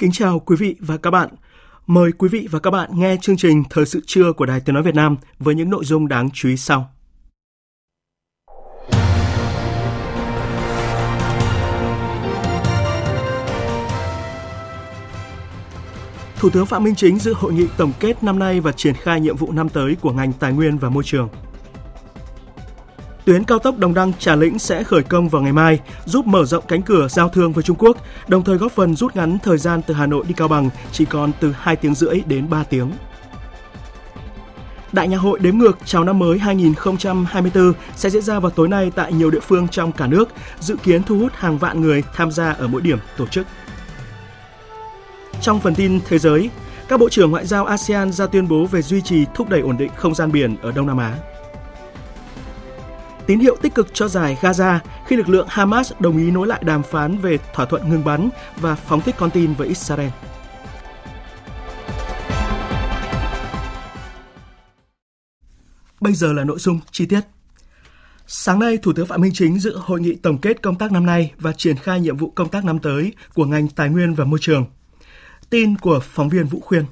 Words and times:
Kính 0.00 0.12
chào 0.12 0.40
quý 0.40 0.56
vị 0.56 0.76
và 0.80 0.96
các 0.96 1.10
bạn. 1.10 1.28
Mời 1.86 2.12
quý 2.18 2.28
vị 2.28 2.48
và 2.50 2.58
các 2.58 2.70
bạn 2.70 2.90
nghe 2.94 3.16
chương 3.22 3.36
trình 3.36 3.62
Thời 3.70 3.86
sự 3.86 4.00
trưa 4.06 4.32
của 4.32 4.46
Đài 4.46 4.60
Tiếng 4.60 4.74
Nói 4.74 4.82
Việt 4.82 4.94
Nam 4.94 5.16
với 5.38 5.54
những 5.54 5.70
nội 5.70 5.84
dung 5.84 6.08
đáng 6.08 6.28
chú 6.32 6.48
ý 6.48 6.56
sau. 6.56 6.90
Thủ 16.36 16.50
tướng 16.50 16.66
Phạm 16.66 16.84
Minh 16.84 16.94
Chính 16.94 17.18
dự 17.18 17.34
hội 17.34 17.52
nghị 17.52 17.66
tổng 17.76 17.92
kết 18.00 18.22
năm 18.22 18.38
nay 18.38 18.60
và 18.60 18.72
triển 18.72 18.94
khai 18.94 19.20
nhiệm 19.20 19.36
vụ 19.36 19.52
năm 19.52 19.68
tới 19.68 19.96
của 20.00 20.12
ngành 20.12 20.32
tài 20.32 20.52
nguyên 20.52 20.78
và 20.78 20.88
môi 20.88 21.02
trường. 21.04 21.28
Tuyến 23.30 23.44
cao 23.44 23.58
tốc 23.58 23.78
Đồng 23.78 23.94
Đăng 23.94 24.12
Trà 24.18 24.36
Lĩnh 24.36 24.58
sẽ 24.58 24.82
khởi 24.84 25.02
công 25.02 25.28
vào 25.28 25.42
ngày 25.42 25.52
mai, 25.52 25.80
giúp 26.04 26.26
mở 26.26 26.44
rộng 26.44 26.64
cánh 26.68 26.82
cửa 26.82 27.08
giao 27.08 27.28
thương 27.28 27.52
với 27.52 27.64
Trung 27.64 27.76
Quốc, 27.78 27.96
đồng 28.28 28.44
thời 28.44 28.56
góp 28.56 28.72
phần 28.72 28.96
rút 28.96 29.16
ngắn 29.16 29.38
thời 29.42 29.58
gian 29.58 29.82
từ 29.86 29.94
Hà 29.94 30.06
Nội 30.06 30.24
đi 30.28 30.34
Cao 30.36 30.48
Bằng 30.48 30.70
chỉ 30.92 31.04
còn 31.04 31.32
từ 31.40 31.54
2 31.58 31.76
tiếng 31.76 31.94
rưỡi 31.94 32.20
đến 32.26 32.50
3 32.50 32.64
tiếng. 32.64 32.90
Đại 34.92 35.08
nhạc 35.08 35.16
hội 35.16 35.38
đếm 35.38 35.58
ngược 35.58 35.78
chào 35.84 36.04
năm 36.04 36.18
mới 36.18 36.38
2024 36.38 37.72
sẽ 37.96 38.10
diễn 38.10 38.22
ra 38.22 38.40
vào 38.40 38.50
tối 38.50 38.68
nay 38.68 38.92
tại 38.94 39.12
nhiều 39.12 39.30
địa 39.30 39.40
phương 39.40 39.68
trong 39.68 39.92
cả 39.92 40.06
nước, 40.06 40.28
dự 40.60 40.76
kiến 40.76 41.02
thu 41.02 41.18
hút 41.18 41.32
hàng 41.34 41.58
vạn 41.58 41.80
người 41.80 42.02
tham 42.14 42.30
gia 42.30 42.52
ở 42.52 42.68
mỗi 42.68 42.80
điểm 42.80 42.98
tổ 43.16 43.26
chức. 43.26 43.46
Trong 45.42 45.60
phần 45.60 45.74
tin 45.74 46.00
thế 46.08 46.18
giới, 46.18 46.50
các 46.88 47.00
bộ 47.00 47.08
trưởng 47.08 47.30
ngoại 47.30 47.46
giao 47.46 47.64
ASEAN 47.64 48.12
ra 48.12 48.26
tuyên 48.26 48.48
bố 48.48 48.64
về 48.64 48.82
duy 48.82 49.00
trì 49.00 49.24
thúc 49.34 49.48
đẩy 49.48 49.60
ổn 49.60 49.76
định 49.76 49.90
không 49.96 50.14
gian 50.14 50.32
biển 50.32 50.56
ở 50.62 50.72
Đông 50.72 50.86
Nam 50.86 50.98
Á 50.98 51.14
tín 53.26 53.38
hiệu 53.38 53.56
tích 53.62 53.74
cực 53.74 53.94
cho 53.94 54.08
giải 54.08 54.38
Gaza 54.40 54.78
khi 55.06 55.16
lực 55.16 55.28
lượng 55.28 55.46
Hamas 55.50 55.92
đồng 56.00 56.16
ý 56.16 56.30
nối 56.30 56.46
lại 56.46 56.62
đàm 56.64 56.82
phán 56.82 57.18
về 57.18 57.38
thỏa 57.54 57.66
thuận 57.66 57.90
ngừng 57.90 58.04
bắn 58.04 58.28
và 58.56 58.74
phóng 58.74 59.00
thích 59.00 59.14
con 59.18 59.30
tin 59.30 59.54
với 59.54 59.68
Israel. 59.68 60.10
Bây 66.00 66.12
giờ 66.12 66.32
là 66.32 66.44
nội 66.44 66.58
dung 66.58 66.80
chi 66.90 67.06
tiết. 67.06 67.20
Sáng 68.26 68.58
nay, 68.58 68.78
Thủ 68.78 68.92
tướng 68.92 69.06
Phạm 69.06 69.20
Minh 69.20 69.32
Chính 69.34 69.58
dự 69.58 69.76
hội 69.78 70.00
nghị 70.00 70.14
tổng 70.14 70.38
kết 70.38 70.62
công 70.62 70.78
tác 70.78 70.92
năm 70.92 71.06
nay 71.06 71.32
và 71.38 71.52
triển 71.52 71.76
khai 71.76 72.00
nhiệm 72.00 72.16
vụ 72.16 72.30
công 72.30 72.48
tác 72.48 72.64
năm 72.64 72.78
tới 72.78 73.12
của 73.34 73.44
ngành 73.44 73.68
tài 73.68 73.88
nguyên 73.88 74.14
và 74.14 74.24
môi 74.24 74.38
trường. 74.42 74.66
Tin 75.50 75.76
của 75.76 76.00
phóng 76.02 76.28
viên 76.28 76.46
Vũ 76.46 76.60
Khuyên. 76.60 76.84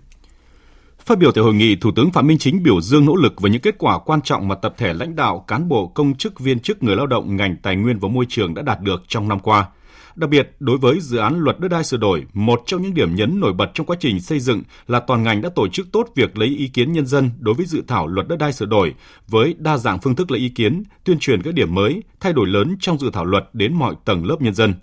Phát 1.09 1.19
biểu 1.19 1.33
tại 1.33 1.45
hội 1.45 1.55
nghị, 1.55 1.77
Thủ 1.77 1.91
tướng 1.97 2.11
Phạm 2.11 2.27
Minh 2.27 2.39
Chính 2.39 2.63
biểu 2.63 2.81
dương 2.81 3.05
nỗ 3.05 3.17
lực 3.17 3.41
và 3.41 3.49
những 3.49 3.61
kết 3.61 3.75
quả 3.79 3.99
quan 3.99 4.23
trọng 4.23 4.49
mà 4.49 4.55
tập 4.55 4.75
thể 4.79 4.93
lãnh 4.93 5.17
đạo, 5.17 5.45
cán 5.47 5.69
bộ, 5.69 5.87
công 5.87 6.15
chức, 6.15 6.41
viên 6.41 6.61
chức, 6.61 6.83
người 6.83 6.97
lao 6.97 7.07
động 7.07 7.37
ngành 7.37 7.57
tài 7.63 7.77
nguyên 7.77 7.99
và 7.99 8.09
môi 8.09 8.27
trường 8.29 8.55
đã 8.55 8.63
đạt 8.63 8.81
được 8.81 9.03
trong 9.09 9.29
năm 9.29 9.41
qua. 9.41 9.69
Đặc 10.17 10.31
biệt, 10.31 10.51
đối 10.61 10.79
với 10.79 11.01
dự 11.01 11.19
án 11.19 11.39
luật 11.39 11.61
đất 11.61 11.69
đai 11.69 11.85
sửa 11.85 11.97
đổi, 11.97 12.25
một 12.33 12.63
trong 12.67 12.83
những 12.83 12.95
điểm 12.95 13.15
nhấn 13.15 13.41
nổi 13.41 13.53
bật 13.53 13.71
trong 13.75 13.87
quá 13.87 13.97
trình 14.01 14.21
xây 14.21 14.41
dựng 14.41 14.63
là 14.87 15.01
toàn 15.01 15.23
ngành 15.23 15.43
đã 15.43 15.49
tổ 15.55 15.69
chức 15.69 15.93
tốt 15.93 16.09
việc 16.15 16.39
lấy 16.39 16.49
ý 16.49 16.69
kiến 16.69 16.93
nhân 16.93 17.07
dân 17.07 17.31
đối 17.39 17.55
với 17.55 17.67
dự 17.67 17.83
thảo 17.89 18.07
luật 18.07 18.29
đất 18.29 18.37
đai 18.37 18.53
sửa 18.53 18.67
đổi 18.67 18.95
với 19.29 19.55
đa 19.59 19.79
dạng 19.79 19.99
phương 20.01 20.17
thức 20.17 20.31
lấy 20.31 20.41
ý 20.41 20.49
kiến, 20.49 20.83
tuyên 21.05 21.19
truyền 21.19 21.43
các 21.43 21.55
điểm 21.55 21.75
mới, 21.75 22.03
thay 22.21 22.33
đổi 22.33 22.47
lớn 22.47 22.77
trong 22.81 22.99
dự 22.99 23.11
thảo 23.13 23.25
luật 23.25 23.49
đến 23.53 23.75
mọi 23.75 23.95
tầng 24.05 24.27
lớp 24.27 24.37
nhân 24.43 24.55
dân. 24.55 24.75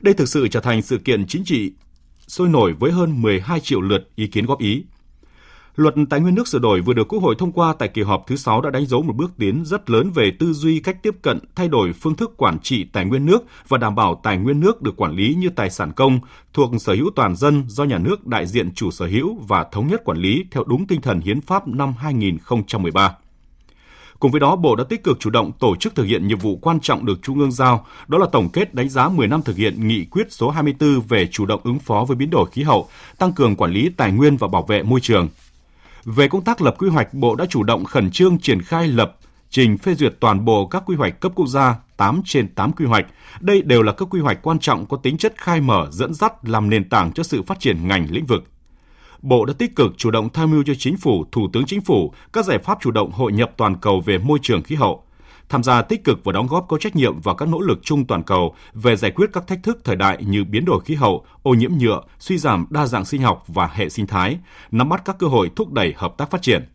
Đây 0.00 0.14
thực 0.14 0.28
sự 0.28 0.48
trở 0.48 0.60
thành 0.60 0.82
sự 0.82 0.98
kiện 0.98 1.26
chính 1.26 1.44
trị 1.44 1.72
sôi 2.26 2.48
nổi 2.48 2.72
với 2.72 2.90
hơn 2.92 3.22
12 3.22 3.60
triệu 3.60 3.80
lượt 3.80 4.08
ý 4.16 4.26
kiến 4.26 4.46
góp 4.46 4.58
ý. 4.58 4.84
Luật 5.76 5.94
Tài 6.10 6.20
nguyên 6.20 6.34
nước 6.34 6.48
sửa 6.48 6.58
đổi 6.58 6.80
vừa 6.80 6.92
được 6.92 7.08
Quốc 7.08 7.22
hội 7.22 7.34
thông 7.38 7.52
qua 7.52 7.74
tại 7.78 7.88
kỳ 7.88 8.02
họp 8.02 8.24
thứ 8.26 8.36
6 8.36 8.60
đã 8.60 8.70
đánh 8.70 8.86
dấu 8.86 9.02
một 9.02 9.16
bước 9.16 9.32
tiến 9.38 9.64
rất 9.64 9.90
lớn 9.90 10.10
về 10.10 10.30
tư 10.38 10.52
duy 10.52 10.80
cách 10.80 11.02
tiếp 11.02 11.14
cận, 11.22 11.38
thay 11.54 11.68
đổi 11.68 11.92
phương 11.92 12.14
thức 12.14 12.34
quản 12.36 12.58
trị 12.58 12.84
tài 12.84 13.04
nguyên 13.04 13.26
nước 13.26 13.44
và 13.68 13.78
đảm 13.78 13.94
bảo 13.94 14.20
tài 14.22 14.36
nguyên 14.36 14.60
nước 14.60 14.82
được 14.82 14.96
quản 14.96 15.12
lý 15.12 15.34
như 15.34 15.48
tài 15.50 15.70
sản 15.70 15.92
công, 15.92 16.18
thuộc 16.52 16.70
sở 16.80 16.94
hữu 16.94 17.10
toàn 17.16 17.36
dân 17.36 17.64
do 17.68 17.84
nhà 17.84 17.98
nước 17.98 18.26
đại 18.26 18.46
diện 18.46 18.74
chủ 18.74 18.90
sở 18.90 19.06
hữu 19.06 19.38
và 19.48 19.64
thống 19.72 19.86
nhất 19.86 20.04
quản 20.04 20.18
lý 20.18 20.44
theo 20.50 20.64
đúng 20.66 20.86
tinh 20.86 21.00
thần 21.00 21.20
hiến 21.20 21.40
pháp 21.40 21.68
năm 21.68 21.94
2013. 21.98 23.16
Cùng 24.18 24.30
với 24.30 24.40
đó, 24.40 24.56
Bộ 24.56 24.76
đã 24.76 24.84
tích 24.84 25.04
cực 25.04 25.20
chủ 25.20 25.30
động 25.30 25.52
tổ 25.52 25.76
chức 25.76 25.94
thực 25.94 26.04
hiện 26.04 26.26
nhiệm 26.26 26.38
vụ 26.38 26.56
quan 26.56 26.80
trọng 26.80 27.06
được 27.06 27.22
Trung 27.22 27.38
ương 27.38 27.52
giao, 27.52 27.86
đó 28.08 28.18
là 28.18 28.26
tổng 28.32 28.48
kết 28.48 28.74
đánh 28.74 28.88
giá 28.88 29.08
10 29.08 29.28
năm 29.28 29.42
thực 29.42 29.56
hiện 29.56 29.88
nghị 29.88 30.04
quyết 30.04 30.32
số 30.32 30.50
24 30.50 31.00
về 31.00 31.26
chủ 31.26 31.46
động 31.46 31.60
ứng 31.64 31.78
phó 31.78 32.04
với 32.04 32.16
biến 32.16 32.30
đổi 32.30 32.50
khí 32.50 32.62
hậu, 32.62 32.88
tăng 33.18 33.32
cường 33.32 33.56
quản 33.56 33.70
lý 33.70 33.90
tài 33.96 34.12
nguyên 34.12 34.36
và 34.36 34.48
bảo 34.48 34.62
vệ 34.62 34.82
môi 34.82 35.00
trường– 35.00 35.28
về 36.04 36.28
công 36.28 36.44
tác 36.44 36.62
lập 36.62 36.74
quy 36.78 36.88
hoạch, 36.88 37.14
Bộ 37.14 37.34
đã 37.34 37.46
chủ 37.46 37.62
động 37.62 37.84
khẩn 37.84 38.10
trương 38.10 38.38
triển 38.38 38.62
khai 38.62 38.88
lập 38.88 39.16
trình 39.50 39.78
phê 39.78 39.94
duyệt 39.94 40.14
toàn 40.20 40.44
bộ 40.44 40.66
các 40.66 40.82
quy 40.86 40.96
hoạch 40.96 41.20
cấp 41.20 41.32
quốc 41.34 41.46
gia 41.46 41.76
8 41.96 42.22
trên 42.24 42.54
8 42.54 42.72
quy 42.72 42.84
hoạch. 42.84 43.06
Đây 43.40 43.62
đều 43.62 43.82
là 43.82 43.92
các 43.92 44.08
quy 44.10 44.20
hoạch 44.20 44.42
quan 44.42 44.58
trọng 44.58 44.86
có 44.86 44.96
tính 44.96 45.18
chất 45.18 45.34
khai 45.36 45.60
mở, 45.60 45.88
dẫn 45.90 46.14
dắt 46.14 46.32
làm 46.42 46.70
nền 46.70 46.88
tảng 46.88 47.12
cho 47.12 47.22
sự 47.22 47.42
phát 47.42 47.60
triển 47.60 47.88
ngành 47.88 48.06
lĩnh 48.10 48.26
vực. 48.26 48.44
Bộ 49.22 49.44
đã 49.44 49.52
tích 49.58 49.76
cực 49.76 49.92
chủ 49.96 50.10
động 50.10 50.28
tham 50.28 50.50
mưu 50.50 50.62
cho 50.66 50.72
Chính 50.78 50.96
phủ, 50.96 51.24
Thủ 51.32 51.48
tướng 51.52 51.66
Chính 51.66 51.80
phủ 51.80 52.12
các 52.32 52.44
giải 52.44 52.58
pháp 52.58 52.78
chủ 52.80 52.90
động 52.90 53.10
hội 53.12 53.32
nhập 53.32 53.52
toàn 53.56 53.76
cầu 53.76 54.00
về 54.00 54.18
môi 54.18 54.38
trường 54.42 54.62
khí 54.62 54.74
hậu, 54.74 55.03
tham 55.48 55.62
gia 55.62 55.82
tích 55.82 56.04
cực 56.04 56.24
và 56.24 56.32
đóng 56.32 56.46
góp 56.46 56.66
có 56.68 56.78
trách 56.78 56.96
nhiệm 56.96 57.20
vào 57.20 57.34
các 57.34 57.48
nỗ 57.48 57.60
lực 57.60 57.78
chung 57.82 58.06
toàn 58.06 58.22
cầu 58.22 58.54
về 58.72 58.96
giải 58.96 59.10
quyết 59.10 59.26
các 59.32 59.46
thách 59.46 59.62
thức 59.62 59.78
thời 59.84 59.96
đại 59.96 60.18
như 60.20 60.44
biến 60.44 60.64
đổi 60.64 60.80
khí 60.84 60.94
hậu, 60.94 61.26
ô 61.42 61.54
nhiễm 61.54 61.70
nhựa, 61.78 62.00
suy 62.18 62.38
giảm 62.38 62.66
đa 62.70 62.86
dạng 62.86 63.04
sinh 63.04 63.22
học 63.22 63.44
và 63.46 63.70
hệ 63.72 63.88
sinh 63.88 64.06
thái, 64.06 64.38
nắm 64.70 64.88
bắt 64.88 65.02
các 65.04 65.16
cơ 65.18 65.26
hội 65.26 65.50
thúc 65.56 65.72
đẩy 65.72 65.92
hợp 65.96 66.14
tác 66.18 66.30
phát 66.30 66.42
triển. 66.42 66.68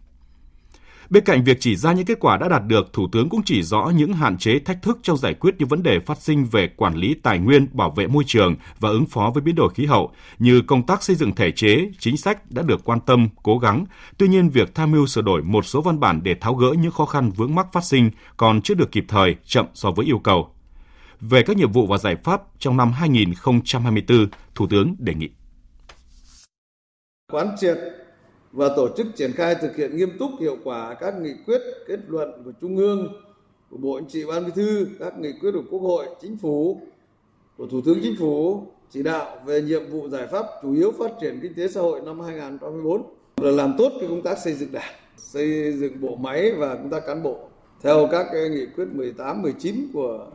Bên 1.10 1.24
cạnh 1.24 1.44
việc 1.44 1.58
chỉ 1.60 1.76
ra 1.76 1.94
những 1.94 2.06
kết 2.06 2.20
quả 2.20 2.38
đã 2.38 2.48
đạt 2.50 2.62
được, 2.68 2.94
Thủ 2.94 3.08
tướng 3.12 3.30
cũng 3.30 3.42
chỉ 3.46 3.64
rõ 3.64 3.92
những 3.96 4.14
hạn 4.14 4.38
chế 4.38 4.60
thách 4.60 4.82
thức 4.82 5.00
trong 5.04 5.18
giải 5.18 5.34
quyết 5.34 5.56
những 5.60 5.68
vấn 5.68 5.84
đề 5.84 6.00
phát 6.00 6.22
sinh 6.22 6.46
về 6.46 6.70
quản 6.76 6.96
lý 6.96 7.16
tài 7.24 7.40
nguyên, 7.40 7.68
bảo 7.72 7.92
vệ 7.92 8.08
môi 8.08 8.24
trường 8.28 8.56
và 8.80 8.90
ứng 8.90 9.06
phó 9.06 9.32
với 9.34 9.44
biến 9.44 9.56
đổi 9.56 9.70
khí 9.74 9.86
hậu, 9.86 10.12
như 10.40 10.62
công 10.62 10.86
tác 10.86 11.04
xây 11.04 11.16
dựng 11.16 11.36
thể 11.36 11.52
chế, 11.52 11.92
chính 12.00 12.18
sách 12.18 12.52
đã 12.52 12.62
được 12.62 12.84
quan 12.84 13.00
tâm, 13.00 13.30
cố 13.44 13.58
gắng. 13.58 13.86
Tuy 14.18 14.28
nhiên, 14.28 14.50
việc 14.50 14.76
tham 14.76 14.92
mưu 14.92 15.08
sửa 15.08 15.22
đổi 15.22 15.42
một 15.42 15.66
số 15.66 15.82
văn 15.82 16.00
bản 16.00 16.20
để 16.24 16.36
tháo 16.42 16.54
gỡ 16.54 16.74
những 16.82 16.92
khó 16.92 17.06
khăn 17.06 17.32
vướng 17.32 17.56
mắc 17.56 17.68
phát 17.74 17.84
sinh 17.84 18.12
còn 18.38 18.62
chưa 18.62 18.74
được 18.74 18.92
kịp 18.92 19.06
thời, 19.08 19.36
chậm 19.46 19.66
so 19.74 19.92
với 19.92 20.06
yêu 20.06 20.20
cầu. 20.20 20.50
Về 21.22 21.44
các 21.44 21.58
nhiệm 21.58 21.72
vụ 21.72 21.88
và 21.88 21.98
giải 21.98 22.16
pháp 22.24 22.42
trong 22.60 22.78
năm 22.78 22.92
2024, 22.92 24.28
Thủ 24.56 24.68
tướng 24.68 24.96
đề 25.00 25.14
nghị 25.14 25.30
quán 27.32 27.56
triệt 27.60 27.78
và 28.52 28.70
tổ 28.76 28.90
chức 28.98 29.08
triển 29.16 29.32
khai 29.34 29.56
thực 29.56 29.76
hiện 29.76 29.98
nghiêm 29.98 30.10
túc, 30.20 30.32
hiệu 30.40 30.58
quả 30.64 30.94
các 30.94 31.14
nghị 31.22 31.34
quyết, 31.46 31.62
kết 31.88 32.00
luận 32.08 32.42
của 32.46 32.52
trung 32.62 32.78
ương, 32.78 33.22
của 33.70 33.78
bộ 33.78 34.00
chính 34.00 34.10
trị, 34.10 34.26
ban 34.26 34.46
bí 34.46 34.52
thư, 34.56 34.88
các 35.00 35.20
nghị 35.20 35.32
quyết 35.42 35.52
của 35.52 35.64
quốc 35.70 35.80
hội, 35.80 36.06
chính 36.22 36.38
phủ, 36.38 36.82
của 37.58 37.68
thủ 37.68 37.82
tướng 37.86 38.00
chính 38.04 38.16
phủ 38.20 38.64
chỉ 38.90 39.04
đạo 39.04 39.38
về 39.46 39.62
nhiệm 39.62 39.90
vụ 39.90 40.10
giải 40.10 40.28
pháp 40.28 40.46
chủ 40.62 40.74
yếu 40.74 40.92
phát 40.92 41.12
triển 41.22 41.40
kinh 41.42 41.54
tế 41.54 41.68
xã 41.68 41.82
hội 41.82 42.02
năm 42.06 42.20
2024 42.20 43.04
là 43.38 43.52
làm 43.52 43.76
tốt 43.78 43.92
cái 44.00 44.10
công 44.10 44.22
tác 44.22 44.38
xây 44.38 44.54
dựng 44.54 44.72
đảng, 44.72 44.94
xây 45.18 45.74
dựng 45.74 46.02
bộ 46.02 46.16
máy 46.16 46.52
và 46.52 46.76
công 46.76 46.90
tác 46.90 47.06
cán 47.08 47.24
bộ 47.24 47.40
theo 47.82 48.08
các 48.12 48.26
cái 48.32 48.50
nghị 48.50 48.66
quyết 48.66 48.86
18 48.94 49.42
19 49.42 49.76
của 49.94 50.28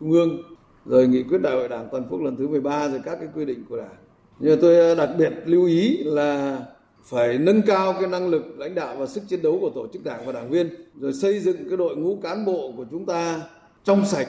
trung 0.00 0.12
ương, 0.12 0.42
rồi 0.86 1.06
nghị 1.06 1.22
quyết 1.22 1.38
đại 1.38 1.54
hội 1.54 1.68
đảng 1.68 1.88
toàn 1.90 2.04
quốc 2.10 2.22
lần 2.22 2.36
thứ 2.36 2.48
13 2.48 2.88
rồi 2.88 3.00
các 3.04 3.16
cái 3.20 3.28
quy 3.34 3.44
định 3.44 3.64
của 3.68 3.76
đảng. 3.76 3.96
Nhưng 4.38 4.60
tôi 4.60 4.88
à, 4.88 4.94
đặc 4.94 5.10
biệt 5.18 5.32
lưu 5.44 5.66
ý 5.66 5.96
là 6.04 6.60
phải 7.06 7.38
nâng 7.38 7.62
cao 7.62 7.92
cái 7.92 8.06
năng 8.06 8.28
lực 8.28 8.58
lãnh 8.58 8.74
đạo 8.74 8.96
và 8.98 9.06
sức 9.06 9.22
chiến 9.28 9.42
đấu 9.42 9.58
của 9.60 9.70
tổ 9.70 9.86
chức 9.92 10.04
đảng 10.04 10.26
và 10.26 10.32
đảng 10.32 10.50
viên, 10.50 10.70
rồi 11.00 11.12
xây 11.12 11.40
dựng 11.40 11.56
cái 11.68 11.76
đội 11.76 11.96
ngũ 11.96 12.18
cán 12.22 12.44
bộ 12.44 12.72
của 12.76 12.84
chúng 12.90 13.06
ta 13.06 13.40
trong 13.84 14.06
sạch, 14.06 14.28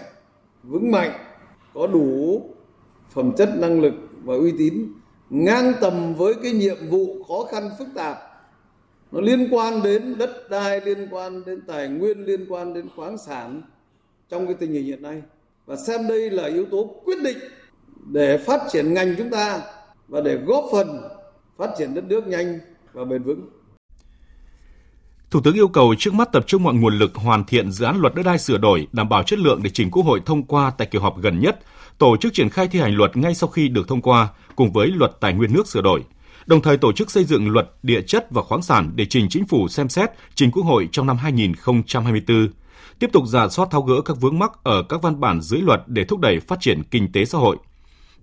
vững 0.64 0.92
mạnh, 0.92 1.12
có 1.74 1.88
đủ 1.88 2.42
phẩm 3.10 3.32
chất, 3.38 3.50
năng 3.58 3.82
lực 3.82 3.94
và 4.24 4.36
uy 4.36 4.54
tín, 4.58 4.88
ngang 5.30 5.74
tầm 5.82 6.16
với 6.16 6.34
cái 6.44 6.52
nhiệm 6.52 6.78
vụ 6.90 7.24
khó 7.28 7.44
khăn, 7.52 7.70
phức 7.80 7.88
tạp. 7.96 8.18
Nó 9.12 9.22
liên 9.22 9.48
quan 9.52 9.84
đến 9.84 10.18
đất 10.18 10.50
đai, 10.50 10.82
liên 10.82 11.08
quan 11.12 11.44
đến 11.46 11.62
tài 11.68 11.88
nguyên, 11.88 12.26
liên 12.26 12.46
quan 12.50 12.74
đến 12.74 12.86
khoáng 12.96 13.18
sản 13.18 13.62
trong 14.30 14.46
cái 14.46 14.56
tình 14.56 14.72
hình 14.72 14.86
hiện 14.86 15.02
nay. 15.02 15.22
Và 15.66 15.76
xem 15.76 16.08
đây 16.08 16.30
là 16.30 16.46
yếu 16.48 16.66
tố 16.66 16.96
quyết 17.06 17.22
định 17.24 17.38
để 18.12 18.38
phát 18.38 18.62
triển 18.70 18.94
ngành 18.94 19.16
chúng 19.18 19.30
ta 19.30 19.62
và 20.08 20.22
để 20.22 20.38
góp 20.46 20.66
phần 20.72 21.02
phát 21.58 21.70
triển 21.78 21.94
đất 21.94 22.04
nước 22.04 22.28
nhanh 22.28 22.60
và 22.94 23.06
bền 23.06 23.24
vững. 23.24 23.50
Thủ 25.32 25.42
tướng 25.42 25.56
yêu 25.56 25.68
cầu 25.68 25.96
trước 26.00 26.14
mắt 26.14 26.32
tập 26.32 26.44
trung 26.48 26.64
mọi 26.64 26.74
nguồn 26.74 27.00
lực 27.00 27.16
hoàn 27.16 27.44
thiện 27.44 27.72
dự 27.72 27.86
án 27.86 28.02
luật 28.02 28.16
đất 28.16 28.24
đai 28.24 28.40
sửa 28.40 28.58
đổi, 28.58 28.88
đảm 28.92 29.10
bảo 29.10 29.24
chất 29.24 29.40
lượng 29.40 29.64
để 29.64 29.70
trình 29.70 29.92
Quốc 29.92 30.04
hội 30.04 30.22
thông 30.26 30.44
qua 30.44 30.72
tại 30.78 30.88
kỳ 30.92 31.00
họp 31.00 31.22
gần 31.22 31.40
nhất, 31.40 31.60
tổ 31.98 32.18
chức 32.18 32.34
triển 32.34 32.50
khai 32.50 32.68
thi 32.68 32.80
hành 32.80 32.96
luật 32.96 33.18
ngay 33.18 33.36
sau 33.36 33.50
khi 33.50 33.68
được 33.68 33.88
thông 33.88 34.02
qua 34.02 34.28
cùng 34.56 34.72
với 34.72 34.88
luật 34.88 35.12
tài 35.20 35.34
nguyên 35.34 35.54
nước 35.54 35.68
sửa 35.68 35.82
đổi. 35.82 36.04
Đồng 36.46 36.62
thời 36.62 36.78
tổ 36.78 36.92
chức 36.92 37.12
xây 37.12 37.24
dựng 37.24 37.50
luật 37.50 37.70
địa 37.84 38.02
chất 38.02 38.28
và 38.32 38.42
khoáng 38.42 38.62
sản 38.62 38.92
để 38.96 39.06
trình 39.06 39.28
chính 39.30 39.46
phủ 39.46 39.68
xem 39.68 39.90
xét 39.90 40.10
trình 40.36 40.52
Quốc 40.52 40.64
hội 40.64 40.90
trong 40.92 41.08
năm 41.08 41.18
2024. 41.18 42.50
Tiếp 43.00 43.10
tục 43.14 43.24
giả 43.28 43.48
soát 43.48 43.68
tháo 43.72 43.82
gỡ 43.82 44.02
các 44.06 44.18
vướng 44.22 44.40
mắc 44.40 44.52
ở 44.64 44.84
các 44.90 45.02
văn 45.02 45.20
bản 45.20 45.42
dưới 45.42 45.62
luật 45.62 45.82
để 45.88 46.04
thúc 46.04 46.20
đẩy 46.20 46.40
phát 46.40 46.60
triển 46.60 46.84
kinh 46.84 47.12
tế 47.12 47.26
xã 47.26 47.38
hội 47.38 47.58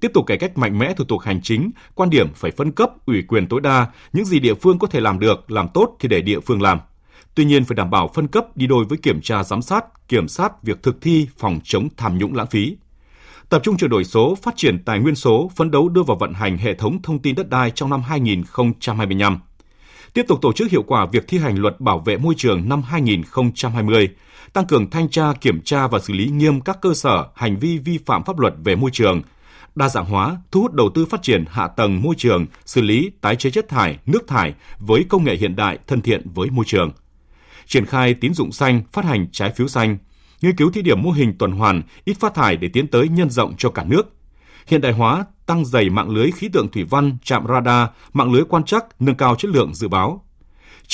tiếp 0.05 0.11
tục 0.15 0.27
cải 0.27 0.39
cách 0.39 0.59
mạnh 0.59 0.79
mẽ 0.79 0.95
thủ 0.95 1.05
tục 1.05 1.21
hành 1.21 1.41
chính, 1.43 1.71
quan 1.95 2.11
điểm 2.11 2.33
phải 2.35 2.51
phân 2.51 2.73
cấp, 2.73 2.91
ủy 3.07 3.23
quyền 3.23 3.47
tối 3.49 3.61
đa, 3.61 3.87
những 4.13 4.25
gì 4.25 4.41
địa 4.41 4.55
phương 4.55 4.79
có 4.79 4.87
thể 4.87 5.01
làm 5.01 5.19
được, 5.19 5.51
làm 5.51 5.69
tốt 5.75 5.97
thì 6.01 6.09
để 6.09 6.21
địa 6.21 6.41
phương 6.41 6.63
làm. 6.63 6.81
Tuy 7.35 7.45
nhiên 7.45 7.65
phải 7.65 7.75
đảm 7.75 7.91
bảo 7.91 8.11
phân 8.15 8.29
cấp 8.29 8.57
đi 8.57 8.67
đôi 8.67 8.85
với 8.85 8.99
kiểm 8.99 9.21
tra 9.21 9.45
giám 9.45 9.63
sát, 9.63 10.09
kiểm 10.09 10.29
soát 10.29 10.63
việc 10.63 10.83
thực 10.83 11.01
thi 11.01 11.29
phòng 11.39 11.61
chống 11.65 11.89
tham 11.97 12.19
nhũng 12.19 12.35
lãng 12.35 12.47
phí. 12.47 12.77
Tập 13.49 13.61
trung 13.65 13.77
chuyển 13.77 13.91
đổi 13.91 14.05
số, 14.05 14.35
phát 14.43 14.57
triển 14.57 14.85
tài 14.85 14.99
nguyên 14.99 15.15
số, 15.15 15.51
phấn 15.57 15.71
đấu 15.71 15.89
đưa 15.89 16.03
vào 16.03 16.17
vận 16.17 16.33
hành 16.33 16.59
hệ 16.59 16.75
thống 16.75 17.03
thông 17.03 17.19
tin 17.19 17.35
đất 17.35 17.49
đai 17.49 17.71
trong 17.71 17.91
năm 17.91 18.03
2025. 18.03 19.39
Tiếp 20.13 20.25
tục 20.29 20.39
tổ 20.43 20.53
chức 20.53 20.71
hiệu 20.71 20.83
quả 20.83 21.07
việc 21.07 21.29
thi 21.29 21.39
hành 21.39 21.59
luật 21.59 21.81
bảo 21.81 21.99
vệ 21.99 22.17
môi 22.17 22.35
trường 22.37 22.69
năm 22.69 22.83
2020, 22.83 24.09
tăng 24.53 24.67
cường 24.67 24.91
thanh 24.91 25.09
tra, 25.09 25.33
kiểm 25.41 25.61
tra 25.61 25.87
và 25.87 25.99
xử 25.99 26.13
lý 26.13 26.27
nghiêm 26.27 26.61
các 26.61 26.79
cơ 26.81 26.95
sở 26.95 27.27
hành 27.35 27.57
vi 27.57 27.79
vi 27.79 27.99
phạm 28.07 28.25
pháp 28.25 28.39
luật 28.39 28.55
về 28.65 28.77
môi 28.77 28.91
trường, 28.91 29.23
đa 29.75 29.89
dạng 29.89 30.05
hóa, 30.05 30.37
thu 30.51 30.61
hút 30.61 30.73
đầu 30.73 30.91
tư 30.95 31.07
phát 31.07 31.23
triển 31.23 31.45
hạ 31.49 31.69
tầng 31.69 32.03
môi 32.03 32.15
trường, 32.19 32.47
xử 32.67 32.81
lý 32.81 33.11
tái 33.21 33.37
chế 33.37 33.51
chất 33.51 33.69
thải, 33.69 33.99
nước 34.07 34.29
thải 34.29 34.55
với 34.79 35.05
công 35.09 35.25
nghệ 35.25 35.37
hiện 35.37 35.57
đại 35.57 35.79
thân 35.87 36.01
thiện 36.01 36.23
với 36.35 36.51
môi 36.51 36.65
trường. 36.65 36.93
Triển 37.67 37.87
khai 37.87 38.15
tín 38.15 38.35
dụng 38.35 38.53
xanh, 38.53 38.83
phát 38.93 39.05
hành 39.05 39.27
trái 39.33 39.51
phiếu 39.51 39.69
xanh, 39.69 39.99
nghiên 40.43 40.57
cứu 40.57 40.71
thí 40.71 40.83
điểm 40.83 41.03
mô 41.03 41.11
hình 41.11 41.39
tuần 41.39 41.53
hoàn, 41.53 41.83
ít 42.05 42.17
phát 42.21 42.35
thải 42.35 42.57
để 42.57 42.69
tiến 42.69 42.87
tới 42.87 43.09
nhân 43.09 43.31
rộng 43.31 43.55
cho 43.59 43.71
cả 43.71 43.85
nước. 43.85 44.03
Hiện 44.67 44.81
đại 44.81 44.93
hóa, 44.93 45.25
tăng 45.47 45.65
dày 45.65 45.91
mạng 45.91 46.11
lưới 46.11 46.31
khí 46.31 46.49
tượng 46.53 46.69
thủy 46.69 46.85
văn, 46.85 47.17
trạm 47.25 47.47
radar, 47.49 47.89
mạng 48.13 48.33
lưới 48.33 48.45
quan 48.45 48.65
trắc, 48.65 48.85
nâng 49.01 49.17
cao 49.17 49.37
chất 49.37 49.51
lượng 49.51 49.75
dự 49.75 49.89
báo, 49.89 50.25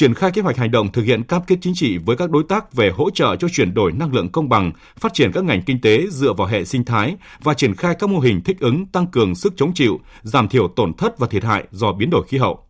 triển 0.00 0.14
khai 0.14 0.31
kế 0.31 0.43
hoạch 0.43 0.56
hành 0.56 0.70
động 0.70 0.93
thực 0.93 1.02
hiện 1.02 1.23
cam 1.23 1.43
kết 1.47 1.56
chính 1.61 1.75
trị 1.75 1.99
với 1.99 2.17
các 2.17 2.31
đối 2.31 2.44
tác 2.49 2.73
về 2.73 2.91
hỗ 2.91 3.11
trợ 3.11 3.37
cho 3.37 3.49
chuyển 3.49 3.75
đổi 3.75 3.93
năng 3.93 4.12
lượng 4.12 4.29
công 4.29 4.49
bằng, 4.49 4.73
phát 4.97 5.14
triển 5.14 5.32
các 5.32 5.44
ngành 5.44 5.62
kinh 5.62 5.81
tế 5.81 6.06
dựa 6.11 6.32
vào 6.32 6.47
hệ 6.47 6.64
sinh 6.64 6.85
thái 6.85 7.17
và 7.43 7.55
triển 7.55 7.75
khai 7.75 7.94
các 7.99 8.11
mô 8.11 8.19
hình 8.19 8.41
thích 8.44 8.61
ứng 8.61 8.87
tăng 8.87 9.06
cường 9.06 9.35
sức 9.35 9.52
chống 9.56 9.75
chịu, 9.75 10.00
giảm 10.23 10.49
thiểu 10.49 10.69
tổn 10.69 10.94
thất 10.94 11.19
và 11.19 11.26
thiệt 11.26 11.44
hại 11.44 11.64
do 11.70 11.93
biến 11.93 12.11
đổi 12.11 12.26
khí 12.29 12.38
hậu. 12.38 12.64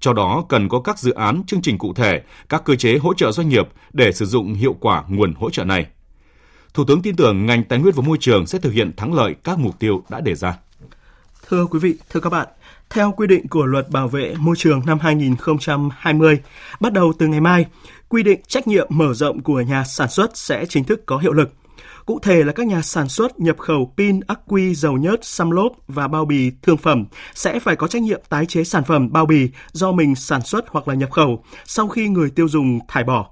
Cho 0.00 0.12
đó 0.12 0.44
cần 0.48 0.68
có 0.68 0.80
các 0.80 0.98
dự 0.98 1.12
án, 1.12 1.42
chương 1.46 1.62
trình 1.62 1.78
cụ 1.78 1.94
thể, 1.94 2.22
các 2.48 2.64
cơ 2.64 2.74
chế 2.74 2.98
hỗ 2.98 3.14
trợ 3.14 3.32
doanh 3.32 3.48
nghiệp 3.48 3.68
để 3.92 4.12
sử 4.12 4.26
dụng 4.26 4.54
hiệu 4.54 4.76
quả 4.80 5.04
nguồn 5.08 5.34
hỗ 5.34 5.50
trợ 5.50 5.64
này. 5.64 5.86
Thủ 6.74 6.84
tướng 6.84 7.02
tin 7.02 7.16
tưởng 7.16 7.46
ngành 7.46 7.64
tài 7.64 7.78
nguyên 7.78 7.94
và 7.94 8.02
môi 8.06 8.16
trường 8.20 8.46
sẽ 8.46 8.58
thực 8.58 8.72
hiện 8.72 8.92
thắng 8.96 9.14
lợi 9.14 9.34
các 9.44 9.58
mục 9.58 9.78
tiêu 9.78 10.02
đã 10.08 10.20
đề 10.20 10.34
ra. 10.34 10.58
Thưa 11.48 11.66
quý 11.66 11.78
vị, 11.78 11.94
thưa 12.10 12.20
các 12.20 12.30
bạn, 12.30 12.48
theo 12.92 13.12
quy 13.16 13.26
định 13.26 13.48
của 13.48 13.66
Luật 13.66 13.90
Bảo 13.90 14.08
vệ 14.08 14.34
môi 14.38 14.56
trường 14.58 14.82
năm 14.86 14.98
2020, 14.98 16.40
bắt 16.80 16.92
đầu 16.92 17.12
từ 17.18 17.26
ngày 17.26 17.40
mai, 17.40 17.66
quy 18.08 18.22
định 18.22 18.40
trách 18.48 18.68
nhiệm 18.68 18.86
mở 18.90 19.14
rộng 19.14 19.42
của 19.42 19.60
nhà 19.60 19.84
sản 19.84 20.08
xuất 20.08 20.36
sẽ 20.36 20.66
chính 20.68 20.84
thức 20.84 21.06
có 21.06 21.18
hiệu 21.18 21.32
lực. 21.32 21.52
Cụ 22.06 22.18
thể 22.22 22.44
là 22.44 22.52
các 22.52 22.66
nhà 22.66 22.82
sản 22.82 23.08
xuất 23.08 23.40
nhập 23.40 23.58
khẩu 23.58 23.94
pin, 23.96 24.20
ắc 24.26 24.40
quy, 24.46 24.74
dầu 24.74 24.92
nhớt, 24.92 25.24
xăm 25.24 25.50
lốp 25.50 25.72
và 25.88 26.08
bao 26.08 26.24
bì 26.24 26.50
thương 26.62 26.76
phẩm 26.76 27.04
sẽ 27.34 27.58
phải 27.60 27.76
có 27.76 27.86
trách 27.86 28.02
nhiệm 28.02 28.20
tái 28.28 28.46
chế 28.46 28.64
sản 28.64 28.84
phẩm 28.84 29.12
bao 29.12 29.26
bì 29.26 29.48
do 29.72 29.92
mình 29.92 30.14
sản 30.14 30.42
xuất 30.42 30.64
hoặc 30.68 30.88
là 30.88 30.94
nhập 30.94 31.10
khẩu 31.10 31.44
sau 31.64 31.88
khi 31.88 32.08
người 32.08 32.30
tiêu 32.30 32.48
dùng 32.48 32.78
thải 32.88 33.04
bỏ. 33.04 33.30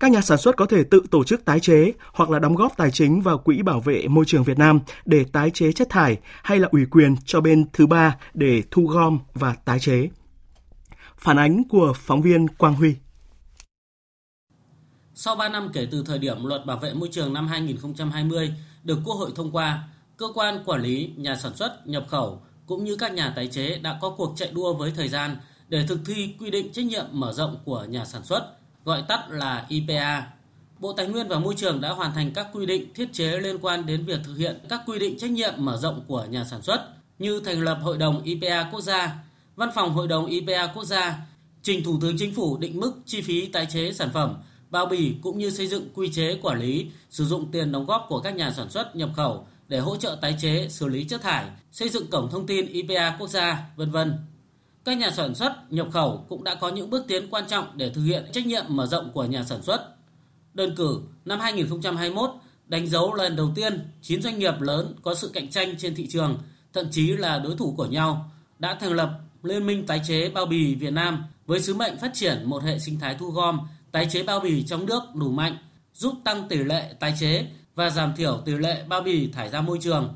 Các 0.00 0.10
nhà 0.10 0.20
sản 0.20 0.38
xuất 0.38 0.56
có 0.56 0.66
thể 0.66 0.84
tự 0.84 1.02
tổ 1.10 1.24
chức 1.24 1.44
tái 1.44 1.60
chế 1.60 1.92
hoặc 2.12 2.30
là 2.30 2.38
đóng 2.38 2.54
góp 2.54 2.76
tài 2.76 2.90
chính 2.90 3.20
vào 3.20 3.38
Quỹ 3.38 3.62
Bảo 3.62 3.80
vệ 3.80 4.08
Môi 4.08 4.24
trường 4.24 4.44
Việt 4.44 4.58
Nam 4.58 4.80
để 5.04 5.24
tái 5.32 5.50
chế 5.50 5.72
chất 5.72 5.88
thải 5.90 6.18
hay 6.42 6.58
là 6.58 6.68
ủy 6.70 6.86
quyền 6.90 7.16
cho 7.24 7.40
bên 7.40 7.64
thứ 7.72 7.86
ba 7.86 8.16
để 8.34 8.62
thu 8.70 8.86
gom 8.86 9.18
và 9.34 9.54
tái 9.64 9.80
chế. 9.80 10.08
Phản 11.16 11.38
ánh 11.38 11.62
của 11.68 11.92
phóng 11.96 12.22
viên 12.22 12.48
Quang 12.48 12.74
Huy. 12.74 12.94
Sau 15.14 15.36
3 15.36 15.48
năm 15.48 15.70
kể 15.72 15.88
từ 15.90 16.02
thời 16.06 16.18
điểm 16.18 16.44
luật 16.44 16.66
bảo 16.66 16.76
vệ 16.76 16.94
môi 16.94 17.08
trường 17.12 17.32
năm 17.32 17.48
2020 17.48 18.54
được 18.84 18.98
Quốc 19.04 19.14
hội 19.14 19.30
thông 19.34 19.52
qua, 19.52 19.88
cơ 20.16 20.26
quan 20.34 20.62
quản 20.66 20.82
lý, 20.82 21.12
nhà 21.16 21.36
sản 21.36 21.56
xuất, 21.56 21.86
nhập 21.86 22.06
khẩu 22.08 22.42
cũng 22.66 22.84
như 22.84 22.96
các 22.96 23.12
nhà 23.12 23.32
tái 23.36 23.46
chế 23.46 23.78
đã 23.78 23.98
có 24.00 24.10
cuộc 24.10 24.32
chạy 24.36 24.50
đua 24.52 24.74
với 24.74 24.92
thời 24.96 25.08
gian 25.08 25.36
để 25.68 25.86
thực 25.88 26.00
thi 26.06 26.34
quy 26.40 26.50
định 26.50 26.72
trách 26.72 26.86
nhiệm 26.86 27.04
mở 27.12 27.32
rộng 27.32 27.56
của 27.64 27.84
nhà 27.84 28.04
sản 28.04 28.24
xuất, 28.24 28.57
gọi 28.88 29.02
tắt 29.08 29.30
là 29.30 29.66
IPA. 29.68 30.26
Bộ 30.78 30.92
Tài 30.92 31.06
nguyên 31.06 31.28
và 31.28 31.38
Môi 31.38 31.54
trường 31.54 31.80
đã 31.80 31.90
hoàn 31.90 32.12
thành 32.14 32.32
các 32.34 32.46
quy 32.52 32.66
định 32.66 32.94
thiết 32.94 33.12
chế 33.12 33.38
liên 33.40 33.58
quan 33.62 33.86
đến 33.86 34.04
việc 34.06 34.20
thực 34.24 34.36
hiện 34.36 34.58
các 34.68 34.80
quy 34.86 34.98
định 34.98 35.18
trách 35.18 35.30
nhiệm 35.30 35.54
mở 35.56 35.76
rộng 35.76 36.04
của 36.06 36.26
nhà 36.30 36.44
sản 36.44 36.62
xuất 36.62 36.88
như 37.18 37.40
thành 37.44 37.60
lập 37.60 37.78
Hội 37.82 37.98
đồng 37.98 38.22
IPA 38.22 38.68
quốc 38.72 38.80
gia, 38.80 39.16
Văn 39.56 39.70
phòng 39.74 39.92
Hội 39.92 40.08
đồng 40.08 40.26
IPA 40.26 40.66
quốc 40.74 40.84
gia, 40.84 41.18
trình 41.62 41.84
Thủ 41.84 41.98
tướng 42.00 42.18
Chính 42.18 42.34
phủ 42.34 42.58
định 42.58 42.80
mức 42.80 42.92
chi 43.06 43.20
phí 43.20 43.46
tái 43.46 43.66
chế 43.66 43.92
sản 43.92 44.10
phẩm, 44.14 44.36
bao 44.70 44.86
bì 44.86 45.14
cũng 45.22 45.38
như 45.38 45.50
xây 45.50 45.66
dựng 45.66 45.88
quy 45.94 46.12
chế 46.12 46.38
quản 46.42 46.60
lý 46.60 46.86
sử 47.10 47.24
dụng 47.24 47.50
tiền 47.52 47.72
đóng 47.72 47.86
góp 47.86 48.06
của 48.08 48.20
các 48.20 48.36
nhà 48.36 48.50
sản 48.50 48.70
xuất 48.70 48.96
nhập 48.96 49.10
khẩu 49.16 49.46
để 49.68 49.78
hỗ 49.78 49.96
trợ 49.96 50.18
tái 50.20 50.36
chế, 50.40 50.68
xử 50.68 50.88
lý 50.88 51.04
chất 51.04 51.22
thải, 51.22 51.44
xây 51.72 51.88
dựng 51.88 52.06
cổng 52.10 52.30
thông 52.30 52.46
tin 52.46 52.66
IPA 52.66 53.16
quốc 53.18 53.28
gia, 53.28 53.70
vân 53.76 53.90
vân. 53.90 54.12
Các 54.88 54.98
nhà 54.98 55.10
sản 55.10 55.34
xuất, 55.34 55.72
nhập 55.72 55.88
khẩu 55.92 56.24
cũng 56.28 56.44
đã 56.44 56.54
có 56.54 56.68
những 56.68 56.90
bước 56.90 57.04
tiến 57.08 57.30
quan 57.30 57.44
trọng 57.48 57.66
để 57.76 57.90
thực 57.90 58.02
hiện 58.04 58.24
trách 58.32 58.46
nhiệm 58.46 58.64
mở 58.68 58.86
rộng 58.86 59.12
của 59.12 59.24
nhà 59.24 59.44
sản 59.44 59.62
xuất. 59.62 59.96
Đơn 60.54 60.74
cử, 60.76 61.00
năm 61.24 61.40
2021 61.40 62.30
đánh 62.66 62.86
dấu 62.86 63.14
lần 63.14 63.36
đầu 63.36 63.52
tiên 63.54 63.90
9 64.02 64.22
doanh 64.22 64.38
nghiệp 64.38 64.60
lớn 64.60 64.94
có 65.02 65.14
sự 65.14 65.30
cạnh 65.34 65.50
tranh 65.50 65.74
trên 65.78 65.94
thị 65.94 66.06
trường, 66.06 66.38
thậm 66.72 66.86
chí 66.90 67.12
là 67.12 67.38
đối 67.38 67.56
thủ 67.56 67.74
của 67.76 67.86
nhau, 67.86 68.30
đã 68.58 68.74
thành 68.74 68.92
lập 68.92 69.10
Liên 69.42 69.66
minh 69.66 69.86
tái 69.86 70.00
chế 70.08 70.30
bao 70.30 70.46
bì 70.46 70.74
Việt 70.74 70.92
Nam 70.92 71.24
với 71.46 71.60
sứ 71.60 71.74
mệnh 71.74 71.98
phát 71.98 72.10
triển 72.14 72.42
một 72.44 72.62
hệ 72.62 72.78
sinh 72.78 72.98
thái 72.98 73.16
thu 73.18 73.30
gom, 73.30 73.60
tái 73.92 74.08
chế 74.10 74.22
bao 74.22 74.40
bì 74.40 74.62
trong 74.62 74.86
nước 74.86 75.02
đủ 75.14 75.30
mạnh, 75.30 75.56
giúp 75.94 76.14
tăng 76.24 76.48
tỷ 76.48 76.56
lệ 76.56 76.94
tái 77.00 77.14
chế 77.20 77.46
và 77.74 77.90
giảm 77.90 78.12
thiểu 78.16 78.42
tỷ 78.44 78.52
lệ 78.52 78.84
bao 78.88 79.00
bì 79.00 79.32
thải 79.32 79.48
ra 79.48 79.60
môi 79.60 79.78
trường. 79.80 80.14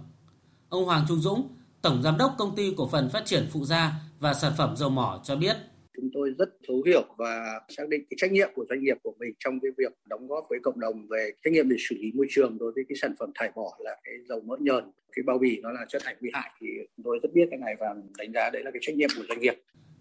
Ông 0.68 0.84
Hoàng 0.84 1.04
Trung 1.08 1.20
Dũng, 1.20 1.48
Tổng 1.82 2.02
Giám 2.02 2.18
đốc 2.18 2.34
Công 2.38 2.56
ty 2.56 2.74
Cổ 2.76 2.88
phần 2.88 3.08
Phát 3.08 3.26
triển 3.26 3.48
Phụ 3.52 3.64
gia 3.64 3.92
và 4.22 4.34
Sản 4.34 4.52
phẩm 4.58 4.76
Dầu 4.76 4.90
mỏ 4.90 5.20
cho 5.24 5.36
biết. 5.36 5.56
Chúng 5.96 6.10
tôi 6.14 6.34
rất 6.38 6.48
thấu 6.68 6.82
hiểu 6.86 7.04
và 7.16 7.60
xác 7.68 7.88
định 7.88 8.02
cái 8.10 8.16
trách 8.20 8.32
nhiệm 8.32 8.48
của 8.54 8.64
doanh 8.68 8.82
nghiệp 8.82 8.96
của 9.02 9.12
mình 9.18 9.32
trong 9.44 9.60
cái 9.60 9.70
việc 9.78 9.92
đóng 10.06 10.28
góp 10.28 10.44
với 10.50 10.58
cộng 10.62 10.80
đồng 10.80 11.06
về 11.10 11.30
trách 11.44 11.52
nhiệm 11.52 11.68
để 11.68 11.76
xử 11.88 11.96
lý 12.02 12.12
môi 12.14 12.26
trường 12.30 12.58
đối 12.58 12.72
với 12.74 12.84
cái 12.88 12.96
sản 13.02 13.14
phẩm 13.18 13.30
thải 13.34 13.50
bỏ 13.56 13.76
là 13.78 13.90
cái 14.04 14.14
dầu 14.28 14.40
mỡ 14.46 14.56
nhờn, 14.60 14.84
cái 15.16 15.22
bao 15.26 15.38
bì 15.38 15.60
nó 15.62 15.70
là 15.72 15.80
chất 15.88 16.02
thải 16.04 16.16
nguy 16.20 16.30
hại 16.32 16.50
thì 16.60 16.66
chúng 16.96 17.04
tôi 17.04 17.18
rất 17.22 17.28
biết 17.34 17.46
cái 17.50 17.58
này 17.58 17.74
và 17.80 17.86
đánh 18.18 18.32
giá 18.32 18.50
đấy 18.50 18.62
là 18.64 18.70
cái 18.70 18.80
trách 18.82 18.96
nhiệm 18.96 19.08
của 19.16 19.22
doanh 19.28 19.40
nghiệp. 19.40 19.54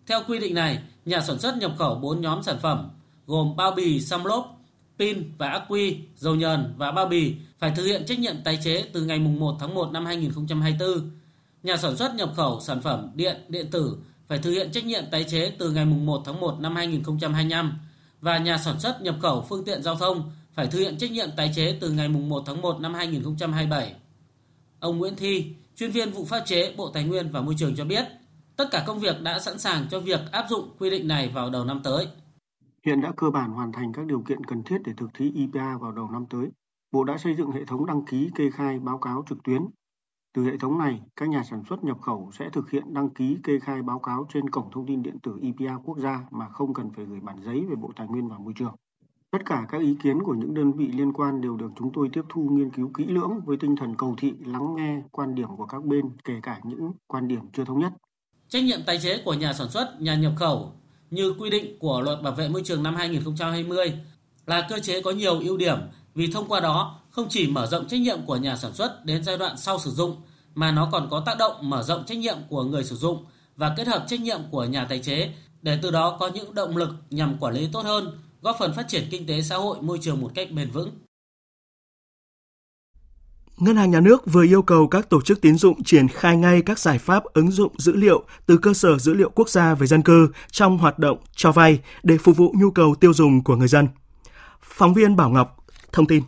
Theo 0.08 0.20
quy 0.28 0.40
định 0.40 0.56
này, 0.56 0.80
nhà 1.06 1.22
sản 1.22 1.40
xuất 1.40 1.54
nhập 1.60 1.72
khẩu 1.80 1.96
4 1.96 2.22
nhóm 2.22 2.44
sản 2.44 2.56
phẩm 2.62 2.90
gồm 3.28 3.56
bao 3.58 3.72
bì, 3.72 4.00
xăm 4.00 4.25
lốp, 4.25 4.46
pin 5.00 5.24
và 5.38 5.50
ắc 5.50 5.62
quy, 5.70 5.98
dầu 6.16 6.36
nhờn 6.36 6.74
và 6.78 6.92
bao 6.92 7.06
bì 7.06 7.36
phải 7.60 7.72
thực 7.75 7.86
hiện 7.86 8.01
trách 8.06 8.20
nhiệm 8.20 8.36
tái 8.46 8.60
chế 8.63 8.86
từ 8.94 9.06
ngày 9.06 9.20
1 9.20 9.56
tháng 9.60 9.74
1 9.74 9.92
năm 9.92 10.06
2024 10.06 11.12
nhà 11.63 11.78
sản 11.78 11.96
xuất 11.96 12.16
nhập 12.16 12.30
khẩu 12.36 12.60
sản 12.60 12.82
phẩm 12.82 13.12
điện, 13.16 13.36
điện 13.50 13.68
tử 13.72 13.98
phải 14.32 14.40
thực 14.40 14.52
hiện 14.52 14.72
trách 14.72 14.86
nhiệm 14.86 15.04
tái 15.12 15.24
chế 15.24 15.56
từ 15.60 15.72
ngày 15.72 15.86
1 15.86 16.22
tháng 16.26 16.40
1 16.40 16.60
năm 16.60 16.76
2025 16.76 17.80
và 18.22 18.38
nhà 18.38 18.58
sản 18.58 18.80
xuất 18.80 19.02
nhập 19.02 19.16
khẩu 19.22 19.46
phương 19.50 19.64
tiện 19.66 19.84
giao 19.84 19.96
thông 19.96 20.32
phải 20.54 20.68
thực 20.68 20.80
hiện 20.80 20.98
trách 20.98 21.12
nhiệm 21.12 21.30
tái 21.38 21.52
chế 21.56 21.78
từ 21.82 21.92
ngày 21.92 22.10
1 22.10 22.44
tháng 22.46 22.62
1 22.62 22.80
năm 22.80 22.94
2027. 22.94 23.96
Ông 24.80 24.98
Nguyễn 24.98 25.16
Thi, 25.16 25.56
chuyên 25.76 25.92
viên 25.92 26.12
vụ 26.12 26.26
pháp 26.26 26.40
chế 26.46 26.74
Bộ 26.78 26.90
Tài 26.94 27.04
nguyên 27.04 27.32
và 27.32 27.42
Môi 27.42 27.56
trường 27.58 27.76
cho 27.76 27.86
biết, 27.86 28.06
tất 28.56 28.66
cả 28.72 28.84
công 28.88 29.00
việc 29.00 29.22
đã 29.22 29.40
sẵn 29.40 29.60
sàng 29.60 29.86
cho 29.92 30.00
việc 30.00 30.20
áp 30.32 30.46
dụng 30.50 30.70
quy 30.80 30.90
định 30.90 31.08
này 31.08 31.32
vào 31.34 31.50
đầu 31.50 31.66
năm 31.66 31.82
tới. 31.84 32.08
Hiện 32.86 33.02
đã 33.02 33.12
cơ 33.18 33.30
bản 33.30 33.52
hoàn 33.52 33.72
thành 33.72 33.94
các 33.94 34.06
điều 34.06 34.22
kiện 34.22 34.44
cần 34.44 34.64
thiết 34.64 34.78
để 34.86 34.94
thực 34.98 35.10
thi 35.14 35.32
IPA 35.36 35.78
vào 35.82 35.92
đầu 35.92 36.10
năm 36.12 36.26
tới. 36.30 36.48
Bộ 36.92 37.04
đã 37.04 37.18
xây 37.18 37.36
dựng 37.36 37.52
hệ 37.52 37.66
thống 37.66 37.86
đăng 37.86 38.06
ký 38.06 38.30
kê 38.36 38.50
khai 38.52 38.80
báo 38.80 38.98
cáo 38.98 39.26
trực 39.30 39.44
tuyến 39.44 39.62
từ 40.34 40.44
hệ 40.44 40.58
thống 40.58 40.78
này, 40.78 41.02
các 41.16 41.30
nhà 41.30 41.44
sản 41.44 41.64
xuất 41.70 41.84
nhập 41.84 42.02
khẩu 42.02 42.32
sẽ 42.34 42.50
thực 42.50 42.72
hiện 42.72 42.94
đăng 42.94 43.10
ký 43.10 43.38
kê 43.44 43.60
khai 43.60 43.82
báo 43.82 44.00
cáo 44.00 44.28
trên 44.34 44.50
cổng 44.50 44.72
thông 44.72 44.86
tin 44.88 45.04
điện 45.04 45.20
tử 45.24 45.40
EPA 45.42 45.78
quốc 45.86 45.98
gia 45.98 46.20
mà 46.32 46.50
không 46.50 46.74
cần 46.74 46.90
phải 46.96 47.06
gửi 47.06 47.20
bản 47.20 47.38
giấy 47.46 47.66
về 47.70 47.76
Bộ 47.76 47.92
Tài 47.96 48.08
nguyên 48.08 48.28
và 48.28 48.38
Môi 48.38 48.54
trường. 48.56 48.76
Tất 49.32 49.46
cả 49.46 49.66
các 49.70 49.82
ý 49.82 49.98
kiến 50.04 50.24
của 50.24 50.34
những 50.34 50.54
đơn 50.54 50.74
vị 50.74 50.88
liên 50.88 51.14
quan 51.14 51.42
đều 51.42 51.58
được 51.58 51.72
chúng 51.76 51.92
tôi 51.94 52.10
tiếp 52.14 52.22
thu 52.30 52.42
nghiên 52.42 52.70
cứu 52.70 52.92
kỹ 52.98 53.06
lưỡng 53.06 53.40
với 53.46 53.58
tinh 53.58 53.76
thần 53.76 53.96
cầu 53.98 54.16
thị 54.18 54.34
lắng 54.46 54.76
nghe 54.76 55.02
quan 55.12 55.36
điểm 55.36 55.48
của 55.58 55.66
các 55.66 55.86
bên, 55.86 56.06
kể 56.24 56.34
cả 56.44 56.60
những 56.64 56.92
quan 57.08 57.28
điểm 57.28 57.42
chưa 57.54 57.66
thống 57.66 57.80
nhất. 57.80 57.94
Trách 58.48 58.64
nhiệm 58.64 58.80
tái 58.86 59.00
chế 59.04 59.22
của 59.26 59.34
nhà 59.34 59.54
sản 59.54 59.70
xuất, 59.70 60.02
nhà 60.02 60.16
nhập 60.16 60.34
khẩu 60.36 60.72
như 61.12 61.34
quy 61.40 61.50
định 61.50 61.80
của 61.80 62.02
Luật 62.02 62.24
Bảo 62.24 62.34
vệ 62.34 62.50
môi 62.50 62.62
trường 62.64 62.84
năm 62.84 62.96
2020 62.96 63.94
là 64.46 64.68
cơ 64.70 64.80
chế 64.80 65.02
có 65.02 65.12
nhiều 65.12 65.40
ưu 65.40 65.58
điểm 65.58 65.78
vì 66.15 66.32
thông 66.32 66.48
qua 66.48 66.60
đó 66.60 67.00
không 67.10 67.27
chỉ 67.30 67.48
mở 67.48 67.68
rộng 67.68 67.88
trách 67.88 68.00
nhiệm 68.00 68.25
của 68.25 68.36
nhà 68.36 68.58
sản 68.58 68.74
xuất 68.74 69.06
đến 69.06 69.24
giai 69.24 69.38
đoạn 69.38 69.58
sau 69.58 69.80
sử 69.80 69.91
dụng 69.91 70.22
mà 70.56 70.72
nó 70.72 70.89
còn 70.91 71.08
có 71.12 71.24
tác 71.25 71.38
động 71.39 71.70
mở 71.70 71.84
rộng 71.84 72.06
trách 72.06 72.18
nhiệm 72.18 72.38
của 72.50 72.63
người 72.63 72.84
sử 72.84 72.96
dụng 72.96 73.25
và 73.56 73.74
kết 73.77 73.88
hợp 73.88 74.06
trách 74.08 74.22
nhiệm 74.22 74.39
của 74.51 74.65
nhà 74.65 74.86
tài 74.89 75.00
chế 75.00 75.34
để 75.62 75.80
từ 75.82 75.91
đó 75.91 76.18
có 76.20 76.27
những 76.27 76.56
động 76.56 76.77
lực 76.77 76.89
nhằm 77.10 77.38
quản 77.39 77.53
lý 77.53 77.70
tốt 77.74 77.82
hơn, 77.82 78.20
góp 78.41 78.56
phần 78.60 78.74
phát 78.74 78.88
triển 78.88 79.08
kinh 79.12 79.27
tế 79.27 79.41
xã 79.41 79.56
hội 79.58 79.77
môi 79.82 79.98
trường 80.01 80.22
một 80.22 80.32
cách 80.36 80.51
bền 80.51 80.72
vững. 80.72 80.91
Ngân 83.58 83.75
hàng 83.75 83.91
Nhà 83.91 84.00
nước 84.00 84.24
vừa 84.25 84.44
yêu 84.44 84.62
cầu 84.62 84.88
các 84.88 85.10
tổ 85.10 85.22
chức 85.22 85.41
tín 85.41 85.58
dụng 85.58 85.84
triển 85.84 86.08
khai 86.08 86.38
ngay 86.38 86.62
các 86.62 86.80
giải 86.80 86.98
pháp 86.98 87.24
ứng 87.24 87.51
dụng 87.51 87.74
dữ 87.77 87.96
liệu 87.96 88.24
từ 88.46 88.58
cơ 88.58 88.74
sở 88.74 88.98
dữ 88.98 89.13
liệu 89.13 89.30
quốc 89.30 89.50
gia 89.50 89.75
về 89.75 89.88
dân 89.88 90.01
cư 90.01 90.27
trong 90.51 90.77
hoạt 90.77 91.00
động 91.00 91.18
cho 91.36 91.51
vay 91.51 91.80
để 92.03 92.18
phục 92.18 92.38
vụ 92.38 92.53
nhu 92.58 92.72
cầu 92.72 92.96
tiêu 92.96 93.13
dùng 93.13 93.44
của 93.44 93.56
người 93.56 93.68
dân. 93.68 93.88
Phóng 94.62 94.94
viên 94.94 95.15
Bảo 95.15 95.30
Ngọc 95.30 95.61
thông 95.91 96.07
tin. 96.07 96.24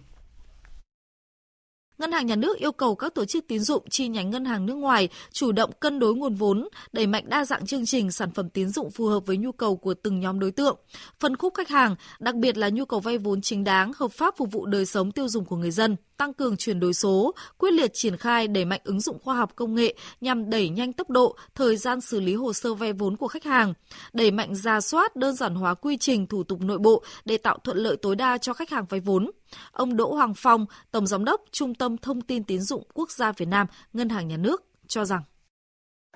Ngân 1.97 2.11
hàng 2.11 2.25
Nhà 2.25 2.35
nước 2.35 2.57
yêu 2.57 2.71
cầu 2.71 2.95
các 2.95 3.13
tổ 3.15 3.25
chức 3.25 3.47
tín 3.47 3.59
dụng 3.59 3.89
chi 3.89 4.07
nhánh 4.07 4.29
ngân 4.29 4.45
hàng 4.45 4.65
nước 4.65 4.73
ngoài 4.73 5.09
chủ 5.31 5.51
động 5.51 5.71
cân 5.79 5.99
đối 5.99 6.15
nguồn 6.15 6.35
vốn, 6.35 6.67
đẩy 6.91 7.07
mạnh 7.07 7.29
đa 7.29 7.45
dạng 7.45 7.65
chương 7.65 7.85
trình 7.85 8.11
sản 8.11 8.31
phẩm 8.31 8.49
tín 8.49 8.69
dụng 8.69 8.91
phù 8.91 9.05
hợp 9.05 9.25
với 9.25 9.37
nhu 9.37 9.51
cầu 9.51 9.75
của 9.75 9.93
từng 9.93 10.19
nhóm 10.19 10.39
đối 10.39 10.51
tượng, 10.51 10.77
phân 11.19 11.35
khúc 11.35 11.53
khách 11.53 11.69
hàng, 11.69 11.95
đặc 12.19 12.35
biệt 12.35 12.57
là 12.57 12.69
nhu 12.69 12.85
cầu 12.85 12.99
vay 12.99 13.17
vốn 13.17 13.41
chính 13.41 13.63
đáng, 13.63 13.91
hợp 13.95 14.11
pháp 14.11 14.37
phục 14.37 14.51
vụ 14.51 14.65
đời 14.65 14.85
sống 14.85 15.11
tiêu 15.11 15.27
dùng 15.27 15.45
của 15.45 15.55
người 15.55 15.71
dân 15.71 15.95
tăng 16.23 16.33
cường 16.33 16.57
chuyển 16.57 16.79
đổi 16.79 16.93
số, 16.93 17.33
quyết 17.57 17.71
liệt 17.73 17.91
triển 17.93 18.17
khai 18.17 18.47
đẩy 18.47 18.65
mạnh 18.65 18.81
ứng 18.83 18.99
dụng 18.99 19.19
khoa 19.23 19.35
học 19.35 19.51
công 19.55 19.75
nghệ 19.75 19.95
nhằm 20.21 20.49
đẩy 20.49 20.69
nhanh 20.69 20.93
tốc 20.93 21.09
độ, 21.09 21.35
thời 21.55 21.77
gian 21.77 22.01
xử 22.01 22.19
lý 22.19 22.35
hồ 22.35 22.53
sơ 22.53 22.73
vay 22.73 22.93
vốn 22.93 23.17
của 23.17 23.27
khách 23.27 23.43
hàng, 23.43 23.73
đẩy 24.13 24.31
mạnh 24.31 24.55
ra 24.55 24.81
soát 24.81 25.15
đơn 25.15 25.35
giản 25.35 25.55
hóa 25.55 25.73
quy 25.73 25.97
trình 25.97 26.27
thủ 26.27 26.43
tục 26.43 26.61
nội 26.61 26.77
bộ 26.77 27.03
để 27.25 27.37
tạo 27.37 27.57
thuận 27.63 27.77
lợi 27.77 27.97
tối 28.01 28.15
đa 28.15 28.37
cho 28.37 28.53
khách 28.53 28.69
hàng 28.69 28.85
vay 28.89 28.99
vốn. 28.99 29.31
Ông 29.71 29.97
Đỗ 29.97 30.13
Hoàng 30.13 30.33
Phong, 30.37 30.65
Tổng 30.91 31.07
Giám 31.07 31.25
đốc 31.25 31.41
Trung 31.51 31.75
tâm 31.75 31.97
Thông 31.97 32.21
tin 32.21 32.43
Tín 32.43 32.61
dụng 32.61 32.83
Quốc 32.93 33.11
gia 33.11 33.31
Việt 33.31 33.47
Nam, 33.47 33.67
Ngân 33.93 34.09
hàng 34.09 34.27
Nhà 34.27 34.37
nước 34.37 34.63
cho 34.87 35.05
rằng 35.05 35.21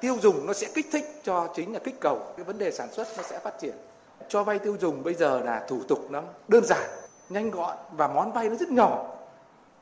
tiêu 0.01 0.17
dùng 0.21 0.45
nó 0.45 0.53
sẽ 0.53 0.67
kích 0.75 0.87
thích 0.91 1.05
cho 1.23 1.53
chính 1.55 1.73
là 1.73 1.79
kích 1.79 1.95
cầu. 2.01 2.33
Cái 2.37 2.43
vấn 2.45 2.57
đề 2.57 2.71
sản 2.71 2.87
xuất 2.93 3.07
nó 3.17 3.23
sẽ 3.23 3.39
phát 3.43 3.53
triển. 3.61 3.75
Cho 4.29 4.43
vay 4.43 4.59
tiêu 4.59 4.77
dùng 4.81 5.03
bây 5.03 5.13
giờ 5.13 5.39
là 5.39 5.65
thủ 5.69 5.83
tục 5.87 6.11
nó 6.11 6.23
đơn 6.47 6.63
giản 6.65 6.89
nhanh 7.29 7.51
gọn 7.51 7.77
và 7.91 8.07
món 8.07 8.33
vay 8.33 8.49
nó 8.49 8.55
rất 8.55 8.69
nhỏ 8.69 9.16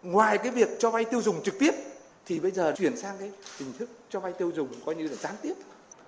ngoài 0.05 0.37
cái 0.37 0.51
việc 0.51 0.69
cho 0.79 0.89
vay 0.89 1.05
tiêu 1.05 1.21
dùng 1.21 1.43
trực 1.43 1.59
tiếp, 1.59 1.71
thì 2.25 2.39
bây 2.39 2.51
giờ 2.51 2.73
chuyển 2.77 2.97
sang 2.97 3.15
cái 3.19 3.31
hình 3.59 3.73
thức 3.79 3.89
cho 4.09 4.19
vay 4.19 4.33
tiêu 4.33 4.51
dùng 4.55 4.67
coi 4.85 4.95
như 4.95 5.07
là 5.07 5.15
gián 5.15 5.33
tiếp. 5.41 5.53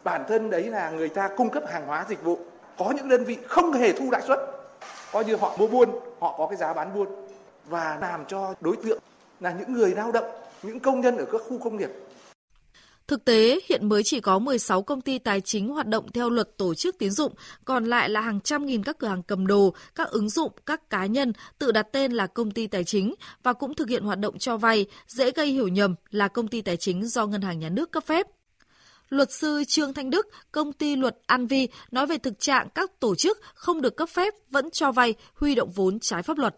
Bản 0.04 0.26
thân 0.28 0.50
đấy 0.50 0.64
là 0.64 0.90
người 0.90 1.10
ta 1.10 1.30
cung 1.38 1.50
cấp 1.50 1.64
hàng 1.68 1.88
hóa 1.88 2.06
dịch 2.10 2.24
vụ, 2.24 2.40
có 2.78 2.94
những 2.96 3.10
đơn 3.10 3.24
vị 3.24 3.38
không 3.48 3.72
hề 3.72 3.94
thu 3.94 4.12
lãi 4.12 4.22
suất. 4.28 4.40
Coi 5.12 5.26
như 5.26 5.36
họ 5.36 5.58
mua 5.58 5.68
buôn, 5.68 5.90
họ 6.20 6.36
có 6.38 6.48
cái 6.48 6.58
giá 6.58 6.74
bán 6.74 6.94
buôn. 6.96 7.08
Và 7.66 7.98
làm 8.02 8.26
cho 8.28 8.54
đối 8.60 8.76
tượng 8.76 9.00
là 9.40 9.56
những 9.60 9.74
người 9.74 9.96
lao 9.96 10.12
động, 10.12 10.26
những 10.64 10.80
công 10.80 11.02
nhân 11.02 11.18
ở 11.18 11.26
các 11.32 11.42
khu 11.50 11.58
công 11.58 11.78
nghiệp 11.78 11.90
Thực 13.08 13.26
tế, 13.26 13.60
hiện 13.70 13.90
mới 13.90 14.04
chỉ 14.04 14.20
có 14.20 14.40
16 14.40 14.82
công 14.82 15.02
ty 15.02 15.20
tài 15.20 15.42
chính 15.42 15.70
hoạt 15.70 15.88
động 15.88 16.12
theo 16.12 16.30
luật 16.30 16.58
tổ 16.58 16.74
chức 16.74 16.98
tín 16.98 17.12
dụng, 17.12 17.34
còn 17.66 17.86
lại 17.86 18.10
là 18.10 18.22
hàng 18.22 18.42
trăm 18.42 18.66
nghìn 18.66 18.84
các 18.84 18.98
cửa 19.00 19.08
hàng 19.08 19.24
cầm 19.24 19.48
đồ, 19.48 19.74
các 19.96 20.10
ứng 20.10 20.30
dụng, 20.30 20.52
các 20.66 20.90
cá 20.90 21.06
nhân 21.06 21.34
tự 21.60 21.72
đặt 21.72 21.88
tên 21.92 22.12
là 22.12 22.28
công 22.28 22.52
ty 22.52 22.68
tài 22.68 22.84
chính 22.84 23.16
và 23.44 23.54
cũng 23.54 23.74
thực 23.74 23.90
hiện 23.90 24.04
hoạt 24.04 24.20
động 24.20 24.38
cho 24.38 24.58
vay, 24.58 24.86
dễ 25.08 25.32
gây 25.32 25.48
hiểu 25.48 25.68
nhầm 25.68 25.96
là 26.10 26.28
công 26.28 26.48
ty 26.48 26.62
tài 26.62 26.78
chính 26.78 27.08
do 27.08 27.26
ngân 27.28 27.42
hàng 27.42 27.60
nhà 27.60 27.70
nước 27.70 27.92
cấp 27.92 28.04
phép. 28.04 28.28
Luật 29.10 29.32
sư 29.32 29.64
Trương 29.68 29.94
Thanh 29.94 30.10
Đức, 30.10 30.28
công 30.52 30.74
ty 30.74 30.96
luật 30.96 31.18
An 31.26 31.48
Vi 31.48 31.68
nói 31.92 32.08
về 32.08 32.18
thực 32.18 32.40
trạng 32.40 32.70
các 32.76 33.00
tổ 33.00 33.16
chức 33.16 33.40
không 33.54 33.82
được 33.82 33.96
cấp 33.98 34.10
phép 34.10 34.34
vẫn 34.50 34.72
cho 34.72 34.92
vay, 34.92 35.14
huy 35.34 35.56
động 35.56 35.72
vốn 35.72 36.00
trái 36.00 36.24
pháp 36.24 36.38
luật 36.38 36.56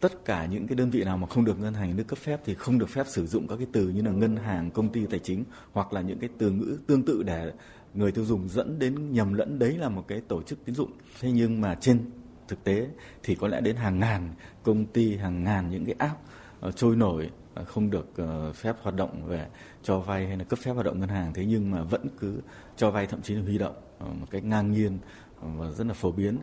tất 0.00 0.24
cả 0.24 0.46
những 0.46 0.66
cái 0.66 0.76
đơn 0.76 0.90
vị 0.90 1.04
nào 1.04 1.16
mà 1.16 1.26
không 1.26 1.44
được 1.44 1.60
ngân 1.60 1.74
hàng 1.74 1.96
nước 1.96 2.04
cấp 2.06 2.18
phép 2.18 2.40
thì 2.44 2.54
không 2.54 2.78
được 2.78 2.88
phép 2.88 3.06
sử 3.06 3.26
dụng 3.26 3.48
các 3.48 3.56
cái 3.56 3.66
từ 3.72 3.88
như 3.88 4.02
là 4.02 4.10
ngân 4.10 4.36
hàng, 4.36 4.70
công 4.70 4.88
ty 4.88 5.06
tài 5.06 5.18
chính 5.18 5.44
hoặc 5.72 5.92
là 5.92 6.00
những 6.00 6.18
cái 6.18 6.30
từ 6.38 6.50
ngữ 6.50 6.78
tương 6.86 7.02
tự 7.02 7.22
để 7.22 7.52
người 7.94 8.12
tiêu 8.12 8.24
dùng 8.24 8.48
dẫn 8.48 8.78
đến 8.78 9.12
nhầm 9.12 9.34
lẫn 9.34 9.58
đấy 9.58 9.76
là 9.78 9.88
một 9.88 10.04
cái 10.08 10.20
tổ 10.20 10.42
chức 10.42 10.64
tín 10.64 10.74
dụng. 10.74 10.90
Thế 11.20 11.30
nhưng 11.32 11.60
mà 11.60 11.74
trên 11.74 12.00
thực 12.48 12.64
tế 12.64 12.88
thì 13.22 13.34
có 13.34 13.48
lẽ 13.48 13.60
đến 13.60 13.76
hàng 13.76 13.98
ngàn 13.98 14.34
công 14.62 14.86
ty, 14.86 15.16
hàng 15.16 15.44
ngàn 15.44 15.70
những 15.70 15.84
cái 15.84 15.94
app 15.98 16.20
ờ, 16.60 16.72
trôi 16.72 16.96
nổi 16.96 17.30
ờ, 17.54 17.64
không 17.64 17.90
được 17.90 18.08
ờ, 18.16 18.52
phép 18.52 18.76
hoạt 18.82 18.94
động 18.94 19.26
về 19.26 19.46
cho 19.82 19.98
vay 19.98 20.26
hay 20.26 20.36
là 20.36 20.44
cấp 20.44 20.58
phép 20.58 20.72
hoạt 20.72 20.86
động 20.86 21.00
ngân 21.00 21.08
hàng 21.08 21.34
thế 21.34 21.44
nhưng 21.44 21.70
mà 21.70 21.82
vẫn 21.82 22.06
cứ 22.20 22.40
cho 22.76 22.90
vay 22.90 23.06
thậm 23.06 23.22
chí 23.22 23.34
là 23.34 23.42
huy 23.42 23.58
động 23.58 23.74
một 24.20 24.26
cách 24.30 24.44
ngang 24.44 24.72
nhiên 24.72 24.98
và 25.40 25.70
rất 25.70 25.86
là 25.86 25.94
phổ 25.94 26.12
biến. 26.12 26.38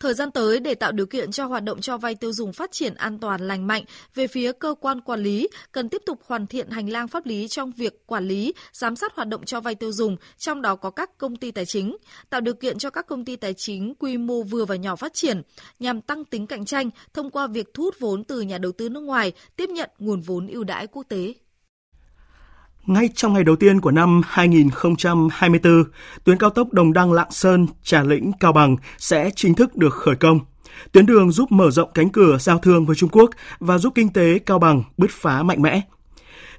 Thời 0.00 0.14
gian 0.14 0.30
tới 0.30 0.60
để 0.60 0.74
tạo 0.74 0.92
điều 0.92 1.06
kiện 1.06 1.30
cho 1.32 1.46
hoạt 1.46 1.64
động 1.64 1.80
cho 1.80 1.98
vay 1.98 2.14
tiêu 2.14 2.32
dùng 2.32 2.52
phát 2.52 2.72
triển 2.72 2.94
an 2.94 3.18
toàn 3.18 3.48
lành 3.48 3.66
mạnh, 3.66 3.84
về 4.14 4.26
phía 4.26 4.52
cơ 4.52 4.74
quan 4.80 5.00
quản 5.00 5.22
lý 5.22 5.48
cần 5.72 5.88
tiếp 5.88 6.02
tục 6.06 6.20
hoàn 6.26 6.46
thiện 6.46 6.70
hành 6.70 6.90
lang 6.90 7.08
pháp 7.08 7.26
lý 7.26 7.48
trong 7.48 7.72
việc 7.72 8.06
quản 8.06 8.28
lý, 8.28 8.54
giám 8.72 8.96
sát 8.96 9.14
hoạt 9.14 9.28
động 9.28 9.44
cho 9.44 9.60
vay 9.60 9.74
tiêu 9.74 9.92
dùng, 9.92 10.16
trong 10.38 10.62
đó 10.62 10.76
có 10.76 10.90
các 10.90 11.18
công 11.18 11.36
ty 11.36 11.50
tài 11.50 11.66
chính, 11.66 11.96
tạo 12.30 12.40
điều 12.40 12.54
kiện 12.54 12.78
cho 12.78 12.90
các 12.90 13.06
công 13.06 13.24
ty 13.24 13.36
tài 13.36 13.54
chính 13.54 13.94
quy 13.94 14.16
mô 14.16 14.42
vừa 14.42 14.64
và 14.64 14.76
nhỏ 14.76 14.96
phát 14.96 15.14
triển 15.14 15.42
nhằm 15.78 16.00
tăng 16.00 16.24
tính 16.24 16.46
cạnh 16.46 16.64
tranh 16.64 16.90
thông 17.14 17.30
qua 17.30 17.46
việc 17.46 17.74
thu 17.74 17.82
hút 17.82 17.94
vốn 17.98 18.24
từ 18.24 18.40
nhà 18.40 18.58
đầu 18.58 18.72
tư 18.72 18.88
nước 18.88 19.02
ngoài, 19.02 19.32
tiếp 19.56 19.68
nhận 19.68 19.90
nguồn 19.98 20.20
vốn 20.20 20.46
ưu 20.46 20.64
đãi 20.64 20.86
quốc 20.86 21.02
tế. 21.08 21.34
Ngay 22.88 23.08
trong 23.14 23.32
ngày 23.32 23.44
đầu 23.44 23.56
tiên 23.56 23.80
của 23.80 23.90
năm 23.90 24.20
2024, 24.26 25.84
tuyến 26.24 26.38
cao 26.38 26.50
tốc 26.50 26.72
Đồng 26.72 26.92
Đăng 26.92 27.12
Lạng 27.12 27.30
Sơn, 27.30 27.66
Trà 27.82 28.02
Lĩnh, 28.02 28.32
Cao 28.40 28.52
Bằng 28.52 28.76
sẽ 28.98 29.30
chính 29.36 29.54
thức 29.54 29.76
được 29.76 29.94
khởi 29.94 30.16
công. 30.16 30.40
Tuyến 30.92 31.06
đường 31.06 31.30
giúp 31.30 31.52
mở 31.52 31.70
rộng 31.70 31.90
cánh 31.94 32.10
cửa 32.10 32.38
giao 32.38 32.58
thương 32.58 32.86
với 32.86 32.96
Trung 32.96 33.10
Quốc 33.12 33.30
và 33.60 33.78
giúp 33.78 33.92
kinh 33.94 34.12
tế 34.12 34.38
Cao 34.38 34.58
Bằng 34.58 34.82
bứt 34.96 35.10
phá 35.10 35.42
mạnh 35.42 35.62
mẽ. 35.62 35.80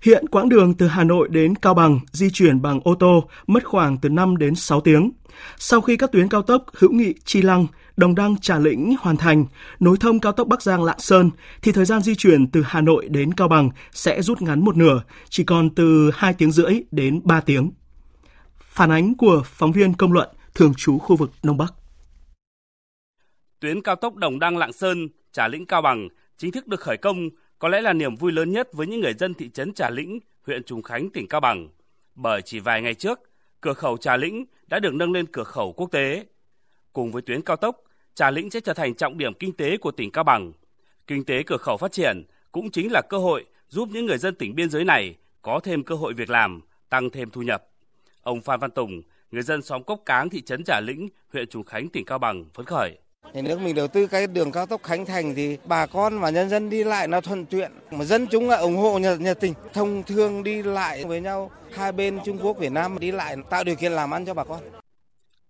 Hiện 0.02 0.28
quãng 0.28 0.50
đường 0.50 0.74
từ 0.74 0.88
Hà 0.88 1.04
Nội 1.04 1.28
đến 1.32 1.56
Cao 1.56 1.74
Bằng 1.74 2.00
di 2.12 2.30
chuyển 2.30 2.62
bằng 2.62 2.80
ô 2.84 2.96
tô 2.96 3.24
mất 3.48 3.64
khoảng 3.68 3.98
từ 3.98 4.10
5 4.10 4.38
đến 4.38 4.56
6 4.56 4.82
tiếng. 4.82 5.12
Sau 5.58 5.82
khi 5.82 5.98
các 5.98 6.12
tuyến 6.12 6.30
cao 6.30 6.42
tốc 6.42 6.66
Hữu 6.78 6.92
Nghị 6.92 7.14
Chi 7.26 7.42
Lăng, 7.42 7.68
Đồng 8.00 8.16
Đăng 8.16 8.38
Trà 8.38 8.60
Lĩnh 8.60 8.96
hoàn 9.00 9.18
thành, 9.18 9.46
nối 9.80 9.98
thông 10.00 10.20
cao 10.20 10.32
tốc 10.32 10.48
Bắc 10.48 10.62
Giang 10.62 10.84
Lạng 10.84 11.00
Sơn 11.00 11.30
thì 11.62 11.72
thời 11.72 11.86
gian 11.86 12.02
di 12.02 12.16
chuyển 12.16 12.52
từ 12.52 12.64
Hà 12.66 12.82
Nội 12.82 13.08
đến 13.10 13.34
Cao 13.34 13.48
Bằng 13.48 13.70
sẽ 13.92 14.22
rút 14.22 14.42
ngắn 14.42 14.66
một 14.66 14.78
nửa, 14.78 15.04
chỉ 15.30 15.44
còn 15.44 15.70
từ 15.76 16.12
2 16.14 16.34
tiếng 16.34 16.52
rưỡi 16.52 16.74
đến 16.92 17.22
3 17.24 17.42
tiếng. 17.42 17.72
Phản 18.60 18.92
ánh 18.92 19.16
của 19.16 19.42
phóng 19.46 19.72
viên 19.72 19.94
công 19.94 20.14
luận 20.14 20.30
thường 20.56 20.74
trú 20.78 20.98
khu 20.98 21.16
vực 21.16 21.32
Đông 21.44 21.58
Bắc. 21.58 21.74
Tuyến 23.60 23.82
cao 23.82 23.96
tốc 23.96 24.16
Đồng 24.16 24.40
Đăng 24.40 24.58
Lạng 24.58 24.74
Sơn, 24.74 25.08
Trà 25.32 25.48
Lĩnh 25.48 25.66
Cao 25.66 25.82
Bằng 25.82 26.08
chính 26.38 26.52
thức 26.52 26.68
được 26.68 26.80
khởi 26.80 26.98
công 26.98 27.30
có 27.60 27.68
lẽ 27.68 27.82
là 27.82 27.94
niềm 27.94 28.16
vui 28.16 28.32
lớn 28.32 28.52
nhất 28.52 28.74
với 28.74 28.88
những 28.88 29.00
người 29.00 29.14
dân 29.14 29.34
thị 29.34 29.50
trấn 29.50 29.74
Trà 29.74 29.90
Lĩnh, 29.90 30.20
huyện 30.46 30.64
Trùng 30.64 30.82
Khánh, 30.82 31.10
tỉnh 31.10 31.28
Cao 31.28 31.42
Bằng. 31.42 31.68
Bởi 32.16 32.42
chỉ 32.42 32.60
vài 32.60 32.82
ngày 32.82 32.94
trước, 32.94 33.20
cửa 33.62 33.74
khẩu 33.74 33.98
Trà 33.98 34.18
Lĩnh 34.18 34.46
đã 34.68 34.80
được 34.80 34.94
nâng 34.94 35.12
lên 35.12 35.26
cửa 35.26 35.44
khẩu 35.44 35.74
quốc 35.74 35.92
tế. 35.92 36.26
Cùng 36.94 37.12
với 37.12 37.22
tuyến 37.22 37.42
cao 37.42 37.58
tốc, 37.58 37.76
Trà 38.20 38.32
Lĩnh 38.32 38.50
sẽ 38.50 38.60
trở 38.60 38.74
thành 38.74 38.96
trọng 38.96 39.18
điểm 39.18 39.34
kinh 39.34 39.54
tế 39.54 39.78
của 39.78 39.92
tỉnh 39.92 40.12
Cao 40.12 40.24
Bằng. 40.24 40.52
Kinh 41.08 41.26
tế 41.26 41.44
cửa 41.44 41.58
khẩu 41.58 41.78
phát 41.78 41.92
triển 41.92 42.24
cũng 42.52 42.72
chính 42.72 42.92
là 42.92 43.02
cơ 43.10 43.18
hội 43.18 43.46
giúp 43.70 43.90
những 43.92 44.06
người 44.06 44.18
dân 44.18 44.36
tỉnh 44.36 44.56
biên 44.56 44.70
giới 44.70 44.86
này 44.86 45.16
có 45.42 45.60
thêm 45.64 45.84
cơ 45.84 45.96
hội 45.96 46.14
việc 46.14 46.30
làm, 46.30 46.62
tăng 46.90 47.10
thêm 47.10 47.30
thu 47.30 47.42
nhập. 47.42 47.68
Ông 48.22 48.42
Phan 48.42 48.60
Văn 48.60 48.72
Tùng, 48.72 49.02
người 49.32 49.44
dân 49.44 49.62
xóm 49.62 49.84
Cốc 49.84 50.02
Cáng, 50.06 50.30
thị 50.30 50.42
trấn 50.42 50.64
Trà 50.64 50.80
Lĩnh, 50.80 51.10
huyện 51.34 51.48
Trùng 51.50 51.64
Khánh, 51.64 51.90
tỉnh 51.90 52.06
Cao 52.06 52.18
Bằng 52.18 52.46
phấn 52.54 52.66
khởi. 52.66 52.98
Nhà 53.34 53.42
nước 53.42 53.60
mình 53.62 53.76
đầu 53.76 53.88
tư 53.88 54.08
cái 54.08 54.28
đường 54.28 54.52
cao 54.52 54.66
tốc 54.66 54.84
Khánh 54.84 55.06
Thành 55.06 55.36
thì 55.36 55.58
bà 55.66 55.86
con 55.86 56.20
và 56.20 56.30
nhân 56.30 56.50
dân 56.50 56.70
đi 56.70 56.84
lại 56.84 57.08
nó 57.08 57.22
thuận 57.22 57.46
tiện. 57.46 57.72
Mà 57.92 58.06
dân 58.06 58.28
chúng 58.28 58.50
là 58.50 58.58
ủng 58.58 58.78
hộ 58.78 59.00
nhà, 59.00 59.16
nhà 59.16 59.34
tỉnh, 59.34 59.54
thông 59.74 60.04
thương 60.04 60.44
đi 60.44 60.64
lại 60.64 61.06
với 61.06 61.22
nhau. 61.22 61.52
Hai 61.72 61.92
bên 61.92 62.20
Trung 62.26 62.38
Quốc, 62.42 62.58
Việt 62.58 62.72
Nam 62.72 63.00
đi 63.00 63.12
lại 63.12 63.36
tạo 63.50 63.64
điều 63.64 63.76
kiện 63.76 63.92
làm 63.92 64.14
ăn 64.14 64.26
cho 64.26 64.34
bà 64.34 64.44
con. 64.44 64.60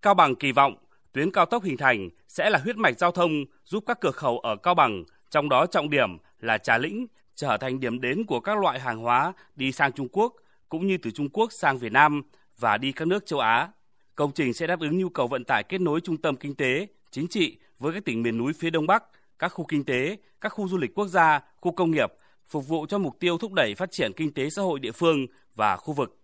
Cao 0.02 0.14
Bằng 0.14 0.36
kỳ 0.36 0.52
vọng 0.52 0.76
tuyến 1.12 1.32
cao 1.32 1.46
tốc 1.46 1.64
hình 1.64 1.78
thành 1.78 2.10
sẽ 2.28 2.50
là 2.50 2.60
huyết 2.60 2.78
mạch 2.78 3.00
giao 3.00 3.12
thông 3.12 3.32
giúp 3.66 3.84
các 3.88 3.98
cửa 4.02 4.12
khẩu 4.12 4.40
ở 4.40 4.56
Cao 4.56 4.76
Bằng, 4.76 5.04
trong 5.30 5.50
đó 5.50 5.66
trọng 5.66 5.90
điểm 5.90 6.18
là 6.40 6.58
Trà 6.58 6.78
Lĩnh, 6.78 7.08
trở 7.36 7.58
thành 7.58 7.80
điểm 7.80 8.02
đến 8.02 8.26
của 8.26 8.40
các 8.40 8.58
loại 8.58 8.80
hàng 8.80 8.98
hóa 8.98 9.34
đi 9.56 9.72
sang 9.72 9.92
Trung 9.92 10.08
Quốc, 10.12 10.34
cũng 10.70 10.88
như 10.88 10.98
từ 10.98 11.12
Trung 11.12 11.30
Quốc 11.30 11.52
sang 11.52 11.78
Việt 11.78 11.92
Nam 11.92 12.22
và 12.60 12.78
đi 12.78 12.92
các 12.92 13.08
nước 13.08 13.26
châu 13.26 13.40
Á. 13.40 13.70
Công 14.16 14.32
trình 14.32 14.54
sẽ 14.54 14.68
đáp 14.68 14.80
ứng 14.80 14.98
nhu 14.98 15.10
cầu 15.10 15.28
vận 15.28 15.44
tải 15.44 15.64
kết 15.64 15.82
nối 15.82 16.02
trung 16.02 16.18
tâm 16.18 16.36
kinh 16.36 16.56
tế, 16.56 16.88
chính 17.12 17.28
trị 17.28 17.58
với 17.80 17.94
các 17.94 18.06
tỉnh 18.06 18.22
miền 18.24 18.38
núi 18.38 18.54
phía 18.54 18.70
Đông 18.70 18.88
Bắc, 18.88 19.04
các 19.40 19.48
khu 19.48 19.66
kinh 19.66 19.84
tế, 19.84 20.18
các 20.42 20.50
khu 20.50 20.68
du 20.68 20.78
lịch 20.78 20.96
quốc 20.96 21.08
gia, 21.08 21.40
khu 21.56 21.72
công 21.72 21.92
nghiệp, 21.92 22.14
phục 22.48 22.68
vụ 22.68 22.86
cho 22.90 22.98
mục 22.98 23.20
tiêu 23.20 23.38
thúc 23.38 23.54
đẩy 23.54 23.76
phát 23.76 23.92
triển 23.92 24.12
kinh 24.14 24.34
tế 24.34 24.50
xã 24.50 24.62
hội 24.62 24.80
địa 24.80 24.92
phương 24.92 25.28
và 25.56 25.78
khu 25.78 25.94
vực. 25.94 26.18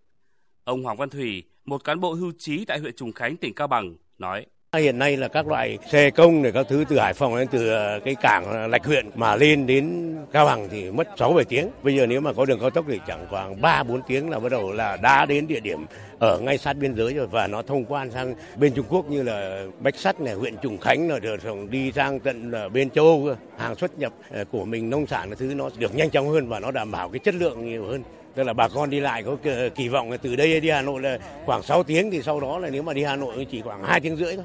Ông 0.64 0.82
Hoàng 0.82 0.96
Văn 0.96 1.10
Thủy, 1.10 1.44
một 1.64 1.84
cán 1.84 2.00
bộ 2.00 2.14
hưu 2.14 2.32
trí 2.38 2.64
tại 2.64 2.78
huyện 2.78 2.96
Trùng 2.96 3.12
Khánh, 3.12 3.36
tỉnh 3.36 3.54
Cao 3.54 3.66
Bằng, 3.66 3.96
nói. 4.18 4.46
Hiện 4.72 4.98
nay 4.98 5.16
là 5.16 5.28
các 5.28 5.46
loại 5.46 5.78
xe 5.90 6.10
công 6.10 6.42
này 6.42 6.52
các 6.52 6.66
thứ 6.68 6.84
từ 6.88 6.98
Hải 6.98 7.14
Phòng 7.14 7.36
đến 7.36 7.48
từ 7.50 7.68
ờ, 7.68 8.00
cái 8.04 8.14
cảng 8.14 8.70
Lạch 8.70 8.86
huyện 8.86 9.10
mà 9.14 9.36
lên 9.36 9.66
đến 9.66 10.16
Cao 10.32 10.46
Bằng 10.46 10.68
thì 10.70 10.90
mất 10.90 11.08
6 11.18 11.32
7 11.32 11.44
tiếng. 11.44 11.68
Bây 11.82 11.96
giờ 11.96 12.06
nếu 12.06 12.20
mà 12.20 12.32
có 12.32 12.44
đường 12.44 12.60
cao 12.60 12.70
tốc 12.70 12.84
thì 12.88 13.00
chẳng 13.06 13.26
khoảng 13.30 13.60
3 13.60 13.82
4 13.82 14.02
tiếng 14.02 14.30
là 14.30 14.38
bắt 14.38 14.48
đầu 14.52 14.72
là 14.72 14.96
đã 14.96 15.26
đến 15.26 15.46
địa 15.46 15.60
điểm 15.60 15.86
ở 16.18 16.38
ngay 16.38 16.58
sát 16.58 16.76
biên 16.76 16.94
giới 16.94 17.14
rồi. 17.14 17.26
Và 17.26 17.46
nó 17.46 17.62
thông 17.62 17.84
quan 17.84 18.10
sang 18.10 18.34
bên 18.56 18.72
Trung 18.74 18.86
Quốc 18.88 19.10
như 19.10 19.22
là 19.22 19.64
Bách 19.80 19.96
Sắt 19.96 20.20
này, 20.20 20.34
huyện 20.34 20.56
Trùng 20.62 20.78
Khánh 20.78 21.08
rồi 21.08 21.20
rồi 21.20 21.38
đi 21.70 21.92
sang 21.92 22.20
tận 22.20 22.52
ờ, 22.52 22.68
bên 22.68 22.90
châu 22.90 23.04
Âu 23.04 23.36
hàng 23.58 23.74
xuất 23.74 23.98
nhập 23.98 24.12
ờ, 24.30 24.44
của 24.44 24.64
mình 24.64 24.90
nông 24.90 25.06
sản 25.06 25.30
cái 25.30 25.36
thứ 25.38 25.54
nó 25.54 25.70
được 25.78 25.94
nhanh 25.94 26.10
chóng 26.10 26.28
hơn 26.28 26.48
và 26.48 26.60
nó 26.60 26.70
đảm 26.70 26.90
bảo 26.90 27.08
cái 27.08 27.18
chất 27.18 27.34
lượng 27.34 27.66
nhiều 27.66 27.86
hơn 27.86 28.02
tức 28.36 28.42
là 28.42 28.52
bà 28.52 28.68
con 28.68 28.90
đi 28.90 29.00
lại 29.00 29.22
có 29.22 29.36
kỳ 29.74 29.88
vọng 29.88 30.10
là 30.10 30.16
từ 30.16 30.36
đây 30.36 30.60
đi 30.60 30.70
Hà 30.70 30.82
Nội 30.82 31.02
là 31.02 31.18
khoảng 31.44 31.62
6 31.62 31.82
tiếng 31.82 32.10
thì 32.10 32.22
sau 32.22 32.40
đó 32.40 32.58
là 32.58 32.70
nếu 32.70 32.82
mà 32.82 32.92
đi 32.92 33.02
Hà 33.02 33.16
Nội 33.16 33.46
chỉ 33.50 33.62
khoảng 33.62 33.84
2 33.84 34.00
tiếng 34.00 34.16
rưỡi 34.16 34.36
thôi. 34.36 34.44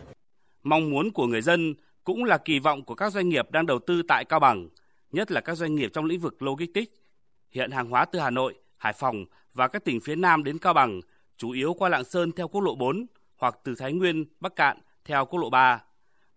Mong 0.64 0.90
muốn 0.90 1.12
của 1.12 1.28
người 1.28 1.42
dân 1.42 1.74
cũng 2.04 2.24
là 2.24 2.38
kỳ 2.38 2.60
vọng 2.60 2.84
của 2.84 2.96
các 2.96 3.14
doanh 3.14 3.30
nghiệp 3.30 3.52
đang 3.52 3.66
đầu 3.66 3.80
tư 3.80 4.02
tại 4.08 4.26
Cao 4.26 4.40
Bằng, 4.40 4.70
nhất 5.12 5.32
là 5.32 5.42
các 5.42 5.56
doanh 5.56 5.76
nghiệp 5.76 5.90
trong 5.94 6.06
lĩnh 6.06 6.20
vực 6.20 6.42
logistics. 6.42 6.92
Hiện 7.50 7.72
hàng 7.72 7.90
hóa 7.90 8.06
từ 8.06 8.20
Hà 8.20 8.30
Nội, 8.30 8.54
Hải 8.78 8.94
Phòng 8.94 9.26
và 9.54 9.68
các 9.68 9.84
tỉnh 9.86 10.00
phía 10.00 10.16
Nam 10.16 10.44
đến 10.44 10.58
Cao 10.58 10.74
Bằng 10.74 11.02
chủ 11.38 11.52
yếu 11.52 11.74
qua 11.74 11.90
Lạng 11.90 12.04
Sơn 12.04 12.32
theo 12.32 12.48
quốc 12.48 12.62
lộ 12.62 12.76
4 12.76 13.06
hoặc 13.38 13.60
từ 13.64 13.76
Thái 13.76 13.94
Nguyên, 13.94 14.26
Bắc 14.40 14.56
Cạn 14.56 14.78
theo 15.06 15.26
quốc 15.26 15.40
lộ 15.40 15.50
3. 15.50 15.82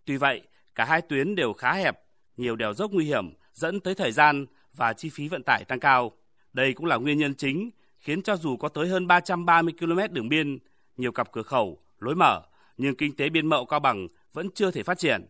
Tuy 0.04 0.16
vậy, 0.16 0.42
cả 0.74 0.84
hai 0.84 1.00
tuyến 1.00 1.34
đều 1.34 1.52
khá 1.52 1.72
hẹp, 1.72 2.00
nhiều 2.36 2.56
đèo 2.56 2.74
dốc 2.74 2.90
nguy 2.90 3.04
hiểm 3.04 3.34
dẫn 3.52 3.80
tới 3.80 3.94
thời 3.94 4.12
gian 4.12 4.46
và 4.76 4.92
chi 4.92 5.10
phí 5.10 5.28
vận 5.28 5.42
tải 5.42 5.64
tăng 5.64 5.80
cao. 5.80 6.12
Đây 6.54 6.74
cũng 6.74 6.86
là 6.86 6.96
nguyên 6.96 7.18
nhân 7.18 7.34
chính 7.34 7.70
khiến 7.98 8.22
cho 8.22 8.36
dù 8.36 8.56
có 8.56 8.68
tới 8.68 8.88
hơn 8.88 9.06
330 9.06 9.74
km 9.80 10.14
đường 10.14 10.28
biên, 10.28 10.58
nhiều 10.96 11.12
cặp 11.12 11.32
cửa 11.32 11.42
khẩu, 11.42 11.78
lối 11.98 12.14
mở, 12.14 12.42
nhưng 12.76 12.94
kinh 12.94 13.16
tế 13.16 13.28
biên 13.28 13.46
mậu 13.46 13.66
Cao 13.66 13.80
Bằng 13.80 14.08
vẫn 14.32 14.48
chưa 14.54 14.70
thể 14.70 14.82
phát 14.82 14.98
triển. 14.98 15.26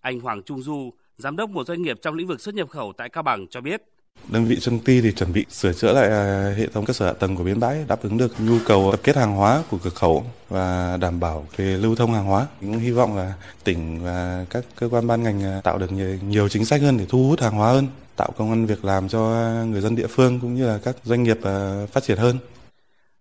Anh 0.00 0.20
Hoàng 0.20 0.42
Trung 0.42 0.62
Du, 0.62 0.90
giám 1.16 1.36
đốc 1.36 1.50
một 1.50 1.66
doanh 1.66 1.82
nghiệp 1.82 1.98
trong 2.02 2.14
lĩnh 2.14 2.26
vực 2.26 2.40
xuất 2.40 2.54
nhập 2.54 2.68
khẩu 2.68 2.92
tại 2.96 3.08
Cao 3.08 3.22
Bằng 3.22 3.46
cho 3.50 3.60
biết. 3.60 3.82
Đơn 4.28 4.44
vị 4.44 4.56
Xuân 4.56 4.78
Ti 4.78 5.00
thì 5.00 5.12
chuẩn 5.12 5.32
bị 5.32 5.44
sửa 5.50 5.72
chữa 5.72 5.92
lại 5.92 6.08
à, 6.08 6.54
hệ 6.58 6.66
thống 6.66 6.84
cơ 6.84 6.92
sở 6.92 7.06
hạ 7.06 7.12
tầng 7.12 7.36
của 7.36 7.44
bến 7.44 7.60
bãi 7.60 7.84
đáp 7.88 8.02
ứng 8.02 8.18
được 8.18 8.34
nhu 8.38 8.58
cầu 8.66 8.88
tập 8.90 9.00
kết 9.02 9.16
hàng 9.16 9.36
hóa 9.36 9.62
của 9.70 9.78
cửa 9.84 9.90
khẩu 9.90 10.24
và 10.48 10.96
đảm 11.00 11.20
bảo 11.20 11.46
về 11.56 11.64
lưu 11.64 11.96
thông 11.96 12.12
hàng 12.12 12.24
hóa. 12.24 12.46
Cũng 12.60 12.78
hy 12.78 12.90
vọng 12.90 13.16
là 13.16 13.34
tỉnh 13.64 14.02
và 14.02 14.46
các 14.50 14.64
cơ 14.76 14.88
quan 14.88 15.06
ban 15.06 15.22
ngành 15.22 15.42
à, 15.42 15.60
tạo 15.64 15.78
được 15.78 15.92
nhiều 16.28 16.48
chính 16.48 16.64
sách 16.64 16.80
hơn 16.80 16.98
để 16.98 17.06
thu 17.08 17.28
hút 17.28 17.40
hàng 17.40 17.54
hóa 17.54 17.72
hơn, 17.72 17.86
tạo 18.18 18.30
công 18.36 18.50
an 18.50 18.66
việc 18.66 18.84
làm 18.84 19.08
cho 19.08 19.20
người 19.66 19.80
dân 19.80 19.96
địa 19.96 20.06
phương 20.06 20.40
cũng 20.40 20.54
như 20.54 20.66
là 20.66 20.78
các 20.84 20.96
doanh 21.04 21.22
nghiệp 21.22 21.38
à, 21.42 21.86
phát 21.92 22.02
triển 22.02 22.18
hơn. 22.18 22.38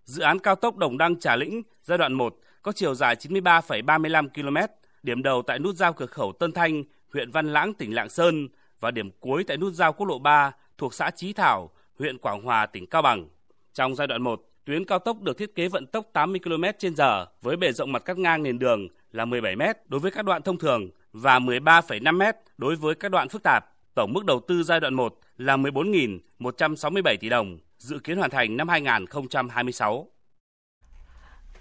Dự 0.05 0.21
án 0.21 0.39
cao 0.39 0.55
tốc 0.55 0.77
Đồng 0.77 0.97
Đăng 0.97 1.19
Trà 1.19 1.35
Lĩnh 1.35 1.61
giai 1.83 1.97
đoạn 1.97 2.13
1 2.13 2.35
có 2.61 2.71
chiều 2.71 2.95
dài 2.95 3.15
93,35 3.15 4.29
km, 4.29 4.57
điểm 5.03 5.23
đầu 5.23 5.41
tại 5.47 5.59
nút 5.59 5.75
giao 5.75 5.93
cửa 5.93 6.05
khẩu 6.05 6.31
Tân 6.31 6.51
Thanh, 6.51 6.83
huyện 7.13 7.31
Văn 7.31 7.53
Lãng, 7.53 7.73
tỉnh 7.73 7.95
Lạng 7.95 8.09
Sơn 8.09 8.47
và 8.79 8.91
điểm 8.91 9.11
cuối 9.19 9.43
tại 9.47 9.57
nút 9.57 9.73
giao 9.73 9.93
quốc 9.93 10.07
lộ 10.07 10.19
3 10.19 10.51
thuộc 10.77 10.93
xã 10.93 11.11
Chí 11.11 11.33
Thảo, 11.33 11.69
huyện 11.99 12.17
Quảng 12.17 12.41
Hòa, 12.41 12.65
tỉnh 12.65 12.85
Cao 12.87 13.01
Bằng. 13.01 13.27
Trong 13.73 13.95
giai 13.95 14.07
đoạn 14.07 14.21
1, 14.21 14.41
tuyến 14.65 14.85
cao 14.85 14.99
tốc 14.99 15.21
được 15.21 15.37
thiết 15.37 15.55
kế 15.55 15.67
vận 15.67 15.87
tốc 15.87 16.05
80 16.13 16.39
km/h 16.43 17.25
với 17.41 17.57
bề 17.57 17.71
rộng 17.71 17.91
mặt 17.91 18.05
cắt 18.05 18.17
ngang 18.17 18.43
nền 18.43 18.59
đường 18.59 18.87
là 19.11 19.25
17 19.25 19.55
m 19.55 19.61
đối 19.85 19.99
với 19.99 20.11
các 20.11 20.25
đoạn 20.25 20.41
thông 20.41 20.57
thường 20.57 20.89
và 21.11 21.39
13,5 21.39 22.17
m 22.17 22.21
đối 22.57 22.75
với 22.75 22.95
các 22.95 23.11
đoạn 23.11 23.29
phức 23.29 23.43
tạp. 23.43 23.76
Tổng 23.97 24.13
mức 24.13 24.25
đầu 24.25 24.41
tư 24.47 24.63
giai 24.63 24.79
đoạn 24.79 24.93
1 24.93 25.19
là 25.37 25.57
14.167 25.57 27.17
tỷ 27.19 27.29
đồng, 27.29 27.57
dự 27.77 27.99
kiến 27.99 28.17
hoàn 28.17 28.29
thành 28.29 28.57
năm 28.57 28.67
2026. 28.69 30.07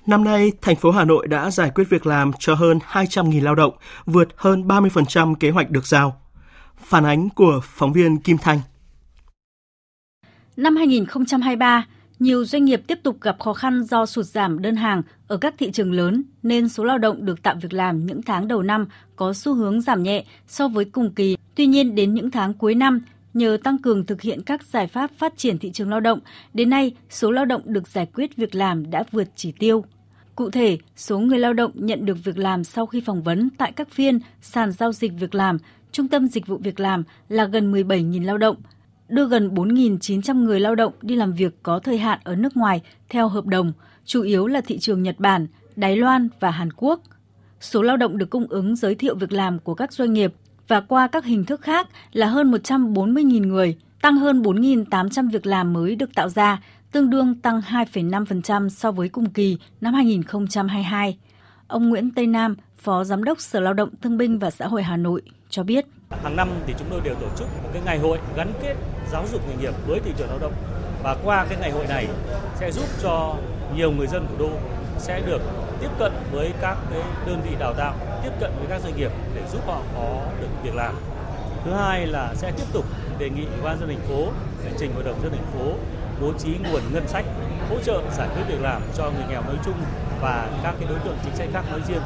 Năm 0.07 0.25
nay, 0.25 0.53
thành 0.63 0.77
phố 0.77 0.91
Hà 0.91 1.05
Nội 1.05 1.27
đã 1.29 1.51
giải 1.51 1.71
quyết 1.75 1.85
việc 1.91 2.07
làm 2.07 2.31
cho 2.39 2.55
hơn 2.55 2.79
200.000 2.93 3.45
lao 3.45 3.55
động, 3.55 3.75
vượt 4.07 4.29
hơn 4.37 4.63
30% 4.63 5.35
kế 5.35 5.51
hoạch 5.51 5.71
được 5.71 5.87
giao. 5.87 6.21
Phản 6.77 7.05
ánh 7.05 7.29
của 7.29 7.61
phóng 7.65 7.93
viên 7.93 8.19
Kim 8.19 8.39
Thanh. 8.39 8.61
Năm 10.57 10.77
2023, 10.77 11.87
nhiều 12.19 12.45
doanh 12.45 12.65
nghiệp 12.65 12.81
tiếp 12.87 12.99
tục 13.03 13.21
gặp 13.21 13.37
khó 13.39 13.53
khăn 13.53 13.85
do 13.85 14.07
sụt 14.07 14.25
giảm 14.27 14.63
đơn 14.63 14.77
hàng 14.77 15.03
ở 15.29 15.37
các 15.37 15.55
thị 15.59 15.71
trường 15.71 15.93
lớn 15.93 16.23
nên 16.43 16.69
số 16.69 16.85
lao 16.85 16.99
động 16.99 17.25
được 17.25 17.43
tạo 17.43 17.55
việc 17.63 17.73
làm 17.73 18.07
những 18.07 18.23
tháng 18.23 18.49
đầu 18.49 18.63
năm 18.63 18.87
có 19.17 19.33
xu 19.33 19.55
hướng 19.55 19.81
giảm 19.81 20.03
nhẹ 20.03 20.25
so 20.47 20.69
với 20.69 20.85
cùng 20.85 21.15
kỳ. 21.15 21.37
Tuy 21.55 21.67
nhiên 21.67 21.95
đến 21.95 22.15
những 22.15 22.31
tháng 22.31 22.55
cuối 22.55 22.75
năm, 22.75 23.01
nhờ 23.35 23.59
tăng 23.65 23.79
cường 23.79 24.07
thực 24.07 24.23
hiện 24.23 24.43
các 24.43 24.63
giải 24.63 24.87
pháp 24.87 25.11
phát 25.19 25.37
triển 25.37 25.59
thị 25.59 25.71
trường 25.71 25.91
lao 25.91 26.01
động, 26.01 26.21
đến 26.55 26.71
nay 26.71 26.97
số 27.11 27.31
lao 27.31 27.45
động 27.45 27.63
được 27.65 27.89
giải 27.89 28.07
quyết 28.15 28.37
việc 28.37 28.55
làm 28.55 28.91
đã 28.91 29.05
vượt 29.13 29.29
chỉ 29.37 29.53
tiêu. 29.53 29.85
Cụ 30.35 30.51
thể, 30.51 30.79
số 30.97 31.19
người 31.19 31.39
lao 31.39 31.53
động 31.53 31.71
nhận 31.75 32.07
được 32.07 32.17
việc 32.25 32.39
làm 32.39 32.65
sau 32.65 32.87
khi 32.87 33.01
phỏng 33.01 33.23
vấn 33.23 33.51
tại 33.59 33.73
các 33.73 33.89
phiên 33.91 34.19
sàn 34.41 34.73
giao 34.73 34.93
dịch 34.93 35.13
việc 35.21 35.35
làm, 35.35 35.59
trung 35.93 36.09
tâm 36.09 36.29
dịch 36.29 36.47
vụ 36.47 36.57
việc 36.57 36.81
làm 36.81 37.03
là 37.29 37.45
gần 37.45 37.73
17.000 37.73 38.25
lao 38.25 38.39
động, 38.39 38.57
đưa 39.09 39.29
gần 39.29 39.55
4.900 39.55 40.45
người 40.45 40.61
lao 40.61 40.75
động 40.75 40.93
đi 41.03 41.17
làm 41.17 41.33
việc 41.33 41.63
có 41.63 41.79
thời 41.79 41.99
hạn 41.99 42.19
ở 42.25 42.37
nước 42.37 42.57
ngoài 42.57 42.83
theo 43.09 43.29
hợp 43.29 43.47
đồng, 43.47 43.73
chủ 44.05 44.23
yếu 44.23 44.47
là 44.47 44.61
thị 44.61 44.79
trường 44.79 45.03
Nhật 45.03 45.19
Bản, 45.19 45.47
Đài 45.77 45.97
Loan 45.97 46.29
và 46.41 46.51
Hàn 46.51 46.73
Quốc. 46.73 47.01
Số 47.61 47.83
lao 47.83 47.97
động 47.97 48.19
được 48.19 48.31
cung 48.31 48.47
ứng 48.49 48.77
giới 48.77 48.95
thiệu 48.95 49.15
việc 49.15 49.33
làm 49.33 49.59
của 49.59 49.75
các 49.75 49.93
doanh 49.93 50.13
nghiệp 50.13 50.35
và 50.69 50.81
qua 50.81 51.07
các 51.07 51.25
hình 51.25 51.45
thức 51.45 51.61
khác 51.61 51.89
là 52.13 52.27
hơn 52.27 52.51
140.000 52.51 53.47
người, 53.47 53.77
tăng 54.03 54.17
hơn 54.17 54.43
4.800 54.43 55.31
việc 55.31 55.47
làm 55.47 55.73
mới 55.73 55.97
được 55.97 56.15
tạo 56.15 56.29
ra, 56.29 56.63
tương 56.93 57.11
đương 57.11 57.35
tăng 57.35 57.61
2,5% 57.61 58.69
so 58.69 58.91
với 58.91 59.09
cùng 59.09 59.31
kỳ 59.31 59.59
năm 59.81 59.95
2022. 59.95 61.19
Ông 61.67 61.89
Nguyễn 61.89 62.11
Tây 62.11 62.27
Nam, 62.27 62.57
Phó 62.79 63.05
Giám 63.05 63.25
đốc 63.25 63.41
Sở 63.41 63.61
Lao 63.61 63.75
động 63.75 63.91
Thương 64.03 64.17
binh 64.17 64.39
và 64.39 64.51
Xã 64.51 64.67
hội 64.67 64.83
Hà 64.83 64.97
Nội 64.97 65.23
cho 65.51 65.63
biết. 65.63 65.87
Hàng 66.11 66.37
năm 66.37 66.49
thì 66.67 66.75
chúng 66.79 66.89
tôi 66.91 67.01
đều 67.01 67.15
tổ 67.15 67.27
chức 67.37 67.49
một 67.63 67.69
cái 67.73 67.83
ngày 67.85 67.99
hội 67.99 68.19
gắn 68.37 68.53
kết 68.63 68.75
giáo 69.13 69.25
dục 69.33 69.41
nghề 69.49 69.57
nghiệp 69.57 69.75
với 69.87 70.01
thị 70.01 70.13
trường 70.19 70.29
lao 70.29 70.39
động 70.39 70.53
và 71.03 71.17
qua 71.25 71.47
cái 71.49 71.59
ngày 71.61 71.71
hội 71.71 71.87
này 71.87 72.09
sẽ 72.57 72.71
giúp 72.71 72.85
cho 73.03 73.35
nhiều 73.75 73.91
người 73.91 74.07
dân 74.07 74.27
thủ 74.27 74.35
đô 74.39 74.51
sẽ 74.99 75.21
được 75.27 75.41
tiếp 75.81 75.89
cận 75.99 76.13
với 76.33 76.53
các 76.61 76.77
cái 76.91 77.01
đơn 77.27 77.41
vị 77.45 77.57
đào 77.59 77.75
tạo, 77.75 77.95
tiếp 78.23 78.31
cận 78.41 78.51
với 78.59 78.67
các 78.69 78.83
doanh 78.83 78.97
nghiệp 78.97 79.11
để 79.35 79.43
giúp 79.53 79.61
họ 79.67 79.81
có 79.95 80.21
được 80.41 80.49
việc 80.63 80.75
làm. 80.75 80.95
Thứ 81.65 81.73
hai 81.73 82.07
là 82.07 82.35
sẽ 82.35 82.53
tiếp 82.57 82.67
tục 82.73 82.85
đề 83.19 83.31
nghị 83.31 83.45
ủy 83.45 83.63
ban 83.65 83.79
dân 83.81 83.89
thành 83.89 84.09
phố 84.09 84.27
để 84.65 84.71
trình 84.79 84.95
hội 84.95 85.05
đồng 85.05 85.23
dân 85.23 85.31
thành 85.31 85.47
phố 85.55 85.73
bố 86.21 86.33
trí 86.39 86.49
nguồn 86.49 86.83
ngân 86.93 87.09
sách 87.09 87.25
hỗ 87.71 87.77
trợ 87.85 88.03
giải 88.17 88.29
quyết 88.35 88.45
việc 88.49 88.61
làm 88.61 88.83
cho 88.97 89.05
người 89.05 89.25
nghèo 89.29 89.43
nói 89.43 89.57
chung 89.65 89.77
và 90.21 90.49
các 90.63 90.75
cái 90.81 90.89
đối 90.89 90.99
tượng 90.99 91.17
chính 91.25 91.37
sách 91.37 91.49
khác 91.53 91.63
nói 91.71 91.81
riêng. 91.89 92.03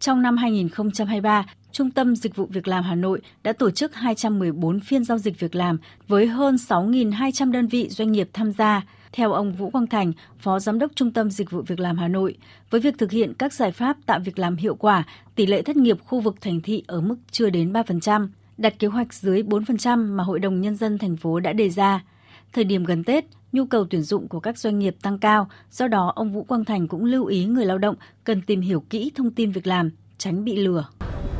Trong 0.00 0.22
năm 0.22 0.36
2023, 0.36 1.44
Trung 1.72 1.90
tâm 1.90 2.16
Dịch 2.16 2.36
vụ 2.36 2.46
Việc 2.46 2.68
làm 2.68 2.84
Hà 2.84 2.94
Nội 2.94 3.20
đã 3.42 3.52
tổ 3.52 3.70
chức 3.70 3.94
214 3.94 4.80
phiên 4.80 5.04
giao 5.04 5.18
dịch 5.18 5.40
việc 5.40 5.54
làm 5.54 5.78
với 6.08 6.26
hơn 6.26 6.54
6.200 6.54 7.52
đơn 7.52 7.66
vị 7.66 7.88
doanh 7.88 8.12
nghiệp 8.12 8.28
tham 8.32 8.52
gia. 8.52 8.82
Theo 9.12 9.32
ông 9.32 9.52
Vũ 9.52 9.70
Quang 9.70 9.86
Thành, 9.86 10.12
Phó 10.38 10.58
Giám 10.58 10.78
đốc 10.78 10.92
Trung 10.94 11.10
tâm 11.10 11.30
Dịch 11.30 11.50
vụ 11.50 11.62
Việc 11.62 11.80
làm 11.80 11.98
Hà 11.98 12.08
Nội, 12.08 12.36
với 12.70 12.80
việc 12.80 12.98
thực 12.98 13.10
hiện 13.10 13.34
các 13.34 13.52
giải 13.52 13.72
pháp 13.72 13.96
tạo 14.06 14.20
việc 14.24 14.38
làm 14.38 14.56
hiệu 14.56 14.74
quả, 14.74 15.04
tỷ 15.34 15.46
lệ 15.46 15.62
thất 15.62 15.76
nghiệp 15.76 15.98
khu 16.04 16.20
vực 16.20 16.36
thành 16.40 16.60
thị 16.60 16.82
ở 16.86 17.00
mức 17.00 17.16
chưa 17.30 17.50
đến 17.50 17.72
3%, 17.72 18.28
đặt 18.58 18.78
kế 18.78 18.88
hoạch 18.88 19.14
dưới 19.14 19.42
4% 19.42 20.16
mà 20.16 20.24
Hội 20.24 20.38
đồng 20.38 20.60
Nhân 20.60 20.76
dân 20.76 20.98
thành 20.98 21.16
phố 21.16 21.40
đã 21.40 21.52
đề 21.52 21.70
ra. 21.70 22.04
Thời 22.52 22.64
điểm 22.64 22.84
gần 22.84 23.04
Tết, 23.04 23.24
nhu 23.52 23.64
cầu 23.64 23.86
tuyển 23.90 24.02
dụng 24.02 24.28
của 24.28 24.40
các 24.40 24.58
doanh 24.58 24.78
nghiệp 24.78 24.96
tăng 25.02 25.18
cao, 25.18 25.48
do 25.70 25.88
đó 25.88 26.12
ông 26.16 26.32
Vũ 26.32 26.44
Quang 26.44 26.64
Thành 26.64 26.88
cũng 26.88 27.04
lưu 27.04 27.26
ý 27.26 27.44
người 27.44 27.66
lao 27.66 27.78
động 27.78 27.94
cần 28.24 28.42
tìm 28.42 28.60
hiểu 28.60 28.82
kỹ 28.90 29.12
thông 29.16 29.30
tin 29.30 29.52
việc 29.52 29.66
làm, 29.66 29.90
tránh 30.18 30.44
bị 30.44 30.56
lừa. 30.56 30.84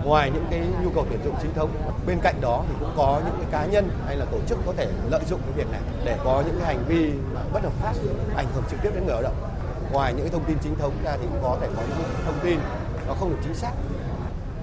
Ngoài 0.05 0.31
những 0.35 0.44
cái 0.51 0.66
nhu 0.85 0.90
cầu 0.90 1.07
tuyển 1.11 1.21
dụng 1.25 1.35
chính 1.42 1.55
thống, 1.55 1.71
bên 2.07 2.18
cạnh 2.23 2.35
đó 2.40 2.64
thì 2.68 2.75
cũng 2.81 2.90
có 2.97 3.23
những 3.25 3.35
cái 3.40 3.47
cá 3.53 3.73
nhân 3.73 3.88
hay 4.07 4.16
là 4.16 4.25
tổ 4.25 4.38
chức 4.47 4.59
có 4.66 4.73
thể 4.77 4.92
lợi 5.11 5.23
dụng 5.31 5.40
cái 5.47 5.53
việc 5.57 5.71
này 5.73 5.81
để 6.05 6.18
có 6.25 6.42
những 6.47 6.57
cái 6.59 6.75
hành 6.75 6.85
vi 6.88 7.12
bất 7.53 7.62
hợp 7.62 7.73
pháp 7.73 7.94
ảnh 8.37 8.47
hưởng 8.55 8.64
trực 8.71 8.81
tiếp 8.83 8.90
đến 8.94 9.07
người 9.07 9.14
lao 9.14 9.23
động. 9.23 9.37
Ngoài 9.92 10.12
những 10.14 10.23
cái 10.23 10.33
thông 10.33 10.44
tin 10.44 10.57
chính 10.62 10.75
thống 10.79 10.92
ra 11.05 11.16
thì 11.21 11.27
cũng 11.31 11.42
có 11.42 11.59
thể 11.61 11.68
có 11.77 11.83
những 11.88 11.99
thông 12.25 12.38
tin 12.44 12.59
nó 13.07 13.14
không 13.14 13.31
được 13.31 13.38
chính 13.44 13.55
xác. 13.55 13.73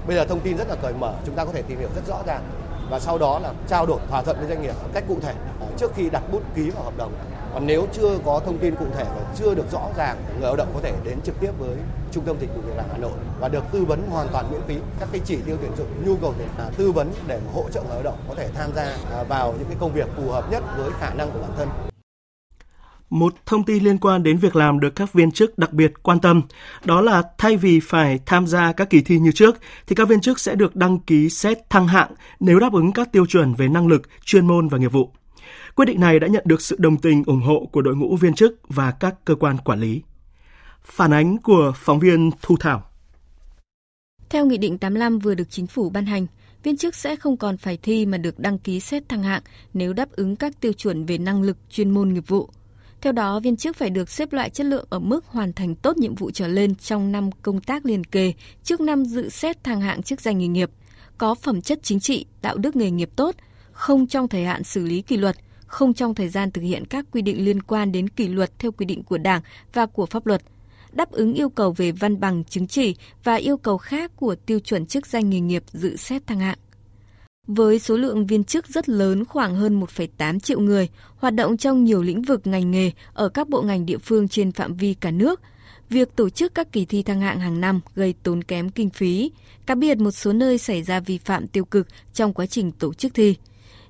Bây 0.07 0.15
giờ 0.15 0.25
thông 0.25 0.39
tin 0.39 0.57
rất 0.57 0.67
là 0.69 0.75
cởi 0.75 0.93
mở, 0.93 1.13
chúng 1.25 1.35
ta 1.35 1.45
có 1.45 1.51
thể 1.51 1.61
tìm 1.61 1.79
hiểu 1.79 1.89
rất 1.95 2.07
rõ 2.07 2.23
ràng 2.27 2.43
và 2.89 2.99
sau 2.99 3.17
đó 3.17 3.39
là 3.39 3.53
trao 3.67 3.85
đổi 3.85 3.99
thỏa 4.09 4.21
thuận 4.21 4.37
với 4.37 4.47
doanh 4.47 4.61
nghiệp 4.61 4.73
một 4.83 4.89
cách 4.93 5.03
cụ 5.07 5.17
thể 5.21 5.33
à, 5.61 5.67
trước 5.77 5.91
khi 5.95 6.09
đặt 6.09 6.23
bút 6.31 6.41
ký 6.55 6.69
vào 6.69 6.83
hợp 6.83 6.97
đồng. 6.97 7.13
Còn 7.53 7.67
nếu 7.67 7.87
chưa 7.93 8.17
có 8.25 8.41
thông 8.45 8.57
tin 8.57 8.75
cụ 8.75 8.85
thể 8.97 9.03
và 9.03 9.33
chưa 9.35 9.55
được 9.55 9.71
rõ 9.71 9.81
ràng, 9.97 10.17
người 10.33 10.41
lao 10.41 10.55
động 10.55 10.71
có 10.73 10.79
thể 10.83 10.93
đến 11.03 11.21
trực 11.23 11.39
tiếp 11.39 11.51
với 11.59 11.75
Trung 12.11 12.23
tâm 12.23 12.35
Dịch 12.39 12.55
vụ 12.55 12.61
Việc 12.61 12.77
làm 12.77 12.85
Hà 12.91 12.97
Nội 12.97 13.11
và 13.39 13.47
được 13.47 13.63
tư 13.71 13.85
vấn 13.85 14.09
hoàn 14.09 14.27
toàn 14.27 14.45
miễn 14.51 14.61
phí 14.67 14.77
các 14.99 15.09
cái 15.11 15.21
chỉ 15.25 15.37
tiêu 15.45 15.57
tuyển 15.61 15.71
dụng, 15.77 15.87
nhu 16.05 16.15
cầu 16.15 16.33
tuyển 16.37 16.47
à, 16.57 16.65
tư 16.77 16.91
vấn 16.91 17.11
để 17.27 17.39
hỗ 17.53 17.63
trợ 17.73 17.81
người 17.81 17.93
lao 17.93 18.03
động 18.03 18.17
có 18.29 18.35
thể 18.35 18.49
tham 18.55 18.69
gia 18.75 18.83
à, 19.11 19.23
vào 19.23 19.53
những 19.59 19.67
cái 19.67 19.77
công 19.79 19.93
việc 19.93 20.07
phù 20.17 20.31
hợp 20.31 20.51
nhất 20.51 20.63
với 20.77 20.91
khả 20.99 21.13
năng 21.13 21.31
của 21.31 21.39
bản 21.39 21.51
thân. 21.57 21.94
Một 23.15 23.35
thông 23.45 23.63
tin 23.63 23.83
liên 23.83 23.97
quan 23.97 24.23
đến 24.23 24.37
việc 24.37 24.55
làm 24.55 24.79
được 24.79 24.95
các 24.95 25.13
viên 25.13 25.31
chức 25.31 25.57
đặc 25.57 25.73
biệt 25.73 25.93
quan 26.03 26.19
tâm, 26.19 26.41
đó 26.85 27.01
là 27.01 27.23
thay 27.37 27.57
vì 27.57 27.79
phải 27.79 28.19
tham 28.25 28.47
gia 28.47 28.71
các 28.71 28.89
kỳ 28.89 29.01
thi 29.01 29.19
như 29.19 29.31
trước, 29.31 29.55
thì 29.87 29.95
các 29.95 30.07
viên 30.07 30.21
chức 30.21 30.39
sẽ 30.39 30.55
được 30.55 30.75
đăng 30.75 30.99
ký 30.99 31.29
xét 31.29 31.69
thăng 31.69 31.87
hạng 31.87 32.11
nếu 32.39 32.59
đáp 32.59 32.73
ứng 32.73 32.91
các 32.91 33.11
tiêu 33.11 33.25
chuẩn 33.25 33.53
về 33.53 33.67
năng 33.67 33.87
lực, 33.87 34.01
chuyên 34.25 34.47
môn 34.47 34.67
và 34.67 34.77
nghiệp 34.77 34.91
vụ. 34.91 35.11
Quyết 35.75 35.85
định 35.85 35.99
này 35.99 36.19
đã 36.19 36.27
nhận 36.27 36.43
được 36.47 36.61
sự 36.61 36.75
đồng 36.79 36.97
tình 36.97 37.23
ủng 37.25 37.41
hộ 37.41 37.69
của 37.71 37.81
đội 37.81 37.95
ngũ 37.95 38.15
viên 38.15 38.33
chức 38.33 38.59
và 38.67 38.91
các 38.91 39.15
cơ 39.25 39.35
quan 39.35 39.57
quản 39.57 39.79
lý. 39.79 40.01
Phản 40.83 41.13
ánh 41.13 41.37
của 41.37 41.73
phóng 41.75 41.99
viên 41.99 42.31
Thu 42.41 42.57
Thảo 42.59 42.83
Theo 44.29 44.45
Nghị 44.45 44.57
định 44.57 44.77
85 44.77 45.19
vừa 45.19 45.35
được 45.35 45.49
chính 45.49 45.67
phủ 45.67 45.89
ban 45.89 46.05
hành, 46.05 46.27
viên 46.63 46.77
chức 46.77 46.95
sẽ 46.95 47.15
không 47.15 47.37
còn 47.37 47.57
phải 47.57 47.77
thi 47.77 48.05
mà 48.05 48.17
được 48.17 48.39
đăng 48.39 48.59
ký 48.59 48.79
xét 48.79 49.09
thăng 49.09 49.23
hạng 49.23 49.41
nếu 49.73 49.93
đáp 49.93 50.11
ứng 50.11 50.35
các 50.35 50.61
tiêu 50.61 50.73
chuẩn 50.73 51.05
về 51.05 51.17
năng 51.17 51.41
lực, 51.41 51.57
chuyên 51.69 51.89
môn 51.89 52.13
nghiệp 52.13 52.27
vụ. 52.27 52.49
Theo 53.01 53.13
đó, 53.13 53.39
viên 53.39 53.57
chức 53.57 53.75
phải 53.75 53.89
được 53.89 54.09
xếp 54.09 54.33
loại 54.33 54.49
chất 54.49 54.65
lượng 54.65 54.85
ở 54.89 54.99
mức 54.99 55.25
hoàn 55.25 55.53
thành 55.53 55.75
tốt 55.75 55.97
nhiệm 55.97 56.15
vụ 56.15 56.31
trở 56.31 56.47
lên 56.47 56.75
trong 56.75 57.11
năm 57.11 57.29
công 57.41 57.61
tác 57.61 57.85
liền 57.85 58.03
kề 58.03 58.33
trước 58.63 58.81
năm 58.81 59.05
dự 59.05 59.29
xét 59.29 59.63
thăng 59.63 59.81
hạng 59.81 60.03
chức 60.03 60.21
danh 60.21 60.37
nghề 60.37 60.47
nghiệp, 60.47 60.69
có 61.17 61.35
phẩm 61.35 61.61
chất 61.61 61.79
chính 61.83 61.99
trị, 61.99 62.25
đạo 62.41 62.57
đức 62.57 62.75
nghề 62.75 62.91
nghiệp 62.91 63.09
tốt, 63.15 63.35
không 63.71 64.07
trong 64.07 64.27
thời 64.27 64.45
hạn 64.45 64.63
xử 64.63 64.85
lý 64.85 65.01
kỷ 65.01 65.17
luật, 65.17 65.35
không 65.65 65.93
trong 65.93 66.15
thời 66.15 66.29
gian 66.29 66.51
thực 66.51 66.61
hiện 66.61 66.85
các 66.85 67.05
quy 67.11 67.21
định 67.21 67.45
liên 67.45 67.61
quan 67.61 67.91
đến 67.91 68.09
kỷ 68.09 68.27
luật 68.27 68.59
theo 68.59 68.71
quy 68.71 68.85
định 68.85 69.03
của 69.03 69.17
Đảng 69.17 69.41
và 69.73 69.85
của 69.85 70.05
pháp 70.05 70.25
luật, 70.25 70.41
đáp 70.91 71.11
ứng 71.11 71.33
yêu 71.33 71.49
cầu 71.49 71.71
về 71.71 71.91
văn 71.91 72.19
bằng 72.19 72.43
chứng 72.43 72.67
chỉ 72.67 72.95
và 73.23 73.35
yêu 73.35 73.57
cầu 73.57 73.77
khác 73.77 74.11
của 74.15 74.35
tiêu 74.35 74.59
chuẩn 74.59 74.85
chức 74.85 75.07
danh 75.07 75.29
nghề 75.29 75.39
nghiệp 75.39 75.63
dự 75.71 75.95
xét 75.95 76.27
thăng 76.27 76.39
hạng. 76.39 76.57
Với 77.47 77.79
số 77.79 77.97
lượng 77.97 78.25
viên 78.25 78.43
chức 78.43 78.67
rất 78.67 78.89
lớn 78.89 79.25
khoảng 79.25 79.55
hơn 79.55 79.81
1,8 79.81 80.39
triệu 80.39 80.59
người, 80.59 80.89
hoạt 81.17 81.33
động 81.33 81.57
trong 81.57 81.83
nhiều 81.83 82.01
lĩnh 82.01 82.21
vực 82.21 82.47
ngành 82.47 82.71
nghề 82.71 82.91
ở 83.13 83.29
các 83.29 83.49
bộ 83.49 83.61
ngành 83.61 83.85
địa 83.85 83.97
phương 83.97 84.27
trên 84.27 84.51
phạm 84.51 84.75
vi 84.75 84.93
cả 84.93 85.11
nước, 85.11 85.41
việc 85.89 86.15
tổ 86.15 86.29
chức 86.29 86.55
các 86.55 86.71
kỳ 86.71 86.85
thi 86.85 87.03
thăng 87.03 87.21
hạng 87.21 87.39
hàng 87.39 87.61
năm 87.61 87.81
gây 87.95 88.13
tốn 88.23 88.43
kém 88.43 88.69
kinh 88.69 88.89
phí, 88.89 89.31
cá 89.65 89.75
biệt 89.75 89.97
một 89.97 90.11
số 90.11 90.33
nơi 90.33 90.57
xảy 90.57 90.83
ra 90.83 90.99
vi 90.99 91.17
phạm 91.17 91.47
tiêu 91.47 91.65
cực 91.65 91.87
trong 92.13 92.33
quá 92.33 92.45
trình 92.45 92.71
tổ 92.71 92.93
chức 92.93 93.13
thi. 93.13 93.35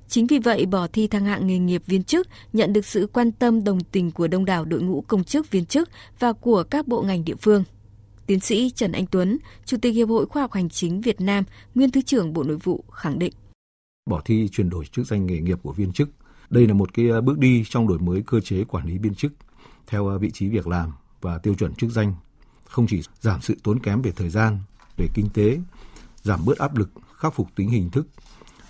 Chính 0.08 0.26
vì 0.26 0.38
vậy, 0.38 0.66
bỏ 0.66 0.86
thi 0.86 1.06
thăng 1.06 1.24
hạng 1.24 1.46
nghề 1.46 1.58
nghiệp 1.58 1.82
viên 1.86 2.04
chức 2.04 2.28
nhận 2.52 2.72
được 2.72 2.86
sự 2.86 3.08
quan 3.12 3.32
tâm 3.32 3.64
đồng 3.64 3.80
tình 3.80 4.10
của 4.10 4.28
đông 4.28 4.44
đảo 4.44 4.64
đội 4.64 4.82
ngũ 4.82 5.00
công 5.00 5.24
chức 5.24 5.50
viên 5.50 5.66
chức 5.66 5.88
và 6.18 6.32
của 6.32 6.62
các 6.62 6.88
bộ 6.88 7.02
ngành 7.02 7.24
địa 7.24 7.36
phương. 7.40 7.64
Tiến 8.26 8.40
sĩ 8.40 8.70
Trần 8.70 8.92
Anh 8.92 9.06
Tuấn, 9.06 9.38
Chủ 9.64 9.76
tịch 9.82 9.94
Hiệp 9.94 10.08
hội 10.08 10.26
Khoa 10.26 10.42
học 10.42 10.52
Hành 10.52 10.68
chính 10.68 11.00
Việt 11.00 11.20
Nam, 11.20 11.44
nguyên 11.74 11.90
Thứ 11.90 12.00
trưởng 12.00 12.32
Bộ 12.32 12.42
Nội 12.42 12.56
vụ 12.56 12.84
khẳng 12.92 13.18
định. 13.18 13.32
Bỏ 14.06 14.20
thi 14.24 14.48
chuyển 14.52 14.70
đổi 14.70 14.84
chức 14.86 15.06
danh 15.06 15.26
nghề 15.26 15.40
nghiệp 15.40 15.58
của 15.62 15.72
viên 15.72 15.92
chức, 15.92 16.10
đây 16.50 16.66
là 16.66 16.74
một 16.74 16.94
cái 16.94 17.08
ờ, 17.08 17.20
bước 17.20 17.38
đi 17.38 17.64
trong 17.68 17.88
đổi 17.88 17.98
mới 17.98 18.22
cơ 18.26 18.40
chế 18.40 18.64
quản 18.64 18.86
lý 18.86 18.98
viên 18.98 19.14
chức 19.14 19.32
theo 19.86 20.06
ờ, 20.06 20.18
vị 20.18 20.30
trí 20.30 20.48
việc 20.48 20.66
làm 20.66 20.92
và 21.20 21.38
tiêu 21.38 21.54
chuẩn 21.54 21.74
chức 21.74 21.90
danh, 21.90 22.14
không 22.64 22.86
chỉ 22.86 23.02
giảm 23.20 23.40
sự 23.40 23.56
tốn 23.62 23.78
kém 23.78 24.02
về 24.02 24.12
thời 24.16 24.28
gian, 24.28 24.58
về 24.96 25.08
kinh 25.14 25.28
tế, 25.34 25.58
giảm 26.22 26.40
bớt 26.44 26.58
áp 26.58 26.76
lực, 26.76 26.90
khắc 27.16 27.34
phục 27.34 27.48
tính 27.56 27.68
hình 27.68 27.90
thức 27.90 28.06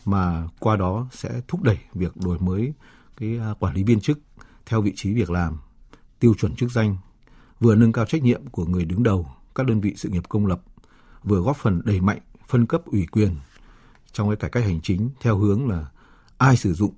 mà 0.05 0.49
qua 0.59 0.77
đó 0.77 1.09
sẽ 1.13 1.41
thúc 1.49 1.63
đẩy 1.63 1.79
việc 1.95 2.17
đổi 2.17 2.39
mới 2.39 2.73
cái 3.17 3.37
ờ, 3.37 3.55
quản 3.61 3.75
lý 3.75 3.83
viên 3.83 4.01
chức 4.01 4.21
theo 4.67 4.83
vị 4.83 4.93
trí 4.97 5.13
việc 5.13 5.31
làm, 5.31 5.59
tiêu 6.21 6.35
chuẩn 6.35 6.57
chức 6.57 6.71
danh, 6.71 6.97
vừa 7.61 7.75
nâng 7.75 7.93
cao 7.93 8.05
trách 8.05 8.23
nhiệm 8.23 8.47
của 8.47 8.65
người 8.65 8.85
đứng 8.85 9.03
đầu 9.03 9.27
các 9.55 9.67
đơn 9.67 9.81
vị 9.81 9.95
sự 9.97 10.09
nghiệp 10.09 10.23
công 10.29 10.47
lập, 10.47 10.61
vừa 11.25 11.41
góp 11.41 11.57
phần 11.57 11.83
đẩy 11.85 12.01
mạnh 12.01 12.19
phân 12.49 12.67
cấp 12.67 12.83
ủy 12.87 13.07
quyền 13.07 13.37
trong 14.17 14.29
cái 14.29 14.37
cải 14.37 14.51
cách 14.51 14.65
hành 14.65 14.81
chính 14.81 15.11
theo 15.21 15.37
hướng 15.37 15.69
là 15.69 15.87
ai 16.39 16.57
sử 16.57 16.75
dụng 16.75 16.95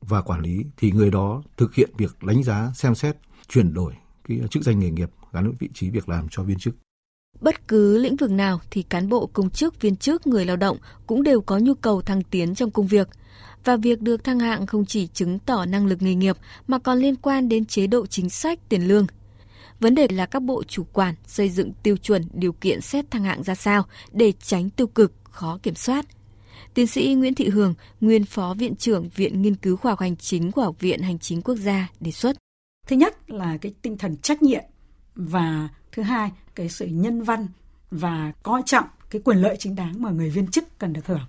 và 0.00 0.22
quản 0.22 0.40
lý 0.40 0.64
thì 0.76 0.92
người 0.92 1.10
đó 1.10 1.42
thực 1.56 1.74
hiện 1.74 1.90
việc 1.96 2.22
đánh 2.22 2.42
giá, 2.42 2.72
xem 2.74 2.94
xét, 2.94 3.16
chuyển 3.48 3.74
đổi 3.74 3.92
cái 4.28 4.40
chức 4.50 4.62
danh 4.62 4.78
nghề 4.78 4.90
nghiệp 4.90 5.10
gắn 5.32 5.44
với 5.44 5.54
vị 5.58 5.68
trí 5.74 5.90
việc 5.90 6.08
làm 6.08 6.28
cho 6.30 6.42
viên 6.42 6.58
chức. 6.58 6.74
Bất 7.40 7.68
cứ 7.68 7.98
lĩnh 7.98 8.16
vực 8.16 8.30
nào 8.30 8.60
thì 8.70 8.82
cán 8.82 9.08
bộ 9.08 9.26
công 9.26 9.50
chức, 9.50 9.80
viên 9.80 9.96
chức, 9.96 10.26
người 10.26 10.44
lao 10.44 10.56
động 10.56 10.78
cũng 11.06 11.22
đều 11.22 11.40
có 11.40 11.58
nhu 11.58 11.74
cầu 11.74 12.02
thăng 12.02 12.22
tiến 12.22 12.54
trong 12.54 12.70
công 12.70 12.86
việc. 12.86 13.08
Và 13.64 13.76
việc 13.76 14.00
được 14.02 14.24
thăng 14.24 14.40
hạng 14.40 14.66
không 14.66 14.86
chỉ 14.86 15.06
chứng 15.06 15.38
tỏ 15.38 15.64
năng 15.64 15.86
lực 15.86 16.02
nghề 16.02 16.14
nghiệp 16.14 16.36
mà 16.66 16.78
còn 16.78 16.98
liên 16.98 17.16
quan 17.16 17.48
đến 17.48 17.64
chế 17.64 17.86
độ 17.86 18.06
chính 18.06 18.30
sách, 18.30 18.68
tiền 18.68 18.88
lương. 18.88 19.06
Vấn 19.80 19.94
đề 19.94 20.08
là 20.08 20.26
các 20.26 20.42
bộ 20.42 20.62
chủ 20.62 20.84
quản 20.92 21.14
xây 21.26 21.48
dựng 21.48 21.72
tiêu 21.82 21.96
chuẩn 21.96 22.22
điều 22.34 22.52
kiện 22.52 22.80
xét 22.80 23.10
thăng 23.10 23.24
hạng 23.24 23.42
ra 23.42 23.54
sao 23.54 23.82
để 24.12 24.32
tránh 24.42 24.70
tiêu 24.70 24.86
cực, 24.86 25.12
khó 25.30 25.58
kiểm 25.62 25.74
soát. 25.74 26.06
Tiến 26.74 26.86
sĩ 26.86 27.14
Nguyễn 27.14 27.34
Thị 27.34 27.48
Hường, 27.48 27.74
nguyên 28.00 28.24
phó 28.24 28.54
viện 28.58 28.76
trưởng 28.76 29.08
Viện 29.08 29.42
Nghiên 29.42 29.54
cứu 29.54 29.76
Khoa 29.76 29.92
học 29.92 30.00
Hành 30.00 30.16
chính 30.16 30.52
của 30.52 30.62
Học 30.62 30.80
viện 30.80 31.02
Hành 31.02 31.18
chính 31.18 31.42
Quốc 31.42 31.56
gia 31.56 31.88
đề 32.00 32.10
xuất. 32.10 32.36
Thứ 32.86 32.96
nhất 32.96 33.30
là 33.30 33.56
cái 33.56 33.74
tinh 33.82 33.98
thần 33.98 34.16
trách 34.16 34.42
nhiệm 34.42 34.64
và 35.14 35.68
thứ 35.92 36.02
hai 36.02 36.30
cái 36.54 36.68
sự 36.68 36.86
nhân 36.86 37.22
văn 37.22 37.46
và 37.90 38.32
coi 38.42 38.62
trọng 38.66 38.84
cái 39.10 39.22
quyền 39.24 39.38
lợi 39.38 39.56
chính 39.58 39.74
đáng 39.74 40.02
mà 40.02 40.10
người 40.10 40.30
viên 40.30 40.46
chức 40.46 40.78
cần 40.78 40.92
được 40.92 41.06
hưởng 41.06 41.26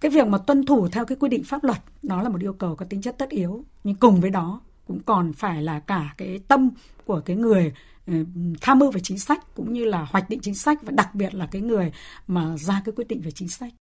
cái 0.00 0.10
việc 0.10 0.26
mà 0.26 0.38
tuân 0.38 0.66
thủ 0.66 0.88
theo 0.88 1.04
cái 1.04 1.16
quy 1.20 1.28
định 1.28 1.44
pháp 1.44 1.64
luật 1.64 1.78
đó 2.02 2.22
là 2.22 2.28
một 2.28 2.40
yêu 2.40 2.52
cầu 2.52 2.76
có 2.76 2.86
tính 2.86 3.02
chất 3.02 3.18
tất 3.18 3.30
yếu 3.30 3.64
nhưng 3.84 3.94
cùng 3.94 4.20
với 4.20 4.30
đó 4.30 4.60
cũng 4.86 5.00
còn 5.06 5.32
phải 5.32 5.62
là 5.62 5.80
cả 5.80 6.14
cái 6.16 6.40
tâm 6.48 6.70
của 7.04 7.20
cái 7.20 7.36
người 7.36 7.72
ừ, 8.06 8.12
tham 8.60 8.78
mưu 8.78 8.90
về 8.90 9.00
chính 9.00 9.18
sách 9.18 9.54
cũng 9.54 9.72
như 9.72 9.84
là 9.84 10.06
hoạch 10.10 10.30
định 10.30 10.40
chính 10.42 10.54
sách 10.54 10.78
và 10.82 10.92
đặc 10.96 11.14
biệt 11.14 11.34
là 11.34 11.46
cái 11.46 11.62
người 11.62 11.92
mà 12.26 12.56
ra 12.56 12.82
cái 12.84 12.92
quyết 12.96 13.08
định 13.08 13.20
về 13.20 13.30
chính 13.30 13.48
sách 13.48 13.74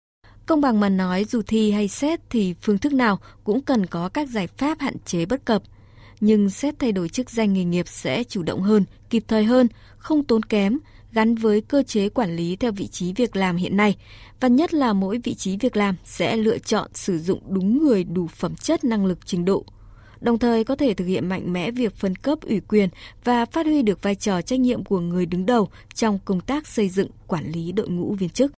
Công 0.46 0.60
bằng 0.60 0.80
mà 0.80 0.88
nói 0.88 1.24
dù 1.24 1.42
thi 1.46 1.72
hay 1.72 1.88
xét 1.88 2.20
thì 2.30 2.54
phương 2.62 2.78
thức 2.78 2.92
nào 2.92 3.18
cũng 3.44 3.60
cần 3.60 3.86
có 3.86 4.08
các 4.08 4.28
giải 4.28 4.46
pháp 4.46 4.80
hạn 4.80 4.94
chế 5.04 5.26
bất 5.26 5.44
cập. 5.44 5.62
Nhưng 6.20 6.50
xét 6.50 6.78
thay 6.78 6.92
đổi 6.92 7.08
chức 7.08 7.30
danh 7.30 7.52
nghề 7.52 7.64
nghiệp 7.64 7.88
sẽ 7.88 8.24
chủ 8.24 8.42
động 8.42 8.62
hơn, 8.62 8.84
kịp 9.10 9.24
thời 9.28 9.44
hơn, 9.44 9.68
không 9.98 10.24
tốn 10.24 10.42
kém, 10.42 10.78
gắn 11.12 11.34
với 11.34 11.60
cơ 11.60 11.82
chế 11.82 12.08
quản 12.08 12.36
lý 12.36 12.56
theo 12.56 12.72
vị 12.72 12.86
trí 12.86 13.12
việc 13.12 13.36
làm 13.36 13.56
hiện 13.56 13.76
nay. 13.76 13.96
Và 14.40 14.48
nhất 14.48 14.74
là 14.74 14.92
mỗi 14.92 15.18
vị 15.24 15.34
trí 15.34 15.56
việc 15.56 15.76
làm 15.76 15.96
sẽ 16.04 16.36
lựa 16.36 16.58
chọn 16.58 16.90
sử 16.94 17.18
dụng 17.18 17.40
đúng 17.46 17.84
người 17.84 18.04
đủ 18.04 18.26
phẩm 18.26 18.54
chất 18.54 18.84
năng 18.84 19.06
lực 19.06 19.18
trình 19.24 19.44
độ. 19.44 19.64
Đồng 20.20 20.38
thời 20.38 20.64
có 20.64 20.76
thể 20.76 20.94
thực 20.94 21.04
hiện 21.04 21.28
mạnh 21.28 21.52
mẽ 21.52 21.70
việc 21.70 21.94
phân 21.94 22.16
cấp 22.16 22.38
ủy 22.42 22.60
quyền 22.60 22.88
và 23.24 23.44
phát 23.44 23.66
huy 23.66 23.82
được 23.82 24.02
vai 24.02 24.14
trò 24.14 24.42
trách 24.42 24.60
nhiệm 24.60 24.84
của 24.84 25.00
người 25.00 25.26
đứng 25.26 25.46
đầu 25.46 25.68
trong 25.94 26.18
công 26.24 26.40
tác 26.40 26.66
xây 26.66 26.88
dựng 26.88 27.08
quản 27.26 27.52
lý 27.52 27.72
đội 27.72 27.88
ngũ 27.88 28.14
viên 28.14 28.30
chức. 28.30 28.52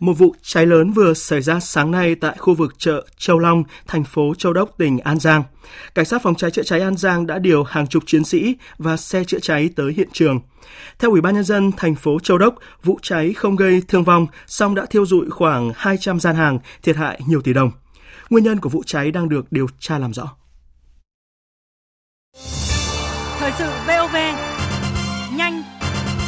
Một 0.00 0.12
vụ 0.12 0.34
cháy 0.42 0.66
lớn 0.66 0.90
vừa 0.90 1.14
xảy 1.14 1.40
ra 1.40 1.60
sáng 1.60 1.90
nay 1.90 2.14
tại 2.14 2.36
khu 2.38 2.54
vực 2.54 2.74
chợ 2.78 3.06
Châu 3.16 3.38
Long, 3.38 3.64
thành 3.86 4.04
phố 4.04 4.34
Châu 4.38 4.52
Đốc, 4.52 4.78
tỉnh 4.78 4.98
An 4.98 5.18
Giang. 5.18 5.42
Cảnh 5.94 6.04
sát 6.04 6.22
phòng 6.22 6.34
cháy 6.34 6.50
chữa 6.50 6.62
cháy 6.62 6.80
An 6.80 6.96
Giang 6.96 7.26
đã 7.26 7.38
điều 7.38 7.64
hàng 7.64 7.86
chục 7.86 8.02
chiến 8.06 8.24
sĩ 8.24 8.56
và 8.78 8.96
xe 8.96 9.24
chữa 9.24 9.38
cháy 9.38 9.70
tới 9.76 9.92
hiện 9.92 10.08
trường. 10.12 10.40
Theo 10.98 11.10
Ủy 11.10 11.20
ban 11.20 11.34
nhân 11.34 11.44
dân 11.44 11.72
thành 11.76 11.94
phố 11.94 12.18
Châu 12.22 12.38
Đốc, 12.38 12.54
vụ 12.82 12.98
cháy 13.02 13.32
không 13.32 13.56
gây 13.56 13.82
thương 13.88 14.04
vong, 14.04 14.26
song 14.46 14.74
đã 14.74 14.86
thiêu 14.86 15.06
dụi 15.06 15.30
khoảng 15.30 15.72
200 15.76 16.20
gian 16.20 16.36
hàng, 16.36 16.58
thiệt 16.82 16.96
hại 16.96 17.20
nhiều 17.26 17.40
tỷ 17.40 17.52
đồng. 17.52 17.70
Nguyên 18.30 18.44
nhân 18.44 18.60
của 18.60 18.68
vụ 18.68 18.82
cháy 18.86 19.10
đang 19.10 19.28
được 19.28 19.52
điều 19.52 19.66
tra 19.78 19.98
làm 19.98 20.12
rõ. 20.12 20.36
Thời 23.38 23.52
sự 23.58 23.70
VOV, 23.86 24.16
nhanh, 25.36 25.62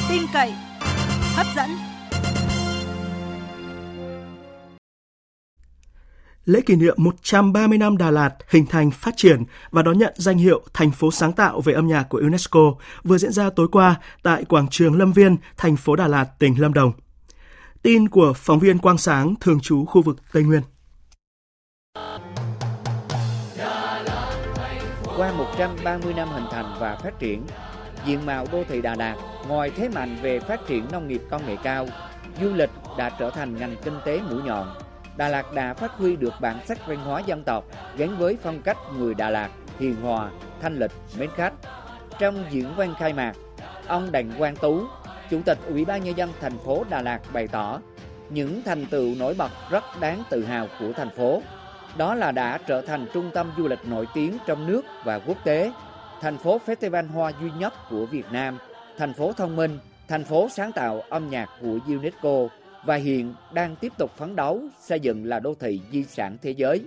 tin 0.09 0.23
cậy, 0.33 0.53
hấp 1.35 1.47
dẫn. 1.57 1.86
Lễ 6.47 6.61
kỷ 6.61 6.77
niệm 6.77 6.95
130 6.99 7.79
năm 7.79 7.97
Đà 7.97 8.11
Lạt 8.11 8.31
hình 8.49 8.67
thành 8.67 8.91
phát 8.91 9.17
triển 9.17 9.45
và 9.71 9.83
đón 9.83 9.99
nhận 9.99 10.15
danh 10.17 10.39
hiệu 10.39 10.63
thành 10.75 10.91
phố 10.91 11.11
sáng 11.11 11.33
tạo 11.33 11.61
về 11.61 11.73
âm 11.73 11.87
nhạc 11.87 12.03
của 12.03 12.19
UNESCO 12.19 12.75
vừa 13.05 13.19
diễn 13.19 13.33
ra 13.33 13.51
tối 13.51 13.69
qua 13.73 13.95
tại 14.23 14.45
quảng 14.45 14.69
trường 14.71 14.99
Lâm 14.99 15.13
Viên, 15.13 15.37
thành 15.57 15.77
phố 15.77 15.97
Đà 15.97 16.09
Lạt, 16.09 16.25
tỉnh 16.39 16.61
Lâm 16.61 16.75
Đồng. 16.75 16.93
Tin 17.83 18.09
của 18.09 18.33
phóng 18.37 18.59
viên 18.59 18.79
Quang 18.79 18.99
Sáng 18.99 19.35
thường 19.41 19.61
trú 19.61 19.85
khu 19.85 20.03
vực 20.03 20.17
Tây 20.33 20.43
Nguyên. 20.43 20.63
Qua 25.17 25.33
130 25.33 26.15
năm 26.15 26.29
hình 26.35 26.47
thành 26.51 26.77
và 26.81 26.97
phát 26.97 27.19
triển, 27.19 27.43
diện 28.07 28.27
mạo 28.27 28.47
đô 28.53 28.65
thị 28.69 28.83
Đà 28.83 28.95
Lạt 28.95 29.17
ngoài 29.49 29.71
thế 29.77 29.89
mạnh 29.89 30.17
về 30.23 30.41
phát 30.41 30.61
triển 30.69 30.87
nông 30.93 31.09
nghiệp 31.09 31.23
công 31.31 31.47
nghệ 31.47 31.57
cao, 31.63 31.87
du 32.41 32.55
lịch 32.55 32.71
đã 32.99 33.11
trở 33.19 33.31
thành 33.31 33.57
ngành 33.57 33.77
kinh 33.85 33.99
tế 34.05 34.21
mũi 34.31 34.43
nhọn 34.43 34.86
Đà 35.17 35.29
Lạt 35.29 35.53
đã 35.53 35.75
phát 35.75 35.93
huy 35.93 36.17
được 36.17 36.35
bản 36.41 36.61
sắc 36.67 36.87
văn 36.87 36.99
hóa 36.99 37.21
dân 37.21 37.43
tộc 37.45 37.65
gắn 37.97 38.19
với 38.19 38.37
phong 38.43 38.63
cách 38.63 38.77
người 38.99 39.15
Đà 39.15 39.31
Lạt 39.31 39.51
hiền 39.79 39.97
hòa, 40.03 40.31
thanh 40.61 40.79
lịch, 40.79 40.93
mến 41.19 41.31
khách. 41.37 41.53
Trong 42.19 42.45
diễn 42.51 42.75
văn 42.77 42.95
khai 42.99 43.13
mạc, 43.13 43.33
ông 43.87 44.13
Đặng 44.13 44.33
Quang 44.39 44.57
Tú, 44.57 44.83
Chủ 45.31 45.41
tịch 45.45 45.59
Ủy 45.69 45.85
ban 45.85 46.05
nhân 46.05 46.17
dân 46.17 46.33
thành 46.41 46.59
phố 46.59 46.85
Đà 46.91 47.03
Lạt 47.03 47.21
bày 47.33 47.49
tỏ 47.49 47.79
những 48.31 48.63
thành 48.65 48.87
tựu 48.87 49.15
nổi 49.15 49.35
bật 49.35 49.51
rất 49.71 49.85
đáng 50.01 50.23
tự 50.31 50.45
hào 50.45 50.67
của 50.81 50.93
thành 50.97 51.11
phố. 51.11 51.43
Đó 51.97 52.15
là 52.15 52.33
đã 52.33 52.59
trở 52.67 52.83
thành 52.83 53.07
trung 53.15 53.31
tâm 53.35 53.53
du 53.57 53.69
lịch 53.69 53.85
nổi 53.85 54.07
tiếng 54.15 54.39
trong 54.47 54.67
nước 54.67 54.83
và 55.05 55.19
quốc 55.19 55.37
tế, 55.45 55.73
thành 56.21 56.39
phố 56.39 56.61
festival 56.67 57.09
hoa 57.09 57.33
duy 57.41 57.51
nhất 57.59 57.73
của 57.91 58.07
Việt 58.07 58.27
Nam, 58.33 58.59
thành 58.99 59.15
phố 59.15 59.33
thông 59.33 59.57
minh, 59.57 59.79
thành 60.09 60.25
phố 60.25 60.49
sáng 60.49 60.73
tạo 60.73 61.01
âm 61.01 61.31
nhạc 61.31 61.49
của 61.61 61.79
UNESCO 61.87 62.49
và 62.87 62.95
hiện 62.95 63.35
đang 63.53 63.77
tiếp 63.77 63.93
tục 63.99 64.11
phấn 64.17 64.37
đấu 64.37 64.61
xây 64.81 65.01
dựng 65.01 65.25
là 65.25 65.41
đô 65.41 65.55
thị 65.55 65.81
di 65.93 66.05
sản 66.05 66.37
thế 66.43 66.51
giới. 66.51 66.83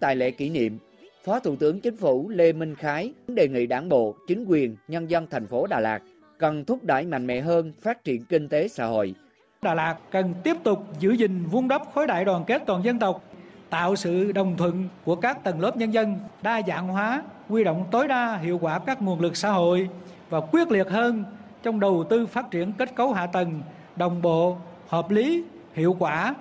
Tại 0.00 0.16
lễ 0.16 0.30
kỷ 0.30 0.50
niệm, 0.50 0.78
Phó 1.24 1.40
Thủ 1.40 1.56
tướng 1.56 1.80
Chính 1.80 1.96
phủ 1.96 2.28
Lê 2.28 2.52
Minh 2.52 2.74
Khái 2.74 3.12
đề 3.28 3.48
nghị 3.48 3.66
Đảng 3.66 3.88
bộ, 3.88 4.14
chính 4.28 4.44
quyền, 4.44 4.76
nhân 4.88 5.10
dân 5.10 5.26
thành 5.30 5.46
phố 5.46 5.66
Đà 5.66 5.80
Lạt 5.80 6.02
cần 6.38 6.64
thúc 6.64 6.84
đẩy 6.84 7.06
mạnh 7.06 7.26
mẽ 7.26 7.40
hơn 7.40 7.72
phát 7.82 8.04
triển 8.04 8.24
kinh 8.24 8.48
tế 8.48 8.68
xã 8.68 8.86
hội. 8.86 9.14
Đà 9.62 9.74
Lạt 9.74 9.96
cần 10.10 10.34
tiếp 10.44 10.56
tục 10.62 10.84
giữ 11.00 11.12
gìn 11.12 11.44
vun 11.44 11.68
đắp 11.68 11.82
khối 11.94 12.06
đại 12.06 12.24
đoàn 12.24 12.44
kết 12.46 12.62
toàn 12.66 12.84
dân 12.84 12.98
tộc, 12.98 13.24
tạo 13.70 13.96
sự 13.96 14.32
đồng 14.32 14.56
thuận 14.56 14.88
của 15.04 15.16
các 15.16 15.44
tầng 15.44 15.60
lớp 15.60 15.76
nhân 15.76 15.94
dân, 15.94 16.18
đa 16.42 16.62
dạng 16.68 16.88
hóa, 16.88 17.22
huy 17.48 17.64
động 17.64 17.84
tối 17.90 18.08
đa 18.08 18.36
hiệu 18.36 18.58
quả 18.58 18.78
các 18.78 19.02
nguồn 19.02 19.20
lực 19.20 19.36
xã 19.36 19.50
hội 19.50 19.88
và 20.30 20.40
quyết 20.40 20.70
liệt 20.70 20.88
hơn 20.88 21.24
trong 21.62 21.80
đầu 21.80 22.04
tư 22.10 22.26
phát 22.26 22.50
triển 22.50 22.72
kết 22.72 22.94
cấu 22.94 23.12
hạ 23.12 23.26
tầng 23.26 23.62
đồng 23.96 24.22
bộ, 24.22 24.56
hợp 24.88 25.10
lý, 25.10 25.44
hiệu 25.74 25.96
quả, 25.98 26.34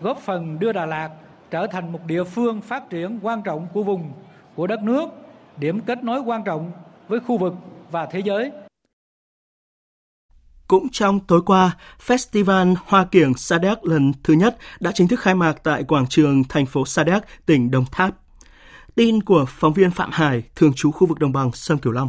góp 0.00 0.18
phần 0.18 0.58
đưa 0.58 0.72
Đà 0.72 0.86
Lạt 0.86 1.10
trở 1.50 1.66
thành 1.66 1.92
một 1.92 2.00
địa 2.06 2.24
phương 2.24 2.60
phát 2.60 2.90
triển 2.90 3.18
quan 3.22 3.42
trọng 3.42 3.66
của 3.72 3.82
vùng, 3.82 4.12
của 4.54 4.66
đất 4.66 4.82
nước, 4.82 5.08
điểm 5.56 5.80
kết 5.80 6.04
nối 6.04 6.20
quan 6.20 6.44
trọng 6.44 6.72
với 7.08 7.20
khu 7.20 7.38
vực 7.38 7.54
và 7.90 8.06
thế 8.06 8.20
giới. 8.20 8.52
Cũng 10.68 10.88
trong 10.92 11.20
tối 11.20 11.42
qua, 11.46 11.76
Festival 12.06 12.74
Hoa 12.86 13.04
Kiểng 13.04 13.34
Sa 13.34 13.58
Đéc 13.58 13.84
lần 13.84 14.12
thứ 14.22 14.34
nhất 14.34 14.56
đã 14.80 14.92
chính 14.92 15.08
thức 15.08 15.20
khai 15.20 15.34
mạc 15.34 15.52
tại 15.62 15.84
quảng 15.84 16.06
trường 16.06 16.44
thành 16.48 16.66
phố 16.66 16.84
Sa 16.84 17.04
Đéc, 17.04 17.22
tỉnh 17.46 17.70
Đồng 17.70 17.84
Tháp. 17.92 18.14
Tin 18.94 19.22
của 19.22 19.44
phóng 19.48 19.72
viên 19.72 19.90
Phạm 19.90 20.10
Hải, 20.12 20.42
thường 20.54 20.72
trú 20.76 20.90
khu 20.90 21.06
vực 21.06 21.18
đồng 21.18 21.32
bằng 21.32 21.52
sông 21.52 21.78
Cửu 21.78 21.92
Long. 21.92 22.08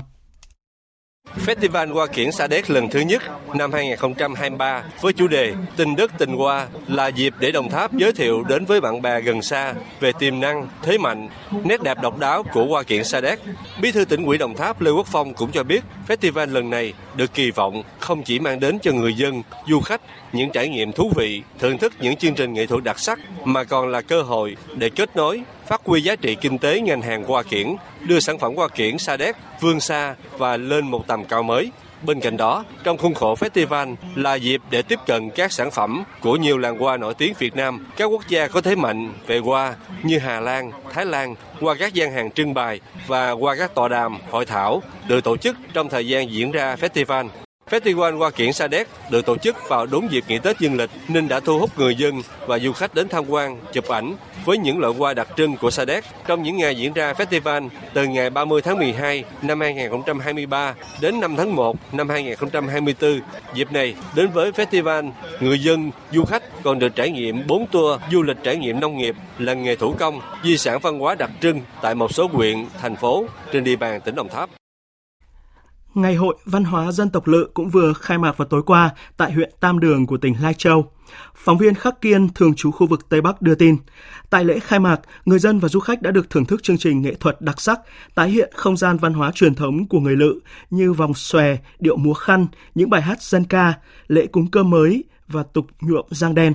Festival 1.27 1.93
Hoa 1.93 2.07
Kiển 2.07 2.31
Sa 2.31 2.47
Đéc 2.47 2.69
lần 2.69 2.89
thứ 2.89 2.99
nhất 2.99 3.23
năm 3.55 3.71
2023 3.73 4.83
với 5.01 5.13
chủ 5.13 5.27
đề 5.27 5.53
Tình 5.75 5.95
đất 5.95 6.11
tình 6.17 6.35
hoa 6.35 6.67
là 6.87 7.07
dịp 7.07 7.33
để 7.39 7.51
Đồng 7.51 7.69
Tháp 7.69 7.93
giới 7.93 8.13
thiệu 8.13 8.43
đến 8.43 8.65
với 8.65 8.81
bạn 8.81 9.01
bè 9.01 9.21
gần 9.21 9.41
xa 9.41 9.73
về 9.99 10.11
tiềm 10.19 10.39
năng, 10.39 10.67
thế 10.83 10.97
mạnh, 10.97 11.29
nét 11.63 11.83
đẹp 11.83 11.97
độc 12.01 12.19
đáo 12.19 12.43
của 12.53 12.65
Hoa 12.65 12.83
Kiển 12.83 13.03
Sa 13.03 13.21
Đéc. 13.21 13.39
Bí 13.81 13.91
thư 13.91 14.05
tỉnh 14.05 14.25
ủy 14.25 14.37
Đồng 14.37 14.55
Tháp 14.55 14.81
Lê 14.81 14.91
Quốc 14.91 15.07
Phong 15.11 15.33
cũng 15.33 15.51
cho 15.51 15.63
biết 15.63 15.83
festival 16.07 16.51
lần 16.51 16.69
này 16.69 16.93
được 17.15 17.33
kỳ 17.33 17.51
vọng 17.51 17.83
không 17.99 18.23
chỉ 18.23 18.39
mang 18.39 18.59
đến 18.59 18.79
cho 18.79 18.91
người 18.91 19.13
dân, 19.13 19.41
du 19.67 19.79
khách 19.79 20.01
những 20.33 20.49
trải 20.51 20.67
nghiệm 20.67 20.91
thú 20.91 21.11
vị, 21.15 21.41
thưởng 21.59 21.77
thức 21.77 21.93
những 21.99 22.15
chương 22.15 22.35
trình 22.35 22.53
nghệ 22.53 22.65
thuật 22.65 22.83
đặc 22.83 22.99
sắc 22.99 23.19
mà 23.45 23.63
còn 23.63 23.87
là 23.87 24.01
cơ 24.01 24.21
hội 24.21 24.57
để 24.77 24.89
kết 24.89 25.15
nối, 25.15 25.43
phát 25.73 25.81
huy 25.85 26.01
giá 26.01 26.15
trị 26.15 26.35
kinh 26.35 26.57
tế 26.57 26.79
ngành 26.81 27.01
hàng 27.01 27.23
hoa 27.23 27.43
kiển, 27.43 27.75
đưa 28.01 28.19
sản 28.19 28.39
phẩm 28.39 28.55
hoa 28.55 28.67
kiển 28.67 28.97
Sa 28.97 29.17
Đéc 29.17 29.35
vươn 29.59 29.79
xa 29.79 30.15
và 30.37 30.57
lên 30.57 30.87
một 30.87 31.07
tầm 31.07 31.25
cao 31.25 31.43
mới. 31.43 31.71
Bên 32.03 32.19
cạnh 32.19 32.37
đó, 32.37 32.65
trong 32.83 32.97
khuôn 32.97 33.13
khổ 33.13 33.35
festival 33.35 33.95
là 34.15 34.35
dịp 34.35 34.61
để 34.69 34.81
tiếp 34.81 34.99
cận 35.05 35.29
các 35.29 35.51
sản 35.51 35.71
phẩm 35.71 36.03
của 36.21 36.35
nhiều 36.35 36.57
làng 36.57 36.77
hoa 36.77 36.97
nổi 36.97 37.13
tiếng 37.13 37.33
Việt 37.39 37.55
Nam, 37.55 37.85
các 37.97 38.05
quốc 38.05 38.27
gia 38.27 38.47
có 38.47 38.61
thế 38.61 38.75
mạnh 38.75 39.13
về 39.27 39.39
hoa 39.39 39.75
như 40.03 40.19
Hà 40.19 40.39
Lan, 40.39 40.71
Thái 40.93 41.05
Lan 41.05 41.35
qua 41.61 41.75
các 41.75 41.93
gian 41.93 42.11
hàng 42.11 42.31
trưng 42.31 42.53
bày 42.53 42.79
và 43.07 43.31
qua 43.31 43.55
các 43.55 43.75
tọa 43.75 43.87
đàm, 43.87 44.17
hội 44.31 44.45
thảo 44.45 44.83
được 45.07 45.23
tổ 45.23 45.37
chức 45.37 45.57
trong 45.73 45.89
thời 45.89 46.07
gian 46.07 46.31
diễn 46.31 46.51
ra 46.51 46.75
festival. 46.75 47.27
Festival 47.73 48.17
Hoa 48.17 48.29
Kiển 48.29 48.53
Sa 48.53 48.67
Đéc 48.67 48.87
được 49.09 49.25
tổ 49.25 49.37
chức 49.37 49.55
vào 49.69 49.85
đúng 49.85 50.11
dịp 50.11 50.23
nghỉ 50.27 50.39
Tết 50.39 50.59
dương 50.59 50.75
lịch 50.75 50.89
nên 51.07 51.27
đã 51.27 51.39
thu 51.39 51.59
hút 51.59 51.79
người 51.79 51.95
dân 51.95 52.21
và 52.47 52.59
du 52.59 52.71
khách 52.71 52.93
đến 52.93 53.09
tham 53.09 53.29
quan, 53.29 53.59
chụp 53.73 53.87
ảnh 53.87 54.15
với 54.45 54.57
những 54.57 54.79
loại 54.79 54.93
hoa 54.93 55.13
đặc 55.13 55.27
trưng 55.37 55.57
của 55.57 55.71
Sa 55.71 55.85
Đéc. 55.85 56.03
Trong 56.27 56.43
những 56.43 56.57
ngày 56.57 56.75
diễn 56.75 56.93
ra 56.93 57.13
festival 57.13 57.69
từ 57.93 58.05
ngày 58.05 58.29
30 58.29 58.61
tháng 58.61 58.77
12 58.77 59.23
năm 59.41 59.59
2023 59.59 60.75
đến 61.01 61.19
5 61.19 61.35
tháng 61.35 61.55
1 61.55 61.77
năm 61.91 62.09
2024, 62.09 63.19
dịp 63.53 63.71
này 63.71 63.95
đến 64.15 64.29
với 64.29 64.51
festival, 64.51 65.11
người 65.39 65.59
dân, 65.59 65.91
du 66.11 66.25
khách 66.25 66.43
còn 66.63 66.79
được 66.79 66.95
trải 66.95 67.11
nghiệm 67.11 67.47
4 67.47 67.67
tour 67.67 68.01
du 68.11 68.21
lịch 68.21 68.37
trải 68.43 68.55
nghiệm 68.55 68.79
nông 68.79 68.97
nghiệp, 68.97 69.15
làng 69.39 69.63
nghề 69.63 69.75
thủ 69.75 69.95
công, 69.99 70.21
di 70.43 70.57
sản 70.57 70.79
văn 70.79 70.99
hóa 70.99 71.15
đặc 71.15 71.31
trưng 71.41 71.61
tại 71.81 71.95
một 71.95 72.13
số 72.13 72.29
huyện, 72.33 72.65
thành 72.81 72.95
phố 72.95 73.25
trên 73.51 73.63
địa 73.63 73.75
bàn 73.75 74.01
tỉnh 74.01 74.15
Đồng 74.15 74.29
Tháp. 74.29 74.49
Ngày 75.93 76.15
hội 76.15 76.35
văn 76.45 76.63
hóa 76.63 76.91
dân 76.91 77.09
tộc 77.09 77.27
Lự 77.27 77.49
cũng 77.53 77.69
vừa 77.69 77.93
khai 77.93 78.17
mạc 78.17 78.37
vào 78.37 78.47
tối 78.47 78.63
qua 78.65 78.89
tại 79.17 79.31
huyện 79.31 79.51
Tam 79.59 79.79
Đường 79.79 80.07
của 80.07 80.17
tỉnh 80.17 80.35
Lai 80.41 80.53
Châu. 80.53 80.91
Phóng 81.35 81.57
viên 81.57 81.75
Khắc 81.75 82.01
Kiên 82.01 82.29
thường 82.29 82.55
trú 82.55 82.71
khu 82.71 82.87
vực 82.87 83.09
Tây 83.09 83.21
Bắc 83.21 83.41
đưa 83.41 83.55
tin, 83.55 83.77
tại 84.29 84.45
lễ 84.45 84.59
khai 84.59 84.79
mạc, 84.79 85.01
người 85.25 85.39
dân 85.39 85.59
và 85.59 85.69
du 85.69 85.79
khách 85.79 86.01
đã 86.01 86.11
được 86.11 86.29
thưởng 86.29 86.45
thức 86.45 86.63
chương 86.63 86.77
trình 86.77 87.01
nghệ 87.01 87.13
thuật 87.13 87.41
đặc 87.41 87.61
sắc, 87.61 87.79
tái 88.15 88.29
hiện 88.29 88.51
không 88.55 88.77
gian 88.77 88.97
văn 88.97 89.13
hóa 89.13 89.31
truyền 89.31 89.55
thống 89.55 89.87
của 89.87 89.99
người 89.99 90.15
Lự 90.15 90.39
như 90.69 90.93
vòng 90.93 91.13
xòe, 91.13 91.57
điệu 91.79 91.97
múa 91.97 92.13
khăn, 92.13 92.47
những 92.75 92.89
bài 92.89 93.01
hát 93.01 93.21
dân 93.21 93.43
ca, 93.43 93.73
lễ 94.07 94.27
cúng 94.27 94.51
cơm 94.51 94.69
mới 94.69 95.03
và 95.27 95.43
tục 95.43 95.65
nhuộm 95.81 96.05
giang 96.09 96.35
đen. 96.35 96.53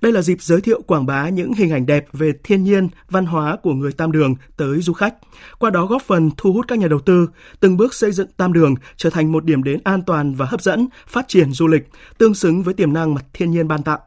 Đây 0.00 0.12
là 0.12 0.22
dịp 0.22 0.42
giới 0.42 0.60
thiệu 0.60 0.82
quảng 0.82 1.06
bá 1.06 1.28
những 1.28 1.52
hình 1.52 1.70
ảnh 1.70 1.86
đẹp 1.86 2.06
về 2.12 2.32
thiên 2.44 2.64
nhiên, 2.64 2.88
văn 3.10 3.26
hóa 3.26 3.56
của 3.62 3.72
người 3.72 3.92
Tam 3.92 4.12
Đường 4.12 4.34
tới 4.56 4.80
du 4.80 4.92
khách. 4.92 5.14
Qua 5.58 5.70
đó 5.70 5.86
góp 5.86 6.02
phần 6.02 6.30
thu 6.36 6.52
hút 6.52 6.64
các 6.68 6.78
nhà 6.78 6.88
đầu 6.88 7.00
tư, 7.00 7.28
từng 7.60 7.76
bước 7.76 7.94
xây 7.94 8.12
dựng 8.12 8.28
Tam 8.36 8.52
Đường 8.52 8.74
trở 8.96 9.10
thành 9.10 9.32
một 9.32 9.44
điểm 9.44 9.62
đến 9.62 9.80
an 9.84 10.02
toàn 10.02 10.34
và 10.34 10.46
hấp 10.46 10.62
dẫn, 10.62 10.88
phát 11.08 11.28
triển 11.28 11.52
du 11.52 11.66
lịch, 11.66 11.88
tương 12.18 12.34
xứng 12.34 12.62
với 12.62 12.74
tiềm 12.74 12.92
năng 12.92 13.14
mà 13.14 13.20
thiên 13.32 13.50
nhiên 13.50 13.68
ban 13.68 13.82
tặng. 13.82 14.00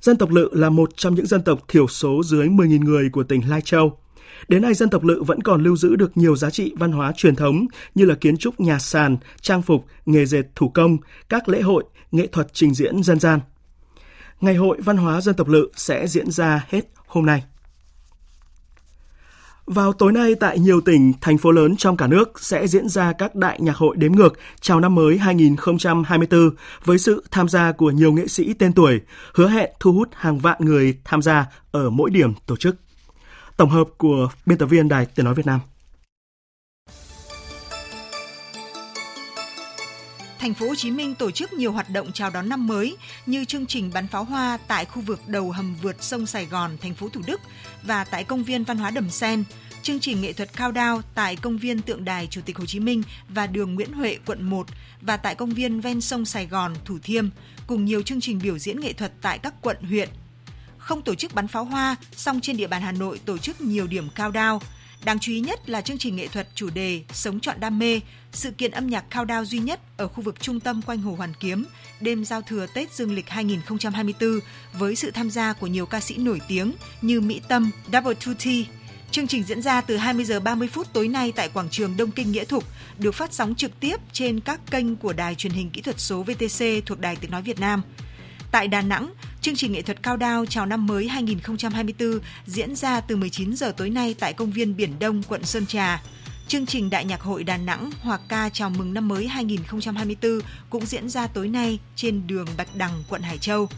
Dân 0.00 0.16
tộc 0.16 0.30
Lự 0.30 0.48
là 0.52 0.70
một 0.70 0.96
trong 0.96 1.14
những 1.14 1.26
dân 1.26 1.42
tộc 1.42 1.60
thiểu 1.68 1.88
số 1.88 2.22
dưới 2.24 2.48
10.000 2.48 2.84
người 2.84 3.10
của 3.12 3.22
tỉnh 3.22 3.48
Lai 3.48 3.60
Châu. 3.60 3.98
Đến 4.48 4.62
nay 4.62 4.74
dân 4.74 4.90
tộc 4.90 5.04
Lự 5.04 5.22
vẫn 5.22 5.42
còn 5.42 5.62
lưu 5.62 5.76
giữ 5.76 5.96
được 5.96 6.16
nhiều 6.16 6.36
giá 6.36 6.50
trị 6.50 6.72
văn 6.76 6.92
hóa 6.92 7.12
truyền 7.16 7.36
thống 7.36 7.66
như 7.94 8.04
là 8.04 8.14
kiến 8.14 8.36
trúc 8.36 8.60
nhà 8.60 8.78
sàn, 8.78 9.16
trang 9.40 9.62
phục, 9.62 9.84
nghề 10.06 10.26
dệt 10.26 10.42
thủ 10.54 10.68
công, 10.68 10.96
các 11.28 11.48
lễ 11.48 11.60
hội, 11.60 11.84
nghệ 12.12 12.26
thuật 12.26 12.46
trình 12.52 12.74
diễn 12.74 13.02
dân 13.02 13.20
gian. 13.20 13.40
Ngày 14.40 14.54
hội 14.54 14.78
văn 14.80 14.96
hóa 14.96 15.20
dân 15.20 15.34
tộc 15.34 15.48
Lự 15.48 15.68
sẽ 15.76 16.06
diễn 16.06 16.30
ra 16.30 16.64
hết 16.68 16.80
hôm 17.06 17.26
nay. 17.26 17.44
Vào 19.66 19.92
tối 19.92 20.12
nay 20.12 20.34
tại 20.40 20.58
nhiều 20.58 20.80
tỉnh, 20.80 21.12
thành 21.20 21.38
phố 21.38 21.50
lớn 21.50 21.76
trong 21.76 21.96
cả 21.96 22.06
nước 22.06 22.40
sẽ 22.40 22.66
diễn 22.66 22.88
ra 22.88 23.12
các 23.12 23.34
đại 23.34 23.60
nhạc 23.60 23.76
hội 23.76 23.96
đếm 23.96 24.12
ngược 24.12 24.38
chào 24.60 24.80
năm 24.80 24.94
mới 24.94 25.18
2024 25.18 26.50
với 26.84 26.98
sự 26.98 27.24
tham 27.30 27.48
gia 27.48 27.72
của 27.72 27.90
nhiều 27.90 28.12
nghệ 28.12 28.28
sĩ 28.28 28.52
tên 28.54 28.72
tuổi, 28.72 29.00
hứa 29.34 29.48
hẹn 29.48 29.70
thu 29.80 29.92
hút 29.92 30.08
hàng 30.12 30.38
vạn 30.38 30.56
người 30.60 30.98
tham 31.04 31.22
gia 31.22 31.46
ở 31.70 31.90
mỗi 31.90 32.10
điểm 32.10 32.32
tổ 32.46 32.56
chức. 32.56 32.76
Tổng 33.56 33.70
hợp 33.70 33.88
của 33.96 34.28
biên 34.46 34.58
tập 34.58 34.66
viên 34.66 34.88
Đài 34.88 35.06
Tiếng 35.06 35.24
Nói 35.24 35.34
Việt 35.34 35.46
Nam. 35.46 35.60
Thành 40.48 40.54
phố 40.54 40.68
Hồ 40.68 40.74
Chí 40.74 40.90
Minh 40.90 41.14
tổ 41.14 41.30
chức 41.30 41.52
nhiều 41.52 41.72
hoạt 41.72 41.90
động 41.90 42.12
chào 42.12 42.30
đón 42.30 42.48
năm 42.48 42.66
mới 42.66 42.96
như 43.26 43.44
chương 43.44 43.66
trình 43.66 43.90
bắn 43.94 44.06
pháo 44.06 44.24
hoa 44.24 44.58
tại 44.68 44.84
khu 44.84 45.02
vực 45.02 45.20
đầu 45.26 45.50
hầm 45.50 45.76
vượt 45.82 45.96
sông 46.00 46.26
Sài 46.26 46.46
Gòn, 46.46 46.78
thành 46.80 46.94
phố 46.94 47.08
Thủ 47.08 47.20
Đức 47.26 47.40
và 47.82 48.04
tại 48.04 48.24
công 48.24 48.44
viên 48.44 48.64
văn 48.64 48.78
hóa 48.78 48.90
Đầm 48.90 49.10
Sen, 49.10 49.44
chương 49.82 50.00
trình 50.00 50.20
nghệ 50.20 50.32
thuật 50.32 50.52
cao 50.56 50.72
đao 50.72 51.02
tại 51.14 51.36
công 51.36 51.58
viên 51.58 51.82
tượng 51.82 52.04
đài 52.04 52.26
Chủ 52.26 52.40
tịch 52.40 52.58
Hồ 52.58 52.66
Chí 52.66 52.80
Minh 52.80 53.02
và 53.28 53.46
đường 53.46 53.74
Nguyễn 53.74 53.92
Huệ, 53.92 54.18
quận 54.26 54.42
1 54.42 54.66
và 55.00 55.16
tại 55.16 55.34
công 55.34 55.50
viên 55.50 55.80
ven 55.80 56.00
sông 56.00 56.24
Sài 56.24 56.46
Gòn, 56.46 56.74
Thủ 56.84 56.98
Thiêm, 57.02 57.28
cùng 57.66 57.84
nhiều 57.84 58.02
chương 58.02 58.20
trình 58.20 58.40
biểu 58.42 58.58
diễn 58.58 58.80
nghệ 58.80 58.92
thuật 58.92 59.12
tại 59.22 59.38
các 59.38 59.54
quận, 59.62 59.76
huyện. 59.82 60.08
Không 60.78 61.02
tổ 61.02 61.14
chức 61.14 61.34
bắn 61.34 61.48
pháo 61.48 61.64
hoa, 61.64 61.96
song 62.16 62.40
trên 62.40 62.56
địa 62.56 62.66
bàn 62.66 62.82
Hà 62.82 62.92
Nội 62.92 63.20
tổ 63.24 63.38
chức 63.38 63.60
nhiều 63.60 63.86
điểm 63.86 64.08
cao 64.14 64.30
đao– 64.30 64.60
Đáng 65.04 65.18
chú 65.18 65.32
ý 65.32 65.40
nhất 65.40 65.70
là 65.70 65.80
chương 65.80 65.98
trình 65.98 66.16
nghệ 66.16 66.28
thuật 66.28 66.48
chủ 66.54 66.70
đề 66.70 67.02
Sống 67.12 67.40
chọn 67.40 67.60
đam 67.60 67.78
mê, 67.78 68.00
sự 68.32 68.50
kiện 68.50 68.70
âm 68.70 68.86
nhạc 68.86 69.04
cao 69.10 69.24
đao 69.24 69.44
duy 69.44 69.58
nhất 69.58 69.80
ở 69.96 70.08
khu 70.08 70.22
vực 70.22 70.40
trung 70.40 70.60
tâm 70.60 70.82
quanh 70.82 70.98
Hồ 70.98 71.14
Hoàn 71.14 71.34
Kiếm, 71.40 71.64
đêm 72.00 72.24
giao 72.24 72.42
thừa 72.42 72.66
Tết 72.74 72.92
Dương 72.92 73.14
lịch 73.14 73.28
2024 73.28 74.40
với 74.72 74.96
sự 74.96 75.10
tham 75.10 75.30
gia 75.30 75.52
của 75.52 75.66
nhiều 75.66 75.86
ca 75.86 76.00
sĩ 76.00 76.16
nổi 76.16 76.40
tiếng 76.48 76.72
như 77.02 77.20
Mỹ 77.20 77.40
Tâm, 77.48 77.70
Double 77.92 78.14
Tutti. 78.26 78.66
Chương 79.10 79.26
trình 79.26 79.42
diễn 79.42 79.62
ra 79.62 79.80
từ 79.80 79.96
20 79.96 80.24
giờ 80.24 80.40
30 80.40 80.68
phút 80.68 80.92
tối 80.92 81.08
nay 81.08 81.32
tại 81.36 81.48
quảng 81.48 81.68
trường 81.70 81.96
Đông 81.96 82.10
Kinh 82.10 82.32
Nghĩa 82.32 82.44
Thục, 82.44 82.64
được 82.98 83.14
phát 83.14 83.32
sóng 83.32 83.54
trực 83.54 83.80
tiếp 83.80 83.96
trên 84.12 84.40
các 84.40 84.60
kênh 84.70 84.96
của 84.96 85.12
Đài 85.12 85.34
truyền 85.34 85.52
hình 85.52 85.70
kỹ 85.70 85.80
thuật 85.80 86.00
số 86.00 86.22
VTC 86.22 86.64
thuộc 86.86 87.00
Đài 87.00 87.16
Tiếng 87.16 87.30
nói 87.30 87.42
Việt 87.42 87.60
Nam. 87.60 87.82
Tại 88.50 88.68
Đà 88.68 88.80
Nẵng, 88.80 89.12
chương 89.48 89.56
trình 89.56 89.72
nghệ 89.72 89.82
thuật 89.82 90.02
cao 90.02 90.16
đao 90.16 90.46
chào 90.46 90.66
năm 90.66 90.86
mới 90.86 91.08
2024 91.08 92.18
diễn 92.46 92.76
ra 92.76 93.00
từ 93.00 93.16
19 93.16 93.56
giờ 93.56 93.72
tối 93.76 93.90
nay 93.90 94.14
tại 94.18 94.32
công 94.32 94.50
viên 94.50 94.76
Biển 94.76 94.98
Đông, 94.98 95.22
quận 95.28 95.44
Sơn 95.44 95.66
Trà. 95.66 96.02
Chương 96.48 96.66
trình 96.66 96.90
Đại 96.90 97.04
nhạc 97.04 97.20
hội 97.20 97.44
Đà 97.44 97.56
Nẵng 97.56 97.90
hòa 98.00 98.18
ca 98.28 98.48
chào 98.48 98.70
mừng 98.70 98.94
năm 98.94 99.08
mới 99.08 99.28
2024 99.28 100.40
cũng 100.70 100.86
diễn 100.86 101.08
ra 101.08 101.26
tối 101.26 101.48
nay 101.48 101.78
trên 101.96 102.26
đường 102.26 102.46
Bạch 102.56 102.76
Đằng, 102.76 103.02
quận 103.08 103.22
Hải 103.22 103.38
Châu. 103.38 103.68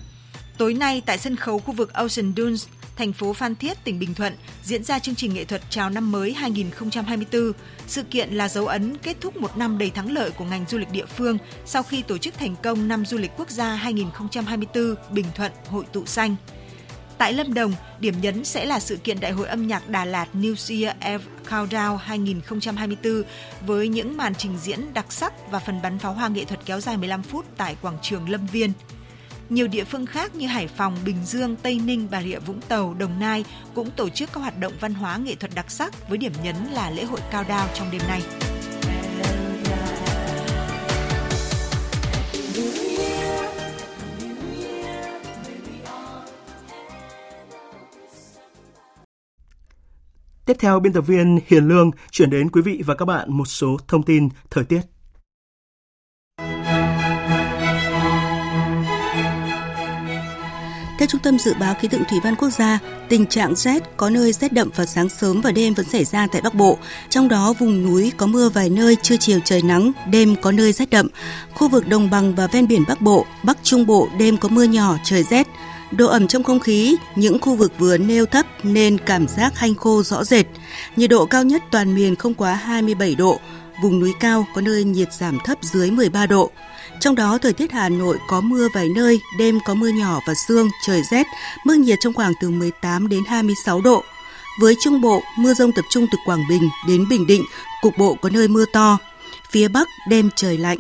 Tối 0.59 0.75
nay 0.75 1.03
tại 1.07 1.19
sân 1.19 1.37
khấu 1.37 1.59
khu 1.59 1.73
vực 1.73 1.93
Ocean 1.93 2.33
Dunes, 2.37 2.67
thành 3.01 3.13
phố 3.13 3.33
Phan 3.33 3.57
Thiết, 3.57 3.85
tỉnh 3.85 3.99
Bình 3.99 4.15
Thuận 4.15 4.33
diễn 4.63 4.85
ra 4.85 4.99
chương 4.99 5.15
trình 5.15 5.35
nghệ 5.35 5.45
thuật 5.45 5.63
chào 5.71 5.91
năm 5.91 6.13
mới 6.13 6.33
2024. 6.33 7.53
Sự 7.87 8.03
kiện 8.03 8.31
là 8.31 8.49
dấu 8.49 8.67
ấn 8.67 8.97
kết 8.97 9.17
thúc 9.21 9.37
một 9.37 9.57
năm 9.57 9.79
đầy 9.79 9.91
thắng 9.91 10.13
lợi 10.13 10.31
của 10.31 10.45
ngành 10.45 10.65
du 10.69 10.79
lịch 10.79 10.91
địa 10.93 11.07
phương 11.07 11.39
sau 11.65 11.83
khi 11.83 12.03
tổ 12.03 12.19
chức 12.19 12.35
thành 12.35 12.57
công 12.63 12.89
năm 12.89 13.07
du 13.07 13.19
lịch 13.19 13.31
quốc 13.37 13.51
gia 13.51 13.75
2024 13.75 14.95
Bình 15.11 15.27
Thuận 15.35 15.53
Hội 15.69 15.85
tụ 15.93 16.07
xanh. 16.07 16.37
Tại 17.19 17.33
Lâm 17.33 17.55
Đồng, 17.55 17.73
điểm 18.01 18.15
nhấn 18.23 18.45
sẽ 18.45 18.65
là 18.65 18.81
sự 18.81 18.97
kiện 18.97 19.21
Đại 19.21 19.33
hội 19.33 19.49
âm 19.49 19.67
nhạc 19.67 19.89
Đà 19.89 20.05
Lạt 20.05 20.29
New 20.35 20.85
Year 20.85 20.97
Eve 21.01 21.25
Countdown 21.49 21.97
2024 21.97 23.23
với 23.67 23.89
những 23.89 24.17
màn 24.17 24.35
trình 24.35 24.59
diễn 24.63 24.95
đặc 24.95 25.13
sắc 25.13 25.51
và 25.51 25.59
phần 25.59 25.83
bắn 25.83 25.99
pháo 25.99 26.13
hoa 26.13 26.29
nghệ 26.29 26.45
thuật 26.45 26.61
kéo 26.65 26.81
dài 26.81 26.97
15 26.97 27.23
phút 27.23 27.45
tại 27.57 27.77
quảng 27.83 27.99
trường 28.03 28.29
Lâm 28.29 28.47
Viên. 28.47 28.73
Nhiều 29.51 29.69
địa 29.69 29.85
phương 29.85 30.07
khác 30.07 30.35
như 30.35 30.47
Hải 30.47 30.69
Phòng, 30.69 30.97
Bình 31.05 31.25
Dương, 31.25 31.57
Tây 31.57 31.81
Ninh, 31.85 32.09
Bà 32.11 32.23
Rịa 32.23 32.39
Vũng 32.39 32.61
Tàu, 32.61 32.95
Đồng 32.95 33.21
Nai 33.21 33.45
cũng 33.75 33.91
tổ 33.91 34.09
chức 34.09 34.33
các 34.33 34.41
hoạt 34.41 34.59
động 34.59 34.73
văn 34.81 34.95
hóa 34.95 35.17
nghệ 35.17 35.35
thuật 35.35 35.55
đặc 35.55 35.71
sắc 35.71 36.09
với 36.09 36.19
điểm 36.19 36.33
nhấn 36.43 36.57
là 36.73 36.91
lễ 36.91 37.05
hội 37.05 37.21
cao 37.31 37.45
đao 37.49 37.69
trong 37.75 37.91
đêm 37.91 38.03
nay. 38.09 38.23
Tiếp 50.47 50.57
theo, 50.59 50.81
biên 50.81 50.93
tập 50.93 51.01
viên 51.01 51.39
Hiền 51.47 51.69
Lương 51.69 51.91
chuyển 52.11 52.31
đến 52.31 52.51
quý 52.51 52.63
vị 52.63 52.83
và 52.87 52.95
các 52.95 53.05
bạn 53.05 53.33
một 53.33 53.49
số 53.49 53.77
thông 53.89 54.03
tin 54.03 54.29
thời 54.51 54.65
tiết. 54.65 54.81
Theo 61.01 61.07
Trung 61.07 61.21
tâm 61.21 61.39
Dự 61.39 61.55
báo 61.61 61.75
Khí 61.75 61.89
tượng 61.89 62.05
Thủy 62.05 62.19
văn 62.25 62.37
Quốc 62.37 62.51
gia, 62.51 62.79
tình 63.09 63.27
trạng 63.27 63.55
rét 63.55 63.83
có 63.97 64.11
nơi 64.11 64.33
rét 64.33 64.53
đậm 64.53 64.71
vào 64.77 64.87
sáng 64.87 65.09
sớm 65.09 65.41
và 65.41 65.53
đêm 65.53 65.75
vẫn 65.75 65.87
xảy 65.87 66.05
ra 66.05 66.27
tại 66.27 66.43
Bắc 66.43 66.55
Bộ. 66.55 66.79
Trong 67.09 67.29
đó 67.29 67.55
vùng 67.59 67.83
núi 67.83 68.13
có 68.17 68.27
mưa 68.27 68.49
vài 68.49 68.71
nơi, 68.71 68.97
trưa 68.97 69.17
chiều 69.17 69.39
trời 69.45 69.63
nắng, 69.63 69.93
đêm 70.11 70.37
có 70.43 70.53
nơi 70.53 70.73
rét 70.73 70.91
đậm. 70.91 71.09
Khu 71.55 71.69
vực 71.69 71.89
đồng 71.89 72.11
bằng 72.11 72.35
và 72.35 72.47
ven 72.47 72.69
biển 72.69 72.85
Bắc 72.89 73.01
Bộ, 73.01 73.27
Bắc 73.43 73.59
Trung 73.63 73.87
Bộ 73.87 74.09
đêm 74.19 74.37
có 74.37 74.49
mưa 74.49 74.63
nhỏ, 74.63 74.97
trời 75.05 75.23
rét. 75.23 75.47
Độ 75.91 76.07
ẩm 76.07 76.29
trong 76.29 76.43
không 76.43 76.61
khí, 76.61 76.97
những 77.17 77.41
khu 77.41 77.55
vực 77.55 77.73
vừa 77.79 77.97
nêu 77.97 78.27
thấp 78.27 78.47
nên 78.63 78.99
cảm 78.99 79.29
giác 79.29 79.59
hanh 79.59 79.75
khô 79.75 80.03
rõ 80.03 80.25
rệt. 80.25 80.47
Nhiệt 80.97 81.11
độ 81.11 81.27
cao 81.27 81.45
nhất 81.45 81.63
toàn 81.71 81.95
miền 81.95 82.17
không 82.17 82.35
quá 82.35 82.55
27 82.55 83.15
độ, 83.15 83.41
vùng 83.83 84.01
núi 84.01 84.13
cao 84.21 84.47
có 84.55 84.61
nơi 84.61 84.85
nhiệt 84.85 85.13
giảm 85.13 85.39
thấp 85.45 85.59
dưới 85.63 85.91
13 85.91 86.27
độ. 86.27 86.51
Trong 87.01 87.15
đó, 87.15 87.39
thời 87.43 87.53
tiết 87.53 87.73
Hà 87.73 87.89
Nội 87.89 88.19
có 88.29 88.41
mưa 88.41 88.69
vài 88.75 88.89
nơi, 88.89 89.21
đêm 89.39 89.59
có 89.65 89.75
mưa 89.75 89.89
nhỏ 89.89 90.21
và 90.27 90.35
sương, 90.35 90.69
trời 90.87 91.03
rét, 91.11 91.27
mức 91.65 91.75
nhiệt 91.75 91.99
trong 92.01 92.15
khoảng 92.15 92.33
từ 92.41 92.51
18 92.51 93.09
đến 93.09 93.25
26 93.29 93.81
độ. 93.81 94.05
Với 94.61 94.75
Trung 94.83 95.01
Bộ, 95.01 95.23
mưa 95.39 95.55
rông 95.55 95.73
tập 95.73 95.85
trung 95.91 96.07
từ 96.13 96.19
Quảng 96.25 96.43
Bình 96.49 96.69
đến 96.89 97.09
Bình 97.11 97.27
Định, 97.27 97.45
cục 97.83 97.99
bộ 97.99 98.15
có 98.15 98.31
nơi 98.31 98.49
mưa 98.49 98.65
to. 98.73 98.99
Phía 99.51 99.69
Bắc, 99.69 99.89
đêm 100.09 100.31
trời 100.37 100.59
lạnh. 100.59 100.79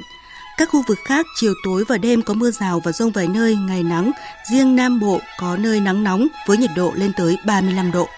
Các 0.56 0.68
khu 0.68 0.82
vực 0.86 0.98
khác, 1.04 1.26
chiều 1.36 1.54
tối 1.64 1.84
và 1.88 1.98
đêm 1.98 2.22
có 2.22 2.34
mưa 2.34 2.50
rào 2.50 2.80
và 2.84 2.92
rông 2.92 3.10
vài 3.10 3.26
nơi, 3.28 3.56
ngày 3.56 3.82
nắng. 3.82 4.10
Riêng 4.50 4.76
Nam 4.76 5.00
Bộ 5.00 5.20
có 5.38 5.56
nơi 5.56 5.80
nắng 5.80 6.04
nóng 6.04 6.26
với 6.46 6.56
nhiệt 6.56 6.70
độ 6.76 6.92
lên 6.96 7.12
tới 7.16 7.36
35 7.46 7.92
độ. 7.92 8.08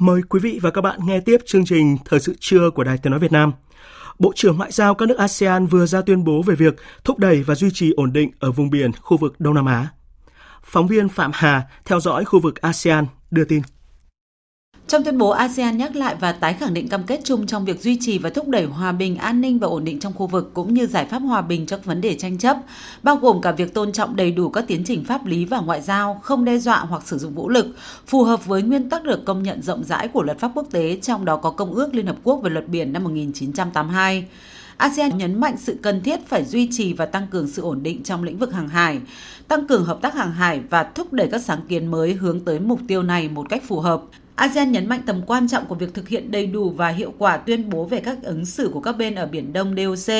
Mời 0.00 0.20
quý 0.28 0.40
vị 0.40 0.58
và 0.62 0.70
các 0.70 0.80
bạn 0.80 1.00
nghe 1.06 1.20
tiếp 1.20 1.40
chương 1.46 1.64
trình 1.64 1.96
Thời 2.04 2.20
sự 2.20 2.34
trưa 2.40 2.70
của 2.70 2.84
Đài 2.84 2.98
Tiếng 2.98 3.10
Nói 3.10 3.20
Việt 3.20 3.32
Nam. 3.32 3.52
Bộ 4.18 4.32
trưởng 4.34 4.56
Ngoại 4.56 4.72
giao 4.72 4.94
các 4.94 5.08
nước 5.08 5.18
ASEAN 5.18 5.66
vừa 5.66 5.86
ra 5.86 6.02
tuyên 6.02 6.24
bố 6.24 6.42
về 6.42 6.54
việc 6.54 6.74
thúc 7.04 7.18
đẩy 7.18 7.42
và 7.42 7.54
duy 7.54 7.70
trì 7.74 7.92
ổn 7.96 8.12
định 8.12 8.30
ở 8.38 8.52
vùng 8.52 8.70
biển 8.70 8.90
khu 9.00 9.16
vực 9.16 9.40
Đông 9.40 9.54
Nam 9.54 9.66
Á. 9.66 9.88
Phóng 10.64 10.86
viên 10.86 11.08
Phạm 11.08 11.30
Hà 11.34 11.62
theo 11.84 12.00
dõi 12.00 12.24
khu 12.24 12.40
vực 12.40 12.60
ASEAN 12.60 13.06
đưa 13.30 13.44
tin. 13.44 13.62
Trong 14.90 15.04
tuyên 15.04 15.18
bố, 15.18 15.30
ASEAN 15.30 15.78
nhắc 15.78 15.96
lại 15.96 16.14
và 16.20 16.32
tái 16.32 16.54
khẳng 16.54 16.74
định 16.74 16.88
cam 16.88 17.02
kết 17.02 17.20
chung 17.24 17.46
trong 17.46 17.64
việc 17.64 17.82
duy 17.82 17.98
trì 18.00 18.18
và 18.18 18.30
thúc 18.30 18.48
đẩy 18.48 18.64
hòa 18.64 18.92
bình, 18.92 19.16
an 19.16 19.40
ninh 19.40 19.58
và 19.58 19.66
ổn 19.68 19.84
định 19.84 20.00
trong 20.00 20.12
khu 20.12 20.26
vực 20.26 20.50
cũng 20.54 20.74
như 20.74 20.86
giải 20.86 21.04
pháp 21.04 21.18
hòa 21.18 21.42
bình 21.42 21.66
cho 21.66 21.76
các 21.76 21.84
vấn 21.84 22.00
đề 22.00 22.14
tranh 22.14 22.38
chấp, 22.38 22.56
bao 23.02 23.16
gồm 23.16 23.40
cả 23.40 23.52
việc 23.52 23.74
tôn 23.74 23.92
trọng 23.92 24.16
đầy 24.16 24.30
đủ 24.30 24.48
các 24.48 24.64
tiến 24.66 24.84
trình 24.84 25.04
pháp 25.04 25.26
lý 25.26 25.44
và 25.44 25.60
ngoại 25.60 25.82
giao, 25.82 26.20
không 26.22 26.44
đe 26.44 26.58
dọa 26.58 26.78
hoặc 26.78 27.02
sử 27.06 27.18
dụng 27.18 27.34
vũ 27.34 27.48
lực, 27.48 27.66
phù 28.06 28.24
hợp 28.24 28.46
với 28.46 28.62
nguyên 28.62 28.90
tắc 28.90 29.04
được 29.04 29.24
công 29.24 29.42
nhận 29.42 29.62
rộng 29.62 29.84
rãi 29.84 30.08
của 30.08 30.22
luật 30.22 30.38
pháp 30.38 30.50
quốc 30.54 30.66
tế, 30.70 30.98
trong 31.02 31.24
đó 31.24 31.36
có 31.36 31.50
Công 31.50 31.74
ước 31.74 31.94
Liên 31.94 32.06
Hợp 32.06 32.16
Quốc 32.24 32.40
về 32.42 32.50
luật 32.50 32.68
biển 32.68 32.92
năm 32.92 33.04
1982. 33.04 34.24
ASEAN 34.76 35.18
nhấn 35.18 35.40
mạnh 35.40 35.56
sự 35.58 35.76
cần 35.82 36.02
thiết 36.02 36.26
phải 36.26 36.44
duy 36.44 36.68
trì 36.72 36.92
và 36.92 37.06
tăng 37.06 37.26
cường 37.30 37.48
sự 37.48 37.62
ổn 37.62 37.82
định 37.82 38.02
trong 38.02 38.22
lĩnh 38.22 38.38
vực 38.38 38.52
hàng 38.52 38.68
hải, 38.68 39.00
tăng 39.48 39.66
cường 39.66 39.84
hợp 39.84 39.98
tác 40.02 40.14
hàng 40.14 40.32
hải 40.32 40.60
và 40.70 40.82
thúc 40.82 41.12
đẩy 41.12 41.28
các 41.32 41.42
sáng 41.42 41.60
kiến 41.68 41.86
mới 41.86 42.12
hướng 42.12 42.40
tới 42.40 42.60
mục 42.60 42.80
tiêu 42.88 43.02
này 43.02 43.28
một 43.28 43.48
cách 43.48 43.62
phù 43.66 43.80
hợp. 43.80 44.02
ASEAN 44.40 44.72
nhấn 44.72 44.88
mạnh 44.88 45.02
tầm 45.06 45.22
quan 45.26 45.48
trọng 45.48 45.66
của 45.66 45.74
việc 45.74 45.94
thực 45.94 46.08
hiện 46.08 46.30
đầy 46.30 46.46
đủ 46.46 46.70
và 46.70 46.88
hiệu 46.88 47.14
quả 47.18 47.36
tuyên 47.36 47.70
bố 47.70 47.84
về 47.84 48.00
các 48.00 48.22
ứng 48.22 48.46
xử 48.46 48.70
của 48.72 48.80
các 48.80 48.92
bên 48.92 49.14
ở 49.14 49.26
Biển 49.26 49.52
Đông 49.52 49.74
DOC, 49.76 50.14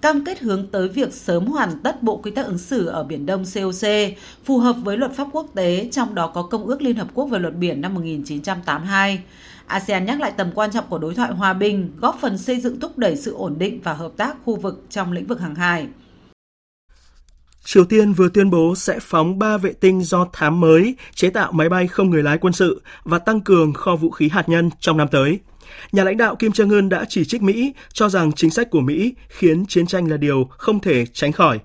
cam 0.00 0.24
kết 0.24 0.40
hướng 0.40 0.66
tới 0.66 0.88
việc 0.88 1.14
sớm 1.14 1.46
hoàn 1.46 1.78
tất 1.82 2.02
Bộ 2.02 2.16
Quy 2.16 2.30
tắc 2.30 2.46
ứng 2.46 2.58
xử 2.58 2.86
ở 2.86 3.04
Biển 3.04 3.26
Đông 3.26 3.44
COC, 3.54 3.88
phù 4.44 4.58
hợp 4.58 4.76
với 4.84 4.96
luật 4.96 5.12
pháp 5.12 5.28
quốc 5.32 5.46
tế, 5.54 5.88
trong 5.92 6.14
đó 6.14 6.26
có 6.26 6.42
Công 6.42 6.66
ước 6.66 6.82
Liên 6.82 6.96
Hợp 6.96 7.08
Quốc 7.14 7.26
về 7.26 7.38
luật 7.38 7.56
biển 7.56 7.80
năm 7.80 7.94
1982. 7.94 9.22
ASEAN 9.66 10.04
nhắc 10.04 10.20
lại 10.20 10.32
tầm 10.36 10.50
quan 10.54 10.70
trọng 10.72 10.84
của 10.88 10.98
đối 10.98 11.14
thoại 11.14 11.32
hòa 11.32 11.52
bình, 11.52 11.90
góp 11.96 12.18
phần 12.20 12.38
xây 12.38 12.60
dựng 12.60 12.80
thúc 12.80 12.98
đẩy 12.98 13.16
sự 13.16 13.34
ổn 13.34 13.58
định 13.58 13.80
và 13.84 13.92
hợp 13.92 14.12
tác 14.16 14.36
khu 14.44 14.56
vực 14.56 14.84
trong 14.90 15.12
lĩnh 15.12 15.26
vực 15.26 15.40
hàng 15.40 15.54
hải. 15.54 15.86
Triều 17.64 17.84
Tiên 17.84 18.12
vừa 18.12 18.28
tuyên 18.28 18.50
bố 18.50 18.74
sẽ 18.74 18.98
phóng 19.00 19.38
3 19.38 19.56
vệ 19.56 19.72
tinh 19.72 20.02
do 20.02 20.26
thám 20.32 20.60
mới, 20.60 20.94
chế 21.14 21.30
tạo 21.30 21.52
máy 21.52 21.68
bay 21.68 21.86
không 21.86 22.10
người 22.10 22.22
lái 22.22 22.38
quân 22.38 22.52
sự 22.52 22.82
và 23.04 23.18
tăng 23.18 23.40
cường 23.40 23.72
kho 23.72 23.96
vũ 23.96 24.10
khí 24.10 24.28
hạt 24.28 24.48
nhân 24.48 24.70
trong 24.80 24.96
năm 24.96 25.08
tới. 25.08 25.38
Nhà 25.92 26.04
lãnh 26.04 26.16
đạo 26.16 26.36
Kim 26.36 26.52
Jong-un 26.52 26.88
đã 26.88 27.04
chỉ 27.08 27.24
trích 27.24 27.42
Mỹ, 27.42 27.72
cho 27.92 28.08
rằng 28.08 28.32
chính 28.32 28.50
sách 28.50 28.70
của 28.70 28.80
Mỹ 28.80 29.14
khiến 29.28 29.66
chiến 29.66 29.86
tranh 29.86 30.10
là 30.10 30.16
điều 30.16 30.48
không 30.50 30.80
thể 30.80 31.06
tránh 31.06 31.32
khỏi. 31.32 31.58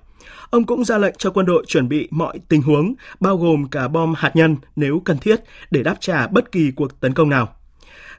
Ông 0.50 0.64
cũng 0.64 0.84
ra 0.84 0.98
lệnh 0.98 1.14
cho 1.18 1.30
quân 1.30 1.46
đội 1.46 1.64
chuẩn 1.66 1.88
bị 1.88 2.08
mọi 2.10 2.38
tình 2.48 2.62
huống, 2.62 2.94
bao 3.20 3.36
gồm 3.36 3.68
cả 3.68 3.88
bom 3.88 4.14
hạt 4.16 4.36
nhân 4.36 4.56
nếu 4.76 5.02
cần 5.04 5.18
thiết, 5.18 5.40
để 5.70 5.82
đáp 5.82 5.96
trả 6.00 6.26
bất 6.26 6.52
kỳ 6.52 6.70
cuộc 6.76 7.00
tấn 7.00 7.14
công 7.14 7.28
nào. 7.28 7.56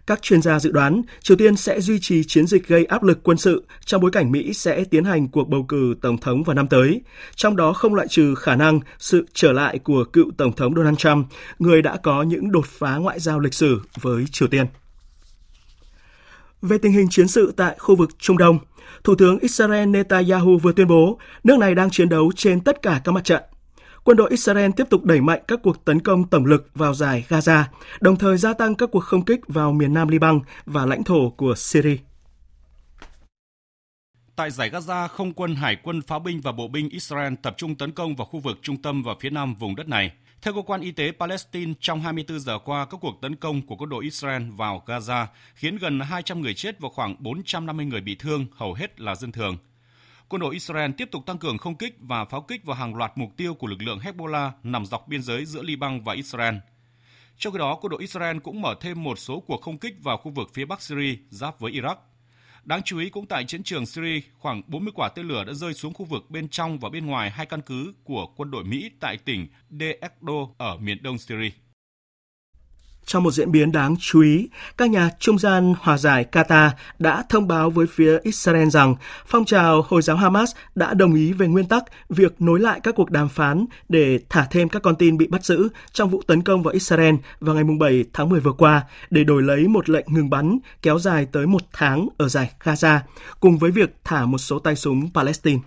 Các 0.08 0.22
chuyên 0.22 0.42
gia 0.42 0.60
dự 0.60 0.72
đoán 0.72 1.02
Triều 1.22 1.38
Tiên 1.38 1.56
sẽ 1.56 1.82
duy 1.82 2.00
trì 2.00 2.24
chiến 2.24 2.48
dịch 2.48 2.68
gây 2.68 2.86
áp 2.86 3.04
lực 3.04 3.20
quân 3.24 3.38
sự 3.38 3.64
trong 3.86 4.02
bối 4.02 4.12
cảnh 4.12 4.32
Mỹ 4.32 4.54
sẽ 4.54 4.84
tiến 4.84 5.04
hành 5.04 5.28
cuộc 5.28 5.50
bầu 5.50 5.66
cử 5.68 5.96
tổng 6.02 6.18
thống 6.18 6.44
vào 6.44 6.54
năm 6.54 6.68
tới, 6.68 7.02
trong 7.36 7.56
đó 7.56 7.74
không 7.74 7.96
loại 7.96 8.08
trừ 8.08 8.36
khả 8.36 8.56
năng 8.56 8.80
sự 9.00 9.26
trở 9.34 9.52
lại 9.52 9.80
của 9.80 10.04
cựu 10.04 10.32
tổng 10.38 10.54
thống 10.54 10.76
Donald 10.76 10.98
Trump, 10.98 11.28
người 11.60 11.82
đã 11.82 11.98
có 12.04 12.24
những 12.24 12.52
đột 12.52 12.66
phá 12.66 12.96
ngoại 12.96 13.20
giao 13.20 13.40
lịch 13.40 13.54
sử 13.54 13.82
với 14.02 14.26
Triều 14.32 14.48
Tiên. 14.48 14.66
Về 16.62 16.78
tình 16.78 16.92
hình 16.92 17.10
chiến 17.10 17.28
sự 17.28 17.54
tại 17.58 17.76
khu 17.80 17.96
vực 17.96 18.10
Trung 18.20 18.38
Đông, 18.38 18.60
Thủ 19.04 19.16
tướng 19.16 19.40
Israel 19.40 19.90
Netanyahu 19.90 20.58
vừa 20.58 20.72
tuyên 20.72 20.88
bố 20.88 21.20
nước 21.44 21.60
này 21.60 21.76
đang 21.76 21.90
chiến 21.90 22.10
đấu 22.10 22.32
trên 22.36 22.62
tất 22.62 22.82
cả 22.82 23.02
các 23.04 23.12
mặt 23.12 23.24
trận 23.24 23.44
quân 24.08 24.18
đội 24.18 24.30
Israel 24.30 24.72
tiếp 24.76 24.84
tục 24.90 25.06
đẩy 25.06 25.22
mạnh 25.22 25.42
các 25.48 25.60
cuộc 25.64 25.86
tấn 25.86 26.00
công 26.00 26.30
tổng 26.30 26.46
lực 26.46 26.70
vào 26.74 26.94
giải 26.94 27.26
Gaza, 27.30 27.64
đồng 28.00 28.16
thời 28.16 28.38
gia 28.38 28.54
tăng 28.54 28.76
các 28.76 28.90
cuộc 28.92 29.00
không 29.00 29.26
kích 29.26 29.40
vào 29.48 29.72
miền 29.72 29.94
nam 29.94 30.08
Liban 30.08 30.40
và 30.66 30.86
lãnh 30.86 31.04
thổ 31.04 31.30
của 31.30 31.54
Syria. 31.56 31.98
Tại 34.36 34.52
giải 34.52 34.70
Gaza, 34.70 35.08
không 35.08 35.34
quân 35.34 35.56
hải 35.56 35.78
quân 35.84 36.02
pháo 36.02 36.20
binh 36.20 36.42
và 36.42 36.52
bộ 36.52 36.68
binh 36.68 36.90
Israel 36.90 37.34
tập 37.42 37.56
trung 37.58 37.76
tấn 37.76 37.92
công 37.92 38.16
vào 38.16 38.26
khu 38.26 38.40
vực 38.40 38.58
trung 38.62 38.82
tâm 38.82 39.04
và 39.04 39.14
phía 39.20 39.30
nam 39.30 39.56
vùng 39.56 39.76
đất 39.76 39.88
này. 39.88 40.12
Theo 40.42 40.54
cơ 40.54 40.62
quan 40.62 40.82
y 40.82 40.92
tế 40.92 41.12
Palestine, 41.20 41.74
trong 41.80 42.02
24 42.02 42.40
giờ 42.40 42.60
qua, 42.60 42.86
các 42.86 42.98
cuộc 43.02 43.22
tấn 43.22 43.36
công 43.36 43.62
của 43.62 43.76
quân 43.76 43.90
đội 43.90 44.04
Israel 44.04 44.44
vào 44.50 44.84
Gaza 44.86 45.26
khiến 45.56 45.78
gần 45.78 46.00
200 46.00 46.42
người 46.42 46.54
chết 46.54 46.80
và 46.80 46.90
khoảng 46.90 47.16
450 47.20 47.86
người 47.86 48.02
bị 48.02 48.16
thương, 48.16 48.46
hầu 48.52 48.74
hết 48.74 49.00
là 49.00 49.16
dân 49.16 49.32
thường 49.32 49.58
quân 50.30 50.40
đội 50.40 50.54
Israel 50.54 50.92
tiếp 50.92 51.10
tục 51.12 51.26
tăng 51.26 51.38
cường 51.38 51.58
không 51.58 51.76
kích 51.76 51.96
và 52.00 52.26
pháo 52.26 52.42
kích 52.42 52.66
vào 52.66 52.76
hàng 52.76 52.96
loạt 52.96 53.12
mục 53.16 53.38
tiêu 53.38 53.54
của 53.54 53.68
lực 53.68 53.82
lượng 53.82 54.00
Hezbollah 54.00 54.52
nằm 54.64 54.86
dọc 54.86 55.08
biên 55.08 55.22
giới 55.22 55.46
giữa 55.46 55.62
Liban 55.62 56.02
và 56.04 56.14
Israel. 56.14 56.56
Trong 57.38 57.54
khi 57.54 57.60
đó, 57.60 57.78
quân 57.82 57.90
đội 57.92 58.02
Israel 58.02 58.38
cũng 58.40 58.62
mở 58.62 58.76
thêm 58.82 59.04
một 59.04 59.20
số 59.20 59.40
cuộc 59.40 59.62
không 59.62 59.78
kích 59.78 59.96
vào 60.04 60.18
khu 60.18 60.32
vực 60.32 60.50
phía 60.54 60.66
bắc 60.66 60.82
Syria 60.82 61.16
giáp 61.30 61.60
với 61.60 61.72
Iraq. 61.72 61.96
Đáng 62.64 62.82
chú 62.84 63.00
ý 63.00 63.10
cũng 63.10 63.26
tại 63.26 63.46
chiến 63.46 63.64
trường 63.64 63.86
Syria, 63.86 64.22
khoảng 64.38 64.62
40 64.68 64.92
quả 64.96 65.10
tên 65.16 65.28
lửa 65.28 65.44
đã 65.44 65.54
rơi 65.54 65.74
xuống 65.74 65.94
khu 65.94 66.06
vực 66.06 66.30
bên 66.30 66.50
trong 66.50 66.80
và 66.80 66.90
bên 66.90 67.06
ngoài 67.06 67.30
hai 67.30 67.46
căn 67.46 67.62
cứ 67.62 67.94
của 68.04 68.26
quân 68.36 68.52
đội 68.52 68.64
Mỹ 68.64 68.92
tại 69.00 69.18
tỉnh 69.18 69.48
Deir 69.70 69.96
ở 70.58 70.78
miền 70.78 71.04
đông 71.04 71.18
Syria. 71.18 71.52
Trong 73.08 73.24
một 73.24 73.32
diễn 73.32 73.52
biến 73.52 73.72
đáng 73.72 73.96
chú 74.00 74.22
ý, 74.22 74.50
các 74.78 74.90
nhà 74.90 75.10
trung 75.20 75.40
gian 75.40 75.74
hòa 75.82 75.98
giải 75.98 76.26
Qatar 76.32 76.70
đã 77.00 77.24
thông 77.30 77.48
báo 77.48 77.70
với 77.70 77.88
phía 77.88 78.20
Israel 78.24 78.70
rằng 78.70 78.96
phong 79.28 79.46
trào 79.46 79.82
Hồi 79.82 80.02
giáo 80.02 80.18
Hamas 80.18 80.52
đã 80.76 80.94
đồng 80.94 81.14
ý 81.14 81.34
về 81.34 81.48
nguyên 81.48 81.68
tắc 81.68 81.84
việc 82.10 82.42
nối 82.42 82.60
lại 82.60 82.80
các 82.84 82.96
cuộc 82.96 83.12
đàm 83.12 83.30
phán 83.30 83.66
để 83.90 84.20
thả 84.30 84.48
thêm 84.52 84.70
các 84.70 84.82
con 84.82 84.96
tin 84.96 85.18
bị 85.18 85.28
bắt 85.28 85.46
giữ 85.46 85.68
trong 85.92 86.10
vụ 86.10 86.22
tấn 86.28 86.42
công 86.42 86.64
vào 86.64 86.74
Israel 86.74 87.16
vào 87.40 87.56
ngày 87.56 87.64
7 87.80 88.06
tháng 88.14 88.30
10 88.30 88.40
vừa 88.40 88.54
qua 88.54 88.84
để 89.10 89.24
đổi 89.24 89.44
lấy 89.44 89.68
một 89.68 89.90
lệnh 89.90 90.06
ngừng 90.08 90.30
bắn 90.30 90.58
kéo 90.82 91.00
dài 91.00 91.28
tới 91.32 91.48
một 91.48 91.62
tháng 91.74 92.08
ở 92.18 92.28
giải 92.28 92.52
Gaza, 92.64 93.00
cùng 93.40 93.58
với 93.58 93.72
việc 93.72 93.96
thả 94.04 94.26
một 94.26 94.38
số 94.38 94.60
tay 94.60 94.76
súng 94.76 95.10
Palestine. 95.14 95.60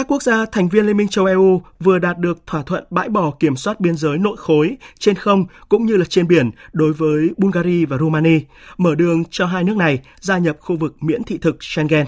Các 0.00 0.06
quốc 0.08 0.22
gia 0.22 0.46
thành 0.46 0.68
viên 0.68 0.86
Liên 0.86 0.96
minh 0.96 1.08
châu 1.08 1.24
EU 1.24 1.62
vừa 1.80 1.98
đạt 1.98 2.18
được 2.18 2.46
thỏa 2.46 2.62
thuận 2.62 2.84
bãi 2.90 3.08
bỏ 3.08 3.30
kiểm 3.40 3.56
soát 3.56 3.80
biên 3.80 3.96
giới 3.96 4.18
nội 4.18 4.36
khối 4.36 4.76
trên 4.98 5.14
không 5.14 5.44
cũng 5.68 5.86
như 5.86 5.96
là 5.96 6.04
trên 6.04 6.28
biển 6.28 6.50
đối 6.72 6.92
với 6.92 7.30
Bulgaria 7.36 7.84
và 7.84 7.98
Romania, 7.98 8.40
mở 8.78 8.94
đường 8.94 9.24
cho 9.30 9.46
hai 9.46 9.64
nước 9.64 9.76
này 9.76 9.98
gia 10.20 10.38
nhập 10.38 10.56
khu 10.60 10.76
vực 10.76 11.02
miễn 11.02 11.24
thị 11.24 11.38
thực 11.38 11.62
Schengen. 11.62 12.06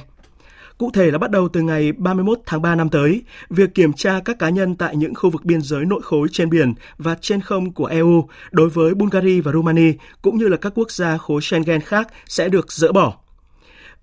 Cụ 0.78 0.90
thể 0.94 1.10
là 1.10 1.18
bắt 1.18 1.30
đầu 1.30 1.48
từ 1.48 1.60
ngày 1.60 1.92
31 1.92 2.38
tháng 2.46 2.62
3 2.62 2.74
năm 2.74 2.88
tới, 2.88 3.22
việc 3.50 3.74
kiểm 3.74 3.92
tra 3.92 4.20
các 4.24 4.38
cá 4.38 4.48
nhân 4.48 4.74
tại 4.76 4.96
những 4.96 5.14
khu 5.14 5.30
vực 5.30 5.44
biên 5.44 5.62
giới 5.62 5.84
nội 5.84 6.00
khối 6.02 6.28
trên 6.32 6.50
biển 6.50 6.74
và 6.98 7.16
trên 7.20 7.40
không 7.40 7.72
của 7.72 7.86
EU 7.86 8.28
đối 8.50 8.68
với 8.68 8.94
Bulgaria 8.94 9.40
và 9.40 9.52
Romania 9.52 9.92
cũng 10.22 10.38
như 10.38 10.48
là 10.48 10.56
các 10.56 10.72
quốc 10.74 10.90
gia 10.90 11.16
khối 11.16 11.40
Schengen 11.40 11.80
khác 11.80 12.08
sẽ 12.26 12.48
được 12.48 12.72
dỡ 12.72 12.92
bỏ. 12.92 13.21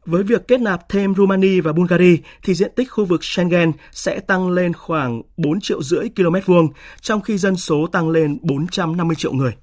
Với 0.06 0.24
việc 0.24 0.48
kết 0.48 0.62
nạp 0.62 0.90
thêm 0.90 1.16
Rumani 1.16 1.60
và 1.60 1.74
Bulgaria 1.74 2.18
thì 2.44 2.54
diện 2.54 2.72
tích 2.76 2.92
khu 2.92 3.06
vực 3.06 3.24
Schengen 3.24 3.72
sẽ 3.92 4.20
tăng 4.20 4.50
lên 4.50 4.74
khoảng 4.74 5.22
4 5.38 5.62
triệu 5.62 5.84
rưỡi 5.84 6.10
km 6.16 6.36
vuông, 6.46 6.68
trong 7.02 7.22
khi 7.22 7.38
dân 7.38 7.56
số 7.56 7.88
tăng 7.88 8.10
lên 8.10 8.38
450 8.42 9.16
triệu 9.16 9.34
người. 9.34 9.54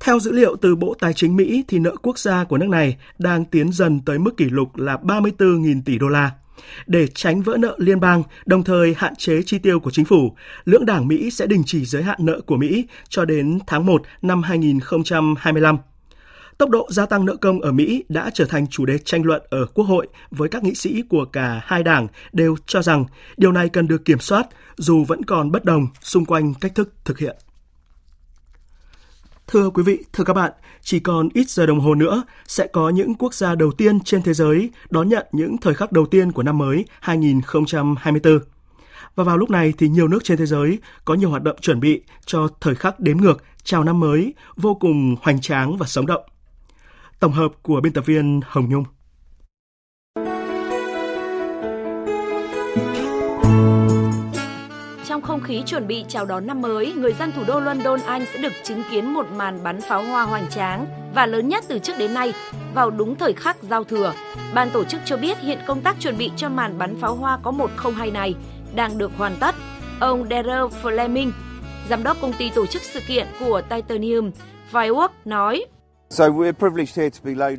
Theo 0.00 0.18
dữ 0.18 0.32
liệu 0.32 0.56
từ 0.56 0.76
Bộ 0.76 0.94
Tài 1.00 1.12
chính 1.12 1.36
Mỹ 1.36 1.64
thì 1.68 1.78
nợ 1.78 1.96
quốc 2.02 2.18
gia 2.18 2.44
của 2.44 2.58
nước 2.58 2.68
này 2.68 2.96
đang 3.18 3.44
tiến 3.44 3.72
dần 3.72 4.00
tới 4.00 4.18
mức 4.18 4.36
kỷ 4.36 4.44
lục 4.44 4.76
là 4.76 4.96
34.000 5.02 5.82
tỷ 5.84 5.98
đô 5.98 6.08
la. 6.08 6.30
Để 6.86 7.06
tránh 7.06 7.42
vỡ 7.42 7.56
nợ 7.56 7.76
liên 7.78 8.00
bang, 8.00 8.22
đồng 8.46 8.64
thời 8.64 8.94
hạn 8.98 9.16
chế 9.16 9.42
chi 9.42 9.58
tiêu 9.58 9.80
của 9.80 9.90
chính 9.90 10.04
phủ, 10.04 10.36
lưỡng 10.64 10.86
đảng 10.86 11.08
Mỹ 11.08 11.30
sẽ 11.30 11.46
đình 11.46 11.62
chỉ 11.66 11.84
giới 11.84 12.02
hạn 12.02 12.18
nợ 12.20 12.40
của 12.46 12.56
Mỹ 12.56 12.86
cho 13.08 13.24
đến 13.24 13.58
tháng 13.66 13.86
1 13.86 14.02
năm 14.22 14.42
2025. 14.42 15.78
Tốc 16.58 16.70
độ 16.70 16.86
gia 16.90 17.06
tăng 17.06 17.24
nợ 17.24 17.36
công 17.36 17.60
ở 17.60 17.72
Mỹ 17.72 18.04
đã 18.08 18.30
trở 18.34 18.44
thành 18.44 18.66
chủ 18.66 18.86
đề 18.86 18.98
tranh 18.98 19.24
luận 19.24 19.42
ở 19.50 19.66
Quốc 19.66 19.84
hội 19.84 20.06
với 20.30 20.48
các 20.48 20.62
nghị 20.62 20.74
sĩ 20.74 21.02
của 21.08 21.24
cả 21.24 21.60
hai 21.64 21.82
đảng 21.82 22.06
đều 22.32 22.56
cho 22.66 22.82
rằng 22.82 23.04
điều 23.36 23.52
này 23.52 23.68
cần 23.68 23.88
được 23.88 24.04
kiểm 24.04 24.18
soát 24.18 24.46
dù 24.76 25.04
vẫn 25.04 25.24
còn 25.24 25.50
bất 25.50 25.64
đồng 25.64 25.86
xung 26.02 26.24
quanh 26.24 26.54
cách 26.60 26.74
thức 26.74 26.92
thực 27.04 27.18
hiện. 27.18 27.36
Thưa 29.46 29.70
quý 29.70 29.82
vị, 29.82 30.04
thưa 30.12 30.24
các 30.24 30.34
bạn, 30.34 30.52
chỉ 30.82 31.00
còn 31.00 31.28
ít 31.34 31.50
giờ 31.50 31.66
đồng 31.66 31.80
hồ 31.80 31.94
nữa 31.94 32.22
sẽ 32.46 32.66
có 32.66 32.88
những 32.88 33.14
quốc 33.14 33.34
gia 33.34 33.54
đầu 33.54 33.72
tiên 33.72 34.00
trên 34.00 34.22
thế 34.22 34.34
giới 34.34 34.70
đón 34.90 35.08
nhận 35.08 35.26
những 35.32 35.58
thời 35.58 35.74
khắc 35.74 35.92
đầu 35.92 36.06
tiên 36.06 36.32
của 36.32 36.42
năm 36.42 36.58
mới 36.58 36.84
2024. 37.00 38.38
Và 39.16 39.24
vào 39.24 39.36
lúc 39.36 39.50
này 39.50 39.72
thì 39.78 39.88
nhiều 39.88 40.08
nước 40.08 40.24
trên 40.24 40.38
thế 40.38 40.46
giới 40.46 40.78
có 41.04 41.14
nhiều 41.14 41.30
hoạt 41.30 41.42
động 41.42 41.56
chuẩn 41.60 41.80
bị 41.80 42.02
cho 42.26 42.48
thời 42.60 42.74
khắc 42.74 43.00
đếm 43.00 43.16
ngược 43.16 43.42
chào 43.64 43.84
năm 43.84 44.00
mới 44.00 44.34
vô 44.56 44.74
cùng 44.74 45.16
hoành 45.22 45.40
tráng 45.40 45.76
và 45.76 45.86
sống 45.86 46.06
động. 46.06 46.22
Tổng 47.20 47.32
hợp 47.32 47.52
của 47.62 47.80
biên 47.80 47.92
tập 47.92 48.06
viên 48.06 48.40
Hồng 48.46 48.68
Nhung. 48.68 48.84
Trong 55.06 55.22
không 55.22 55.40
khí 55.40 55.62
chuẩn 55.66 55.86
bị 55.86 56.04
chào 56.08 56.24
đón 56.26 56.46
năm 56.46 56.62
mới, 56.62 56.92
người 56.92 57.12
dân 57.12 57.32
thủ 57.32 57.44
đô 57.46 57.60
London, 57.60 58.00
Anh 58.06 58.24
sẽ 58.32 58.42
được 58.42 58.52
chứng 58.64 58.82
kiến 58.90 59.14
một 59.14 59.26
màn 59.36 59.62
bắn 59.62 59.80
pháo 59.80 60.04
hoa 60.04 60.22
hoành 60.22 60.50
tráng 60.50 60.86
và 61.14 61.26
lớn 61.26 61.48
nhất 61.48 61.64
từ 61.68 61.78
trước 61.78 61.92
đến 61.98 62.14
nay 62.14 62.32
vào 62.74 62.90
đúng 62.90 63.16
thời 63.16 63.32
khắc 63.32 63.62
giao 63.62 63.84
thừa. 63.84 64.12
Ban 64.54 64.70
tổ 64.70 64.84
chức 64.84 65.00
cho 65.04 65.16
biết 65.16 65.38
hiện 65.38 65.58
công 65.66 65.80
tác 65.80 65.96
chuẩn 66.00 66.18
bị 66.18 66.30
cho 66.36 66.48
màn 66.48 66.78
bắn 66.78 67.00
pháo 67.00 67.14
hoa 67.14 67.38
có 67.42 67.50
102 67.50 68.10
này 68.10 68.34
đang 68.74 68.98
được 68.98 69.10
hoàn 69.16 69.36
tất. 69.40 69.54
Ông 70.00 70.26
Daryl 70.30 70.78
Fleming, 70.82 71.30
giám 71.88 72.02
đốc 72.02 72.16
công 72.20 72.32
ty 72.32 72.50
tổ 72.50 72.66
chức 72.66 72.82
sự 72.82 73.00
kiện 73.08 73.26
của 73.40 73.62
Titanium 73.70 74.30
Fireworks 74.72 75.08
nói 75.24 75.64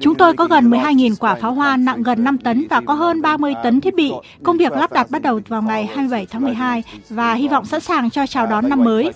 Chúng 0.02 0.16
tôi 0.16 0.34
có 0.34 0.46
gần 0.46 0.70
12.000 0.70 1.16
quả 1.20 1.36
pháo 1.36 1.54
hoa 1.54 1.78
nặng 1.78 2.04
gần 2.04 2.24
5 2.24 2.38
tấn 2.38 2.68
và 2.70 2.82
có 2.86 2.94
hơn 2.94 3.22
30 3.22 3.54
tấn 3.64 3.82
thiết 3.82 3.96
bị. 3.96 4.12
Công 4.44 4.58
việc 4.58 4.72
lắp 4.72 4.92
đặt 4.92 5.08
bắt 5.10 5.22
đầu 5.22 5.40
vào 5.48 5.62
ngày 5.62 5.86
27 5.86 6.26
tháng 6.32 6.42
12 6.42 6.84
và 7.10 7.34
hy 7.34 7.48
vọng 7.48 7.66
sẵn 7.66 7.82
sàng 7.82 8.10
cho 8.10 8.28
chào 8.28 8.48
đón 8.48 8.70
năm 8.70 8.84
mới. 8.84 9.12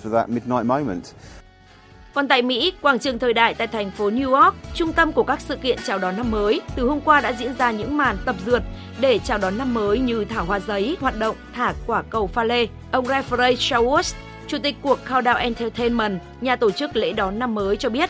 Còn 2.14 2.28
tại 2.28 2.42
Mỹ, 2.42 2.74
quảng 2.82 3.00
trường 3.00 3.20
thời 3.20 3.34
đại 3.34 3.54
tại 3.54 3.68
thành 3.68 3.92
phố 3.92 4.10
New 4.10 4.36
York, 4.44 4.56
trung 4.74 4.94
tâm 4.94 5.12
của 5.12 5.24
các 5.24 5.42
sự 5.42 5.56
kiện 5.56 5.80
chào 5.86 5.98
đón 6.00 6.18
năm 6.18 6.32
mới, 6.32 6.62
từ 6.76 6.88
hôm 6.88 7.02
qua 7.02 7.22
đã 7.22 7.34
diễn 7.34 7.54
ra 7.58 7.72
những 7.72 7.98
màn 7.98 8.18
tập 8.26 8.36
dượt 8.46 8.64
để 9.00 9.20
chào 9.20 9.38
đón 9.38 9.58
năm 9.58 9.74
mới 9.74 10.00
như 10.00 10.26
thả 10.26 10.42
hoa 10.42 10.60
giấy, 10.60 10.98
hoạt 11.00 11.20
động 11.20 11.36
thả 11.56 11.74
quả 11.88 12.04
cầu 12.10 12.28
pha 12.28 12.44
lê. 12.44 12.68
Ông 12.92 13.06
Jeffrey 13.06 13.56
Shawus, 13.56 14.16
chủ 14.50 14.58
tịch 14.64 14.76
của 14.82 14.98
Countdown 15.08 15.36
Entertainment, 15.36 16.20
nhà 16.42 16.56
tổ 16.56 16.72
chức 16.72 16.96
lễ 16.96 17.14
đón 17.14 17.40
năm 17.40 17.56
mới 17.56 17.78
cho 17.78 17.90
biết. 17.90 18.10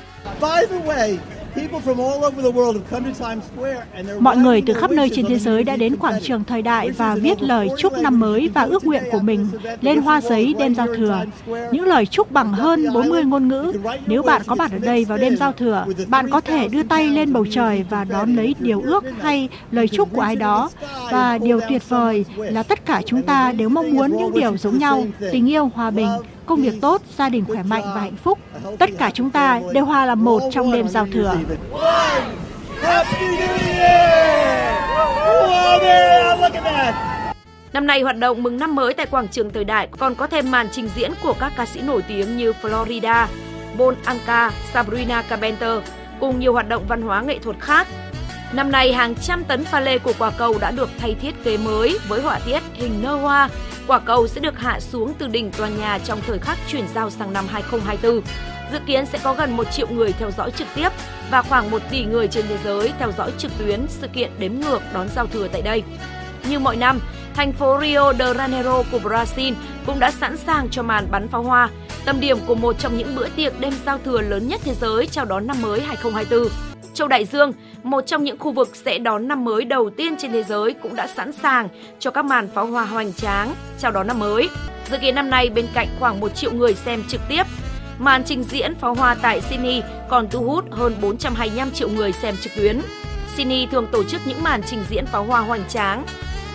Mọi 4.20 4.38
người 4.38 4.64
từ 4.66 4.74
khắp 4.74 4.92
nơi 4.92 5.10
trên 5.16 5.26
thế 5.26 5.40
giới 5.40 5.64
đã 5.64 5.76
đến 5.76 5.96
quảng 5.96 6.20
trường 6.22 6.44
thời 6.44 6.62
đại 6.62 6.92
và 6.92 7.16
viết 7.16 7.42
lời 7.42 7.70
chúc 7.78 7.94
năm 7.98 8.20
mới 8.20 8.50
và 8.54 8.62
ước 8.62 8.86
nguyện 8.86 9.04
của 9.12 9.20
mình 9.20 9.48
lên 9.82 10.02
hoa 10.02 10.22
giấy 10.22 10.56
đêm 10.60 10.76
giao 10.76 10.88
thừa. 10.88 11.24
Những 11.72 11.86
lời 11.86 12.06
chúc 12.06 12.32
bằng 12.32 12.54
hơn 12.54 12.94
40 12.94 13.24
ngôn 13.24 13.48
ngữ. 13.48 13.74
Nếu 14.06 14.24
bạn 14.24 14.42
có 14.48 14.56
mặt 14.56 14.72
ở 14.72 14.78
đây 14.78 15.06
vào 15.06 15.18
đêm 15.18 15.38
giao 15.38 15.52
thừa, 15.52 15.86
bạn 16.08 16.30
có 16.30 16.42
thể 16.42 16.68
đưa 16.68 16.84
tay 16.84 17.08
lên 17.08 17.34
bầu 17.34 17.46
trời 17.52 17.86
và 17.90 18.04
đón 18.04 18.36
lấy 18.36 18.56
điều 18.60 18.82
ước 18.82 19.04
hay 19.22 19.50
lời 19.72 19.88
chúc 19.88 20.14
của 20.14 20.22
ai 20.22 20.36
đó. 20.36 20.70
Và 21.12 21.38
điều 21.38 21.60
tuyệt 21.70 21.90
vời 21.90 22.26
là 22.38 22.64
tất 22.64 22.86
cả 22.86 23.02
chúng 23.06 23.22
ta 23.22 23.52
đều 23.52 23.70
mong 23.70 23.92
muốn 23.96 24.18
những 24.18 24.34
điều 24.34 24.58
giống 24.58 24.78
nhau, 24.78 25.06
tình 25.32 25.50
yêu, 25.50 25.72
hòa 25.76 25.92
bình, 25.92 26.10
công 26.50 26.62
việc 26.62 26.82
tốt, 26.82 27.02
gia 27.18 27.30
đình 27.30 27.46
khỏe 27.46 27.64
mạnh 27.64 27.84
và 27.86 28.02
hạnh 28.02 28.16
phúc. 28.24 28.40
Tất 28.80 28.90
cả 28.98 29.12
chúng 29.14 29.30
ta 29.30 29.62
đều 29.74 29.86
hòa 29.86 30.06
làm 30.06 30.26
một 30.26 30.42
trong 30.52 30.72
đêm 30.72 30.88
giao 30.88 31.08
thừa. 31.14 31.36
Năm 37.74 37.88
nay 37.88 38.02
hoạt 38.02 38.18
động 38.18 38.44
mừng 38.44 38.58
năm 38.58 38.76
mới 38.76 38.94
tại 38.94 39.06
quảng 39.06 39.28
trường 39.28 39.50
thời 39.50 39.64
đại 39.64 39.88
còn 40.00 40.16
có 40.16 40.28
thêm 40.28 40.52
màn 40.52 40.68
trình 40.72 40.90
diễn 40.96 41.12
của 41.24 41.34
các 41.40 41.54
ca 41.58 41.66
sĩ 41.66 41.82
nổi 41.82 42.02
tiếng 42.08 42.38
như 42.38 42.54
Florida, 42.62 43.26
Bon 43.78 43.96
Anka, 44.06 44.52
Sabrina 44.74 45.22
Carpenter 45.22 45.82
cùng 46.20 46.40
nhiều 46.40 46.54
hoạt 46.54 46.70
động 46.70 46.86
văn 46.88 47.02
hóa 47.02 47.22
nghệ 47.22 47.40
thuật 47.40 47.60
khác. 47.60 47.88
Năm 48.54 48.72
nay, 48.72 48.94
hàng 48.94 49.16
trăm 49.16 49.44
tấn 49.44 49.66
pha 49.66 49.80
lê 49.80 49.98
của 49.98 50.14
quả 50.20 50.32
cầu 50.38 50.58
đã 50.62 50.72
được 50.72 50.90
thay 51.00 51.16
thiết 51.22 51.44
kế 51.44 51.58
mới 51.58 52.00
với 52.08 52.22
họa 52.22 52.40
tiết 52.46 52.60
hình 52.74 53.04
nơ 53.04 53.16
hoa. 53.16 53.50
Quả 53.90 54.00
cầu 54.00 54.28
sẽ 54.28 54.42
được 54.42 54.60
hạ 54.60 54.80
xuống 54.80 55.14
từ 55.20 55.28
đỉnh 55.28 55.52
tòa 55.52 55.70
nhà 55.70 56.00
trong 56.06 56.22
thời 56.28 56.40
khắc 56.40 56.58
chuyển 56.68 56.86
giao 56.96 57.10
sang 57.10 57.34
năm 57.34 57.46
2024. 57.48 58.22
Dự 58.72 58.80
kiến 58.86 59.06
sẽ 59.06 59.20
có 59.24 59.34
gần 59.34 59.58
1 59.58 59.72
triệu 59.72 59.88
người 59.88 60.14
theo 60.14 60.32
dõi 60.32 60.52
trực 60.52 60.68
tiếp 60.76 60.90
và 61.32 61.42
khoảng 61.42 61.72
1 61.72 61.82
tỷ 61.92 62.06
người 62.06 62.28
trên 62.28 62.46
thế 62.48 62.58
giới 62.64 62.94
theo 63.00 63.12
dõi 63.18 63.32
trực 63.38 63.52
tuyến 63.58 63.86
sự 63.90 64.08
kiện 64.08 64.32
đếm 64.40 64.54
ngược 64.54 64.80
đón 64.94 65.08
giao 65.16 65.28
thừa 65.28 65.48
tại 65.48 65.62
đây. 65.62 65.84
Như 66.50 66.60
mọi 66.60 66.76
năm, 66.76 67.00
thành 67.36 67.54
phố 67.54 67.80
Rio 67.82 68.14
de 68.14 68.34
Janeiro 68.34 68.84
của 68.92 69.00
Brazil 69.00 69.54
cũng 69.86 70.00
đã 70.00 70.12
sẵn 70.12 70.38
sàng 70.38 70.70
cho 70.70 70.84
màn 70.84 71.12
bắn 71.12 71.28
pháo 71.28 71.44
hoa, 71.44 71.70
tâm 72.06 72.20
điểm 72.20 72.38
của 72.48 72.56
một 72.56 72.80
trong 72.80 72.98
những 72.98 73.16
bữa 73.16 73.30
tiệc 73.30 73.60
đêm 73.60 73.74
giao 73.86 74.00
thừa 74.06 74.22
lớn 74.22 74.48
nhất 74.48 74.62
thế 74.64 74.74
giới 74.82 75.08
chào 75.08 75.26
đón 75.26 75.48
năm 75.48 75.62
mới 75.62 75.82
2024. 75.82 76.79
Châu 76.94 77.08
Đại 77.08 77.26
Dương, 77.26 77.54
một 77.84 78.02
trong 78.02 78.24
những 78.24 78.40
khu 78.40 78.52
vực 78.52 78.76
sẽ 78.76 79.00
đón 79.00 79.28
năm 79.28 79.46
mới 79.46 79.66
đầu 79.66 79.90
tiên 79.90 80.16
trên 80.18 80.32
thế 80.32 80.44
giới 80.44 80.74
cũng 80.74 80.96
đã 80.96 81.08
sẵn 81.08 81.32
sàng 81.32 81.70
cho 82.00 82.12
các 82.12 82.26
màn 82.26 82.48
pháo 82.48 82.66
hoa 82.66 82.86
hoành 82.86 83.14
tráng 83.14 83.56
chào 83.80 83.92
đón 83.92 84.08
năm 84.08 84.20
mới. 84.20 84.50
Dự 84.92 84.98
kiến 84.98 85.16
năm 85.16 85.30
nay 85.30 85.50
bên 85.50 85.68
cạnh 85.74 85.88
khoảng 86.00 86.20
1 86.20 86.36
triệu 86.36 86.52
người 86.52 86.74
xem 86.74 87.04
trực 87.08 87.22
tiếp, 87.30 87.44
màn 88.00 88.24
trình 88.24 88.44
diễn 88.44 88.76
pháo 88.76 88.94
hoa 88.94 89.16
tại 89.22 89.42
Sydney 89.42 89.82
còn 90.10 90.28
thu 90.30 90.44
hút 90.44 90.66
hơn 90.72 90.96
425 91.02 91.72
triệu 91.72 91.90
người 91.90 92.12
xem 92.12 92.36
trực 92.42 92.54
tuyến. 92.56 92.82
Sydney 93.36 93.68
thường 93.72 93.88
tổ 93.92 94.04
chức 94.04 94.22
những 94.26 94.44
màn 94.44 94.62
trình 94.66 94.84
diễn 94.90 95.06
pháo 95.06 95.24
hoa 95.24 95.40
hoành 95.40 95.64
tráng 95.70 96.06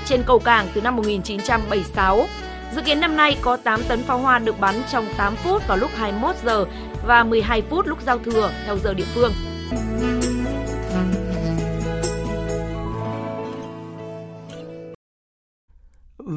trên 0.05 0.23
cầu 0.27 0.39
cảng 0.39 0.67
từ 0.75 0.81
năm 0.81 0.97
1976. 0.97 2.27
Dự 2.75 2.83
kiến 2.83 3.01
năm 3.01 3.17
nay 3.17 3.37
có 3.43 3.57
8 3.57 3.83
tấn 3.89 4.03
pháo 4.03 4.19
hoa 4.19 4.39
được 4.39 4.61
bắn 4.61 4.75
trong 4.93 5.07
8 5.17 5.37
phút 5.37 5.69
vào 5.69 5.79
lúc 5.79 5.91
21 5.97 6.37
giờ 6.45 6.65
và 7.07 7.25
12 7.25 7.63
phút 7.63 7.87
lúc 7.87 7.99
giao 8.07 8.19
thừa 8.19 8.51
theo 8.67 8.79
giờ 8.79 8.95
địa 8.95 9.05
phương. 9.15 9.33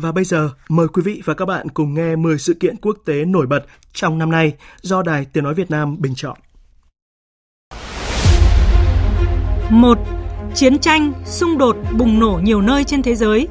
Và 0.02 0.12
bây 0.12 0.24
giờ, 0.24 0.50
mời 0.70 0.88
quý 0.88 1.02
vị 1.06 1.22
và 1.26 1.34
các 1.34 1.46
bạn 1.46 1.70
cùng 1.70 1.94
nghe 1.94 2.16
10 2.16 2.38
sự 2.40 2.54
kiện 2.54 2.76
quốc 2.82 2.98
tế 3.06 3.26
nổi 3.26 3.48
bật 3.48 3.66
trong 3.94 4.18
năm 4.18 4.32
nay 4.32 4.54
do 4.82 5.02
Đài 5.02 5.26
Tiếng 5.26 5.44
Nói 5.44 5.54
Việt 5.54 5.72
Nam 5.72 5.96
bình 6.00 6.14
chọn. 6.16 6.38
1. 9.70 9.98
Chiến 10.56 10.80
tranh, 10.80 11.14
xung 11.26 11.58
đột 11.58 11.78
bùng 11.98 12.20
nổ 12.20 12.40
nhiều 12.44 12.62
nơi 12.62 12.84
trên 12.84 13.02
thế 13.02 13.16
giới. 13.16 13.48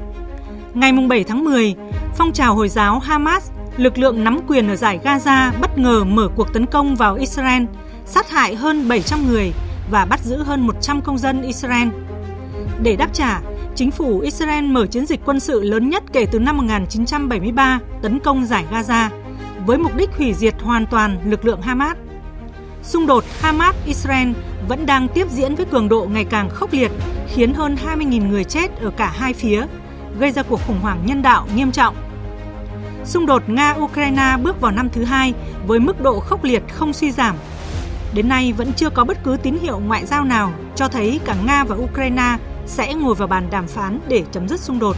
Ngày 0.73 0.91
7 1.09 1.23
tháng 1.23 1.43
10, 1.43 1.75
phong 2.17 2.33
trào 2.33 2.55
Hồi 2.55 2.69
giáo 2.69 2.99
Hamas, 2.99 3.51
lực 3.77 3.97
lượng 3.97 4.23
nắm 4.23 4.39
quyền 4.47 4.67
ở 4.67 4.75
giải 4.75 4.99
Gaza 5.03 5.51
bất 5.61 5.77
ngờ 5.77 6.03
mở 6.03 6.29
cuộc 6.35 6.53
tấn 6.53 6.65
công 6.65 6.95
vào 6.95 7.15
Israel, 7.15 7.63
sát 8.05 8.29
hại 8.29 8.55
hơn 8.55 8.87
700 8.87 9.27
người 9.27 9.53
và 9.91 10.05
bắt 10.05 10.19
giữ 10.23 10.43
hơn 10.43 10.67
100 10.67 11.01
công 11.01 11.17
dân 11.17 11.41
Israel. 11.41 11.87
Để 12.83 12.95
đáp 12.95 13.09
trả, 13.13 13.41
chính 13.75 13.91
phủ 13.91 14.19
Israel 14.19 14.65
mở 14.65 14.85
chiến 14.85 15.05
dịch 15.05 15.19
quân 15.25 15.39
sự 15.39 15.63
lớn 15.63 15.89
nhất 15.89 16.03
kể 16.13 16.25
từ 16.31 16.39
năm 16.39 16.57
1973 16.57 17.79
tấn 18.01 18.19
công 18.19 18.45
giải 18.45 18.65
Gaza 18.71 19.09
với 19.65 19.77
mục 19.77 19.95
đích 19.95 20.09
hủy 20.17 20.33
diệt 20.33 20.53
hoàn 20.61 20.85
toàn 20.85 21.17
lực 21.25 21.45
lượng 21.45 21.61
Hamas. 21.61 21.97
Xung 22.83 23.07
đột 23.07 23.23
Hamas-Israel 23.41 24.33
vẫn 24.67 24.85
đang 24.85 25.07
tiếp 25.07 25.27
diễn 25.31 25.55
với 25.55 25.65
cường 25.65 25.89
độ 25.89 26.07
ngày 26.11 26.25
càng 26.25 26.49
khốc 26.49 26.73
liệt, 26.73 26.91
khiến 27.27 27.53
hơn 27.53 27.77
20.000 27.85 28.29
người 28.29 28.43
chết 28.43 28.79
ở 28.81 28.89
cả 28.89 29.13
hai 29.17 29.33
phía, 29.33 29.65
gây 30.19 30.31
ra 30.31 30.43
cuộc 30.43 30.61
khủng 30.67 30.79
hoảng 30.81 31.03
nhân 31.05 31.21
đạo 31.21 31.47
nghiêm 31.55 31.71
trọng. 31.71 31.95
Xung 33.05 33.25
đột 33.25 33.43
Nga-Ukraine 33.47 34.43
bước 34.43 34.61
vào 34.61 34.71
năm 34.71 34.89
thứ 34.89 35.03
hai 35.03 35.33
với 35.67 35.79
mức 35.79 36.01
độ 36.01 36.19
khốc 36.19 36.43
liệt 36.43 36.63
không 36.73 36.93
suy 36.93 37.11
giảm. 37.11 37.35
Đến 38.17 38.29
nay 38.29 38.53
vẫn 38.53 38.73
chưa 38.73 38.89
có 38.89 39.03
bất 39.03 39.17
cứ 39.23 39.37
tín 39.43 39.57
hiệu 39.61 39.79
ngoại 39.79 40.05
giao 40.05 40.23
nào 40.23 40.51
cho 40.75 40.87
thấy 40.87 41.19
cả 41.25 41.35
Nga 41.45 41.63
và 41.63 41.75
Ukraine 41.75 42.37
sẽ 42.65 42.93
ngồi 42.93 43.15
vào 43.15 43.27
bàn 43.27 43.47
đàm 43.51 43.67
phán 43.67 43.99
để 44.07 44.23
chấm 44.31 44.47
dứt 44.47 44.59
xung 44.59 44.79
đột. 44.79 44.95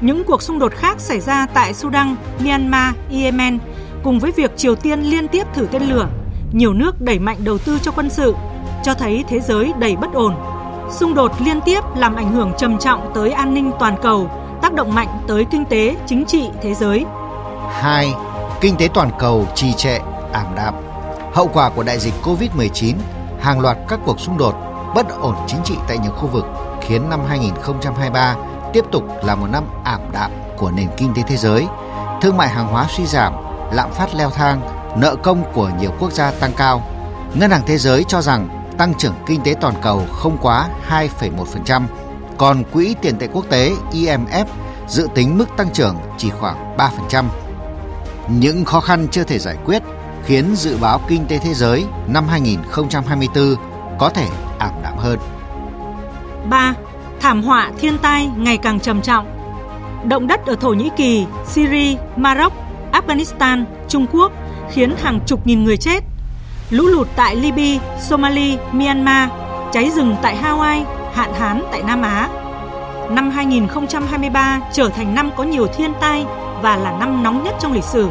Những 0.00 0.24
cuộc 0.24 0.42
xung 0.42 0.58
đột 0.58 0.72
khác 0.72 1.00
xảy 1.00 1.20
ra 1.20 1.46
tại 1.54 1.74
Sudan, 1.74 2.16
Myanmar, 2.44 2.94
Yemen 3.10 3.58
cùng 4.04 4.18
với 4.18 4.32
việc 4.32 4.56
Triều 4.56 4.74
Tiên 4.74 5.00
liên 5.00 5.28
tiếp 5.28 5.46
thử 5.54 5.66
tên 5.70 5.82
lửa, 5.82 6.08
nhiều 6.52 6.74
nước 6.74 7.00
đẩy 7.00 7.18
mạnh 7.18 7.36
đầu 7.44 7.58
tư 7.58 7.78
cho 7.82 7.90
quân 7.90 8.10
sự, 8.10 8.34
cho 8.82 8.94
thấy 8.94 9.24
thế 9.28 9.40
giới 9.40 9.72
đầy 9.78 9.96
bất 9.96 10.12
ổn. 10.12 10.34
Xung 10.90 11.14
đột 11.14 11.32
liên 11.40 11.60
tiếp 11.60 11.80
làm 11.96 12.14
ảnh 12.14 12.32
hưởng 12.32 12.52
trầm 12.58 12.78
trọng 12.78 13.10
tới 13.14 13.30
an 13.30 13.54
ninh 13.54 13.70
toàn 13.78 13.96
cầu, 14.02 14.30
tác 14.62 14.74
động 14.74 14.94
mạnh 14.94 15.08
tới 15.26 15.44
kinh 15.50 15.64
tế, 15.64 15.96
chính 16.06 16.24
trị 16.24 16.48
thế 16.62 16.74
giới. 16.74 17.04
2. 17.70 18.14
Kinh 18.60 18.76
tế 18.76 18.88
toàn 18.94 19.10
cầu 19.18 19.46
trì 19.54 19.72
trệ, 19.72 19.98
ảm 20.32 20.46
đạm. 20.56 20.85
Hậu 21.36 21.50
quả 21.52 21.70
của 21.70 21.82
đại 21.82 21.98
dịch 21.98 22.14
COVID-19, 22.22 22.94
hàng 23.40 23.60
loạt 23.60 23.76
các 23.88 24.00
cuộc 24.04 24.20
xung 24.20 24.38
đột 24.38 24.54
bất 24.94 25.06
ổn 25.20 25.34
chính 25.46 25.60
trị 25.64 25.74
tại 25.88 25.98
nhiều 25.98 26.12
khu 26.12 26.28
vực 26.28 26.44
khiến 26.82 27.10
năm 27.10 27.20
2023 27.28 28.36
tiếp 28.72 28.84
tục 28.92 29.02
là 29.24 29.34
một 29.34 29.46
năm 29.46 29.64
ảm 29.84 30.00
đạm 30.12 30.30
của 30.56 30.70
nền 30.70 30.88
kinh 30.96 31.14
tế 31.14 31.22
thế 31.26 31.36
giới. 31.36 31.66
Thương 32.22 32.36
mại 32.36 32.48
hàng 32.48 32.66
hóa 32.66 32.86
suy 32.96 33.06
giảm, 33.06 33.32
lạm 33.72 33.92
phát 33.92 34.14
leo 34.14 34.30
thang, 34.30 34.60
nợ 35.00 35.16
công 35.22 35.52
của 35.52 35.70
nhiều 35.80 35.90
quốc 36.00 36.12
gia 36.12 36.30
tăng 36.30 36.52
cao. 36.56 36.82
Ngân 37.34 37.50
hàng 37.50 37.62
Thế 37.66 37.78
giới 37.78 38.04
cho 38.08 38.22
rằng 38.22 38.68
tăng 38.78 38.94
trưởng 38.94 39.14
kinh 39.26 39.42
tế 39.42 39.54
toàn 39.60 39.74
cầu 39.82 40.02
không 40.12 40.38
quá 40.42 40.68
2,1%, 40.88 41.82
còn 42.38 42.62
Quỹ 42.72 42.94
tiền 43.02 43.18
tệ 43.18 43.26
quốc 43.32 43.44
tế 43.50 43.72
IMF 43.92 44.44
dự 44.88 45.08
tính 45.14 45.38
mức 45.38 45.46
tăng 45.56 45.72
trưởng 45.72 45.96
chỉ 46.18 46.30
khoảng 46.30 46.76
3%. 46.76 47.24
Những 48.28 48.64
khó 48.64 48.80
khăn 48.80 49.06
chưa 49.10 49.24
thể 49.24 49.38
giải 49.38 49.56
quyết 49.64 49.82
khiến 50.26 50.56
dự 50.56 50.76
báo 50.80 51.00
kinh 51.08 51.26
tế 51.26 51.38
thế 51.38 51.54
giới 51.54 51.84
năm 52.06 52.28
2024 52.28 53.54
có 53.98 54.08
thể 54.08 54.28
ảm 54.58 54.70
đạm 54.82 54.96
hơn. 54.96 55.18
3. 56.50 56.74
Thảm 57.20 57.42
họa 57.42 57.70
thiên 57.78 57.98
tai 57.98 58.30
ngày 58.36 58.58
càng 58.58 58.80
trầm 58.80 59.02
trọng. 59.02 59.26
Động 60.08 60.26
đất 60.26 60.46
ở 60.46 60.56
Thổ 60.56 60.70
Nhĩ 60.70 60.90
Kỳ, 60.96 61.26
Syria, 61.46 61.96
Maroc, 62.16 62.52
Afghanistan, 62.92 63.64
Trung 63.88 64.06
Quốc 64.12 64.32
khiến 64.72 64.96
hàng 65.02 65.20
chục 65.26 65.46
nghìn 65.46 65.64
người 65.64 65.76
chết. 65.76 66.04
Lũ 66.70 66.86
lụt 66.86 67.08
tại 67.16 67.36
Libya, 67.36 67.84
Somalia, 68.00 68.56
Myanmar, 68.72 69.30
cháy 69.72 69.90
rừng 69.96 70.16
tại 70.22 70.38
Hawaii, 70.42 70.84
hạn 71.14 71.34
hán 71.34 71.62
tại 71.70 71.82
Nam 71.82 72.02
Á. 72.02 72.28
Năm 73.10 73.30
2023 73.30 74.60
trở 74.72 74.88
thành 74.88 75.14
năm 75.14 75.30
có 75.36 75.44
nhiều 75.44 75.66
thiên 75.66 75.92
tai 76.00 76.24
và 76.62 76.76
là 76.76 76.96
năm 76.98 77.22
nóng 77.22 77.44
nhất 77.44 77.54
trong 77.60 77.72
lịch 77.72 77.84
sử. 77.84 78.08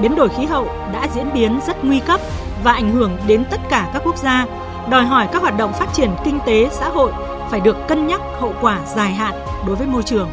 Biến 0.00 0.14
đổi 0.14 0.28
khí 0.28 0.44
hậu 0.44 0.68
đã 0.92 1.08
diễn 1.14 1.32
biến 1.34 1.60
rất 1.66 1.84
nguy 1.84 2.00
cấp 2.00 2.20
và 2.64 2.72
ảnh 2.72 2.90
hưởng 2.90 3.16
đến 3.26 3.44
tất 3.50 3.60
cả 3.68 3.90
các 3.92 4.02
quốc 4.04 4.16
gia, 4.16 4.46
đòi 4.90 5.04
hỏi 5.04 5.28
các 5.32 5.42
hoạt 5.42 5.56
động 5.56 5.72
phát 5.72 5.88
triển 5.92 6.10
kinh 6.24 6.38
tế 6.46 6.68
xã 6.72 6.88
hội 6.88 7.12
phải 7.50 7.60
được 7.60 7.76
cân 7.88 8.06
nhắc 8.06 8.20
hậu 8.40 8.54
quả 8.60 8.78
dài 8.96 9.12
hạn 9.12 9.34
đối 9.66 9.76
với 9.76 9.86
môi 9.86 10.02
trường. 10.02 10.28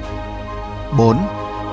4. 0.97 1.18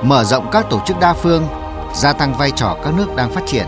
Mở 0.03 0.23
rộng 0.23 0.47
các 0.51 0.69
tổ 0.69 0.79
chức 0.85 0.99
đa 0.99 1.13
phương, 1.13 1.47
gia 1.93 2.13
tăng 2.13 2.33
vai 2.33 2.51
trò 2.51 2.77
các 2.83 2.93
nước 2.97 3.15
đang 3.15 3.29
phát 3.29 3.41
triển. 3.45 3.65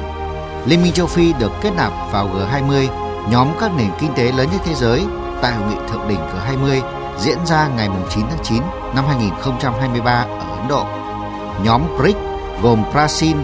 Liên 0.66 0.84
minh 0.84 0.94
châu 0.94 1.08
Phi 1.08 1.34
được 1.34 1.52
kết 1.62 1.72
nạp 1.78 1.92
vào 2.12 2.30
G20, 2.30 2.88
nhóm 3.30 3.48
các 3.60 3.72
nền 3.78 3.90
kinh 4.00 4.14
tế 4.16 4.32
lớn 4.32 4.48
nhất 4.52 4.62
thế 4.66 4.74
giới 4.74 5.06
tại 5.42 5.54
hội 5.54 5.70
nghị 5.70 5.76
thượng 5.90 6.08
đỉnh 6.08 6.20
G20 6.20 6.82
diễn 7.20 7.46
ra 7.46 7.68
ngày 7.68 7.90
9 8.10 8.26
tháng 8.30 8.44
9 8.44 8.62
năm 8.96 9.06
2023 9.08 10.12
ở 10.12 10.58
Ấn 10.58 10.68
Độ. 10.68 10.86
Nhóm 11.64 11.82
BRICS 11.98 12.20
gồm 12.62 12.84
Brazil, 12.94 13.36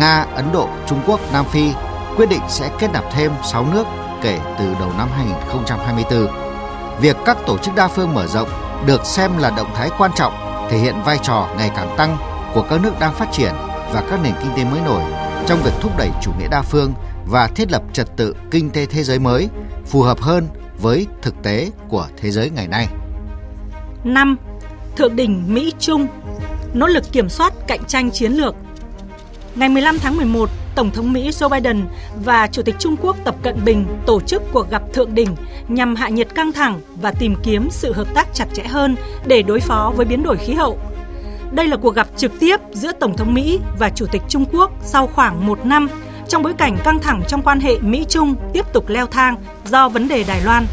Nga, 0.00 0.26
Ấn 0.34 0.52
Độ, 0.52 0.68
Trung 0.88 1.00
Quốc, 1.06 1.20
Nam 1.32 1.44
Phi 1.44 1.72
quyết 2.16 2.28
định 2.28 2.40
sẽ 2.48 2.70
kết 2.78 2.90
nạp 2.92 3.04
thêm 3.12 3.32
6 3.44 3.66
nước 3.72 3.86
kể 4.22 4.38
từ 4.58 4.64
đầu 4.80 4.92
năm 4.98 5.08
2024. 5.16 6.28
Việc 7.00 7.16
các 7.24 7.36
tổ 7.46 7.58
chức 7.58 7.74
đa 7.74 7.88
phương 7.88 8.14
mở 8.14 8.26
rộng 8.26 8.48
được 8.86 9.06
xem 9.06 9.38
là 9.38 9.50
động 9.50 9.70
thái 9.74 9.90
quan 9.98 10.10
trọng 10.16 10.32
thể 10.70 10.78
hiện 10.78 10.94
vai 11.04 11.18
trò 11.22 11.48
ngày 11.56 11.70
càng 11.76 11.94
tăng 11.96 12.16
của 12.54 12.66
các 12.70 12.80
nước 12.82 12.92
đang 13.00 13.14
phát 13.14 13.28
triển 13.32 13.52
và 13.92 14.02
các 14.10 14.20
nền 14.22 14.32
kinh 14.42 14.50
tế 14.56 14.64
mới 14.64 14.80
nổi 14.80 15.02
trong 15.46 15.62
việc 15.62 15.72
thúc 15.80 15.96
đẩy 15.98 16.10
chủ 16.22 16.32
nghĩa 16.38 16.48
đa 16.48 16.62
phương 16.62 16.92
và 17.26 17.46
thiết 17.46 17.72
lập 17.72 17.82
trật 17.92 18.16
tự 18.16 18.36
kinh 18.50 18.70
tế 18.70 18.86
thế 18.86 19.02
giới 19.02 19.18
mới 19.18 19.48
phù 19.86 20.02
hợp 20.02 20.20
hơn 20.20 20.48
với 20.78 21.06
thực 21.22 21.42
tế 21.42 21.70
của 21.88 22.06
thế 22.16 22.30
giới 22.30 22.50
ngày 22.50 22.68
nay. 22.68 22.88
5. 24.04 24.36
Thượng 24.96 25.16
đỉnh 25.16 25.54
Mỹ 25.54 25.72
Trung 25.78 26.06
nỗ 26.74 26.86
lực 26.86 27.04
kiểm 27.12 27.28
soát 27.28 27.52
cạnh 27.66 27.84
tranh 27.84 28.10
chiến 28.10 28.32
lược. 28.32 28.54
Ngày 29.54 29.68
15 29.68 29.98
tháng 29.98 30.16
11, 30.16 30.50
Tổng 30.74 30.90
thống 30.90 31.12
Mỹ 31.12 31.30
Joe 31.30 31.48
Biden 31.48 31.84
và 32.24 32.46
Chủ 32.46 32.62
tịch 32.62 32.74
Trung 32.78 32.96
Quốc 33.02 33.16
Tập 33.24 33.34
Cận 33.42 33.64
Bình 33.64 33.86
tổ 34.06 34.20
chức 34.20 34.42
cuộc 34.52 34.70
gặp 34.70 34.82
thượng 34.92 35.14
đỉnh 35.14 35.36
nhằm 35.68 35.96
hạ 35.96 36.08
nhiệt 36.08 36.34
căng 36.34 36.52
thẳng 36.52 36.80
và 37.02 37.10
tìm 37.10 37.34
kiếm 37.42 37.68
sự 37.70 37.92
hợp 37.92 38.08
tác 38.14 38.28
chặt 38.34 38.46
chẽ 38.54 38.62
hơn 38.62 38.96
để 39.26 39.42
đối 39.42 39.60
phó 39.60 39.92
với 39.96 40.06
biến 40.06 40.22
đổi 40.22 40.36
khí 40.36 40.52
hậu. 40.52 40.78
Đây 41.52 41.68
là 41.68 41.76
cuộc 41.76 41.94
gặp 41.94 42.08
trực 42.16 42.32
tiếp 42.40 42.60
giữa 42.72 42.92
Tổng 42.92 43.16
thống 43.16 43.34
Mỹ 43.34 43.60
và 43.78 43.90
Chủ 43.90 44.06
tịch 44.06 44.22
Trung 44.28 44.44
Quốc 44.52 44.70
sau 44.84 45.06
khoảng 45.06 45.46
một 45.46 45.66
năm 45.66 45.88
trong 46.28 46.42
bối 46.42 46.52
cảnh 46.58 46.76
căng 46.84 46.98
thẳng 46.98 47.22
trong 47.28 47.42
quan 47.42 47.60
hệ 47.60 47.78
Mỹ-Trung 47.78 48.34
tiếp 48.52 48.66
tục 48.72 48.88
leo 48.88 49.06
thang 49.06 49.36
do 49.66 49.88
vấn 49.88 50.08
đề 50.08 50.24
Đài 50.28 50.40
Loan, 50.40 50.66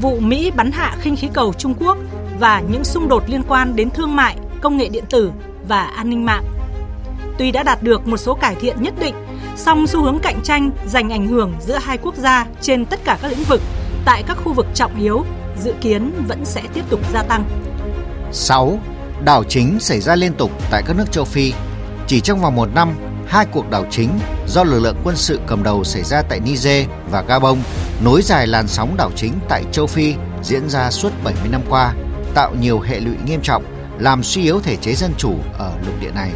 vụ 0.00 0.18
Mỹ 0.20 0.50
bắn 0.56 0.72
hạ 0.72 0.96
khinh 1.00 1.16
khí 1.16 1.28
cầu 1.32 1.52
Trung 1.52 1.74
Quốc 1.80 1.98
và 2.40 2.62
những 2.72 2.84
xung 2.84 3.08
đột 3.08 3.22
liên 3.26 3.42
quan 3.48 3.76
đến 3.76 3.90
thương 3.90 4.16
mại, 4.16 4.36
công 4.60 4.76
nghệ 4.76 4.88
điện 4.88 5.04
tử 5.10 5.32
và 5.68 5.82
an 5.82 6.10
ninh 6.10 6.24
mạng. 6.24 6.44
Tuy 7.42 7.50
đã 7.50 7.62
đạt 7.62 7.82
được 7.82 8.06
một 8.08 8.16
số 8.16 8.34
cải 8.34 8.54
thiện 8.54 8.82
nhất 8.82 8.94
định, 8.98 9.14
song 9.56 9.86
xu 9.86 10.02
hướng 10.02 10.18
cạnh 10.18 10.40
tranh 10.42 10.70
giành 10.86 11.12
ảnh 11.12 11.26
hưởng 11.26 11.54
giữa 11.60 11.78
hai 11.82 11.98
quốc 11.98 12.16
gia 12.16 12.46
trên 12.60 12.86
tất 12.86 13.00
cả 13.04 13.18
các 13.22 13.28
lĩnh 13.28 13.44
vực 13.44 13.60
tại 14.04 14.22
các 14.26 14.38
khu 14.44 14.52
vực 14.52 14.66
trọng 14.74 15.00
yếu 15.00 15.24
dự 15.62 15.74
kiến 15.80 16.12
vẫn 16.28 16.44
sẽ 16.44 16.62
tiếp 16.74 16.82
tục 16.90 17.00
gia 17.12 17.22
tăng. 17.22 17.44
6. 18.32 18.78
Đảo 19.24 19.44
chính 19.44 19.80
xảy 19.80 20.00
ra 20.00 20.14
liên 20.14 20.34
tục 20.34 20.50
tại 20.70 20.82
các 20.86 20.96
nước 20.96 21.12
châu 21.12 21.24
Phi. 21.24 21.52
Chỉ 22.06 22.20
trong 22.20 22.40
vòng 22.40 22.56
một 22.56 22.68
năm, 22.74 22.94
hai 23.26 23.46
cuộc 23.52 23.70
đảo 23.70 23.84
chính 23.90 24.10
do 24.46 24.64
lực 24.64 24.80
lượng 24.80 24.96
quân 25.04 25.16
sự 25.16 25.40
cầm 25.46 25.62
đầu 25.62 25.84
xảy 25.84 26.02
ra 26.02 26.22
tại 26.22 26.40
Niger 26.40 26.86
và 27.10 27.22
Gabon 27.22 27.58
nối 28.04 28.22
dài 28.22 28.46
làn 28.46 28.68
sóng 28.68 28.96
đảo 28.96 29.10
chính 29.16 29.32
tại 29.48 29.64
châu 29.72 29.86
Phi 29.86 30.14
diễn 30.42 30.68
ra 30.68 30.90
suốt 30.90 31.10
70 31.24 31.48
năm 31.50 31.60
qua, 31.68 31.94
tạo 32.34 32.54
nhiều 32.60 32.80
hệ 32.80 33.00
lụy 33.00 33.14
nghiêm 33.26 33.40
trọng, 33.42 33.64
làm 33.98 34.22
suy 34.22 34.42
yếu 34.42 34.60
thể 34.60 34.76
chế 34.76 34.94
dân 34.94 35.12
chủ 35.18 35.34
ở 35.58 35.72
lục 35.86 35.94
địa 36.00 36.10
này, 36.14 36.30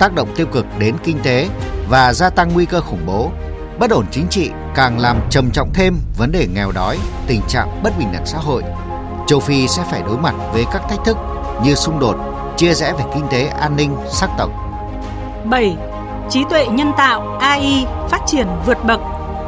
tác 0.00 0.14
động 0.14 0.28
tiêu 0.36 0.46
cực 0.46 0.66
đến 0.78 0.96
kinh 1.04 1.18
tế 1.22 1.48
và 1.88 2.12
gia 2.12 2.30
tăng 2.30 2.50
nguy 2.54 2.66
cơ 2.66 2.80
khủng 2.80 3.06
bố. 3.06 3.30
Bất 3.78 3.90
ổn 3.90 4.04
chính 4.10 4.26
trị 4.30 4.50
càng 4.74 4.98
làm 4.98 5.16
trầm 5.30 5.50
trọng 5.50 5.70
thêm 5.74 5.96
vấn 6.18 6.32
đề 6.32 6.46
nghèo 6.54 6.72
đói, 6.72 6.98
tình 7.26 7.40
trạng 7.48 7.80
bất 7.82 7.98
bình 7.98 8.08
đẳng 8.12 8.26
xã 8.26 8.38
hội. 8.38 8.62
Châu 9.26 9.40
Phi 9.40 9.68
sẽ 9.68 9.82
phải 9.90 10.02
đối 10.02 10.18
mặt 10.18 10.34
với 10.52 10.64
các 10.72 10.82
thách 10.88 11.04
thức 11.04 11.16
như 11.64 11.74
xung 11.74 12.00
đột, 12.00 12.16
chia 12.56 12.74
rẽ 12.74 12.92
về 12.92 13.04
kinh 13.14 13.26
tế, 13.30 13.46
an 13.46 13.76
ninh, 13.76 13.96
sắc 14.10 14.30
tộc. 14.38 14.50
7. 15.44 15.76
Trí 16.30 16.44
tuệ 16.50 16.66
nhân 16.66 16.92
tạo 16.96 17.38
AI 17.40 17.86
phát 18.10 18.20
triển 18.26 18.46
vượt 18.66 18.84
bậc, 18.84 19.00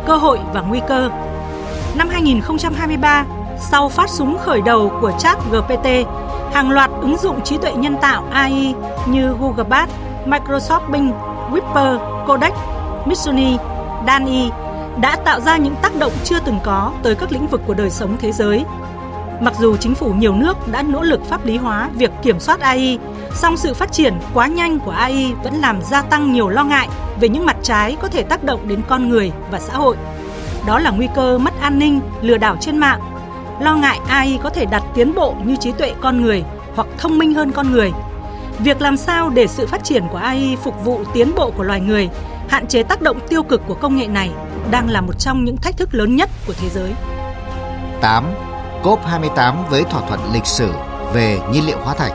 cơ 0.07 0.17
hội 0.17 0.39
và 0.53 0.61
nguy 0.61 0.81
cơ. 0.89 1.11
Năm 1.95 2.09
2023, 2.09 3.25
sau 3.59 3.89
phát 3.89 4.11
súng 4.11 4.39
khởi 4.45 4.61
đầu 4.61 4.93
của 5.01 5.13
chat 5.19 5.39
GPT, 5.51 5.87
hàng 6.55 6.71
loạt 6.71 6.91
ứng 7.01 7.17
dụng 7.19 7.41
trí 7.45 7.59
tuệ 7.59 7.73
nhân 7.73 7.97
tạo 8.01 8.25
AI 8.33 8.75
như 9.07 9.35
Google 9.41 9.65
Bard, 9.65 9.93
Microsoft 10.27 10.91
Bing, 10.91 11.13
Whisper, 11.51 11.99
Codex, 12.27 12.53
Mitsuni, 13.07 13.57
Dani 14.07 14.51
đã 15.01 15.17
tạo 15.17 15.41
ra 15.41 15.57
những 15.57 15.75
tác 15.83 15.97
động 15.99 16.13
chưa 16.25 16.39
từng 16.45 16.59
có 16.65 16.93
tới 17.03 17.15
các 17.15 17.33
lĩnh 17.33 17.47
vực 17.47 17.61
của 17.67 17.75
đời 17.75 17.91
sống 17.91 18.17
thế 18.21 18.33
giới. 18.33 18.65
Mặc 19.41 19.55
dù 19.59 19.77
chính 19.77 19.95
phủ 19.95 20.13
nhiều 20.13 20.35
nước 20.35 20.69
đã 20.73 20.83
nỗ 20.83 21.03
lực 21.03 21.25
pháp 21.25 21.45
lý 21.45 21.57
hóa 21.57 21.89
việc 21.95 22.11
kiểm 22.23 22.41
soát 22.41 22.61
AI, 22.61 22.99
song 23.35 23.57
sự 23.57 23.75
phát 23.75 23.93
triển 23.93 24.15
quá 24.35 24.47
nhanh 24.47 24.79
của 24.79 24.91
AI 24.91 25.35
vẫn 25.45 25.55
làm 25.55 25.83
gia 25.83 26.03
tăng 26.03 26.33
nhiều 26.33 26.49
lo 26.49 26.65
ngại 26.65 26.89
về 27.21 27.29
những 27.29 27.47
mặt 27.47 27.57
trái 27.63 27.97
có 28.03 28.09
thể 28.09 28.23
tác 28.23 28.45
động 28.45 28.69
đến 28.69 28.81
con 28.89 29.09
người 29.09 29.33
và 29.51 29.61
xã 29.61 29.75
hội. 29.75 29.97
Đó 30.67 30.79
là 30.79 30.91
nguy 30.91 31.09
cơ 31.15 31.39
mất 31.39 31.61
an 31.61 31.79
ninh, 31.79 32.01
lừa 32.21 32.37
đảo 32.37 32.57
trên 32.61 32.79
mạng, 32.79 33.01
lo 33.61 33.75
ngại 33.75 33.99
AI 34.09 34.39
có 34.43 34.51
thể 34.51 34.67
đạt 34.67 34.83
tiến 34.95 35.15
bộ 35.15 35.35
như 35.45 35.57
trí 35.57 35.73
tuệ 35.73 35.95
con 36.01 36.23
người 36.23 36.45
hoặc 36.77 36.87
thông 36.99 37.19
minh 37.19 37.35
hơn 37.35 37.53
con 37.53 37.73
người. 37.73 37.93
Việc 38.59 38.81
làm 38.81 38.97
sao 38.97 39.31
để 39.31 39.47
sự 39.47 39.67
phát 39.67 39.85
triển 39.85 40.09
của 40.09 40.19
AI 40.19 40.57
phục 40.63 40.85
vụ 40.85 41.01
tiến 41.15 41.35
bộ 41.37 41.51
của 41.51 41.63
loài 41.63 41.81
người, 41.81 42.09
hạn 42.49 42.67
chế 42.67 42.83
tác 42.83 43.03
động 43.03 43.19
tiêu 43.29 43.43
cực 43.43 43.63
của 43.67 43.75
công 43.75 43.97
nghệ 43.97 44.07
này 44.07 44.31
đang 44.71 44.91
là 44.91 45.01
một 45.01 45.19
trong 45.19 45.45
những 45.45 45.57
thách 45.57 45.77
thức 45.77 45.95
lớn 45.95 46.17
nhất 46.17 46.31
của 46.47 46.53
thế 46.61 46.69
giới. 46.69 46.93
8. 48.01 48.25
COP28 48.83 49.65
với 49.71 49.85
thỏa 49.85 50.09
thuận 50.09 50.21
lịch 50.33 50.47
sử 50.47 50.73
về 51.15 51.39
nhiên 51.53 51.67
liệu 51.67 51.79
hóa 51.79 51.95
thạch. 51.95 52.13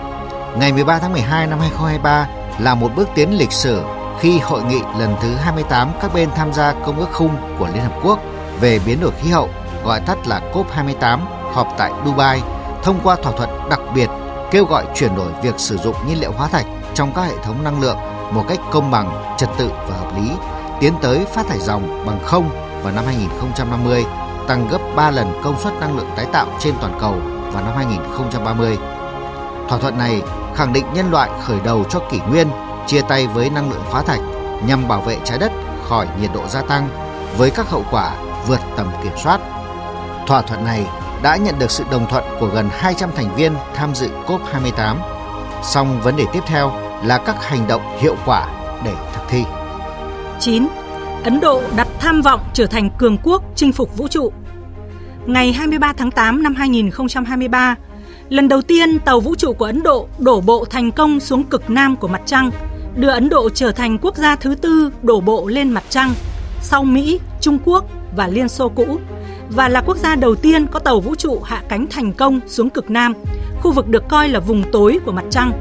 Ngày 0.57 0.73
13 0.73 0.99
tháng 0.99 1.13
12 1.13 1.47
năm 1.47 1.59
2023 1.59 2.27
là 2.59 2.75
một 2.75 2.91
bước 2.95 3.09
tiến 3.15 3.37
lịch 3.37 3.51
sử 3.51 3.81
khi 4.19 4.39
hội 4.39 4.63
nghị 4.63 4.79
lần 4.99 5.15
thứ 5.21 5.35
28 5.35 5.89
các 6.01 6.13
bên 6.13 6.29
tham 6.35 6.53
gia 6.53 6.73
Công 6.73 6.99
ước 6.99 7.11
khung 7.11 7.35
của 7.59 7.67
Liên 7.67 7.83
Hợp 7.83 7.99
Quốc 8.03 8.19
về 8.61 8.79
biến 8.85 8.99
đổi 9.01 9.11
khí 9.21 9.29
hậu, 9.29 9.49
gọi 9.85 9.99
tắt 9.99 10.27
là 10.27 10.41
COP28, 10.53 11.19
họp 11.53 11.67
tại 11.77 11.91
Dubai, 12.05 12.41
thông 12.83 12.99
qua 13.03 13.15
thỏa 13.15 13.31
thuận 13.31 13.49
đặc 13.69 13.79
biệt 13.95 14.07
kêu 14.51 14.65
gọi 14.65 14.85
chuyển 14.95 15.15
đổi 15.15 15.31
việc 15.43 15.53
sử 15.57 15.77
dụng 15.77 15.95
nhiên 16.07 16.19
liệu 16.19 16.31
hóa 16.31 16.47
thạch 16.47 16.65
trong 16.93 17.13
các 17.15 17.21
hệ 17.21 17.37
thống 17.43 17.63
năng 17.63 17.81
lượng 17.81 17.97
một 18.31 18.43
cách 18.49 18.59
công 18.71 18.91
bằng, 18.91 19.35
trật 19.37 19.49
tự 19.57 19.69
và 19.89 19.95
hợp 19.97 20.11
lý, 20.15 20.31
tiến 20.79 20.93
tới 21.01 21.25
phát 21.25 21.47
thải 21.47 21.59
dòng 21.59 22.05
bằng 22.05 22.19
không 22.23 22.49
vào 22.83 22.93
năm 22.93 23.05
2050, 23.05 24.05
tăng 24.47 24.67
gấp 24.67 24.79
3 24.95 25.11
lần 25.11 25.41
công 25.43 25.59
suất 25.59 25.73
năng 25.79 25.97
lượng 25.97 26.09
tái 26.15 26.25
tạo 26.31 26.47
trên 26.59 26.73
toàn 26.81 26.97
cầu 27.01 27.13
vào 27.53 27.63
năm 27.63 27.73
2030. 27.75 28.77
Thỏa 29.69 29.79
thuận 29.79 29.97
này 29.97 30.21
khẳng 30.55 30.73
định 30.73 30.85
nhân 30.93 31.11
loại 31.11 31.29
khởi 31.43 31.57
đầu 31.63 31.83
cho 31.89 31.99
kỷ 32.11 32.19
nguyên 32.19 32.47
chia 32.87 33.01
tay 33.01 33.27
với 33.27 33.49
năng 33.49 33.69
lượng 33.71 33.83
hóa 33.91 34.03
thạch 34.03 34.19
nhằm 34.67 34.87
bảo 34.87 35.01
vệ 35.01 35.17
trái 35.23 35.37
đất 35.37 35.51
khỏi 35.89 36.07
nhiệt 36.21 36.29
độ 36.33 36.47
gia 36.47 36.61
tăng 36.61 36.89
với 37.37 37.49
các 37.49 37.69
hậu 37.69 37.83
quả 37.91 38.15
vượt 38.47 38.59
tầm 38.77 38.87
kiểm 39.03 39.13
soát. 39.23 39.41
Thỏa 40.27 40.41
thuận 40.41 40.65
này 40.65 40.85
đã 41.23 41.35
nhận 41.35 41.59
được 41.59 41.71
sự 41.71 41.83
đồng 41.91 42.09
thuận 42.09 42.23
của 42.39 42.47
gần 42.47 42.69
200 42.71 43.09
thành 43.15 43.35
viên 43.35 43.53
tham 43.73 43.95
dự 43.95 44.09
COP28. 44.27 44.95
Song 45.63 46.01
vấn 46.03 46.15
đề 46.15 46.25
tiếp 46.33 46.39
theo 46.45 46.71
là 47.05 47.17
các 47.17 47.43
hành 47.43 47.67
động 47.67 47.81
hiệu 47.99 48.15
quả 48.25 48.47
để 48.85 48.93
thực 49.13 49.21
thi. 49.29 49.43
9. 50.39 50.67
Ấn 51.23 51.39
Độ 51.39 51.61
đặt 51.75 51.87
tham 51.99 52.21
vọng 52.21 52.39
trở 52.53 52.65
thành 52.65 52.89
cường 52.97 53.17
quốc 53.23 53.43
chinh 53.55 53.71
phục 53.71 53.97
vũ 53.97 54.07
trụ. 54.07 54.31
Ngày 55.25 55.53
23 55.53 55.93
tháng 55.93 56.11
8 56.11 56.43
năm 56.43 56.55
2023, 56.55 57.75
lần 58.29 58.47
đầu 58.47 58.61
tiên 58.61 58.99
tàu 58.99 59.19
vũ 59.19 59.35
trụ 59.35 59.53
của 59.53 59.65
Ấn 59.65 59.83
Độ 59.83 60.07
đổ 60.19 60.41
bộ 60.41 60.65
thành 60.65 60.91
công 60.91 61.19
xuống 61.19 61.43
cực 61.43 61.69
nam 61.69 61.95
của 61.95 62.07
mặt 62.07 62.21
trăng, 62.25 62.51
đưa 62.95 63.09
Ấn 63.09 63.29
Độ 63.29 63.49
trở 63.49 63.71
thành 63.71 63.97
quốc 64.01 64.15
gia 64.15 64.35
thứ 64.35 64.55
tư 64.55 64.91
đổ 65.01 65.19
bộ 65.19 65.47
lên 65.47 65.69
mặt 65.69 65.83
trăng 65.89 66.13
sau 66.61 66.83
Mỹ, 66.83 67.19
Trung 67.41 67.59
Quốc 67.65 67.85
và 68.15 68.27
Liên 68.27 68.49
Xô 68.49 68.69
cũ 68.69 68.99
và 69.49 69.69
là 69.69 69.81
quốc 69.81 69.97
gia 69.97 70.15
đầu 70.15 70.35
tiên 70.35 70.67
có 70.67 70.79
tàu 70.79 70.99
vũ 70.99 71.15
trụ 71.15 71.41
hạ 71.43 71.63
cánh 71.69 71.87
thành 71.89 72.13
công 72.13 72.39
xuống 72.47 72.69
cực 72.69 72.89
Nam, 72.89 73.13
khu 73.61 73.71
vực 73.71 73.87
được 73.87 74.03
coi 74.09 74.29
là 74.29 74.39
vùng 74.39 74.71
tối 74.71 74.99
của 75.05 75.11
mặt 75.11 75.25
trăng. 75.29 75.51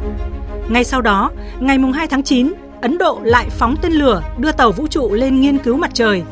Ngay 0.68 0.84
sau 0.84 1.00
đó, 1.02 1.30
ngày 1.60 1.78
2 1.94 2.06
tháng 2.06 2.22
9, 2.22 2.52
Ấn 2.82 2.98
Độ 2.98 3.20
lại 3.22 3.50
phóng 3.50 3.76
tên 3.82 3.92
lửa 3.92 4.22
đưa 4.38 4.52
tàu 4.52 4.72
vũ 4.72 4.86
trụ 4.86 5.12
lên 5.12 5.40
nghiên 5.40 5.58
cứu 5.58 5.76
mặt 5.76 5.90
trời. 5.94 6.22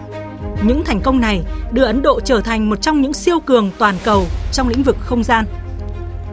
Những 0.62 0.84
thành 0.84 1.00
công 1.00 1.20
này 1.20 1.44
đưa 1.72 1.84
Ấn 1.84 2.02
Độ 2.02 2.20
trở 2.20 2.40
thành 2.40 2.70
một 2.70 2.76
trong 2.76 3.00
những 3.00 3.12
siêu 3.12 3.40
cường 3.40 3.70
toàn 3.78 3.94
cầu 4.04 4.26
trong 4.52 4.68
lĩnh 4.68 4.82
vực 4.82 4.96
không 5.00 5.24
gian. 5.24 5.44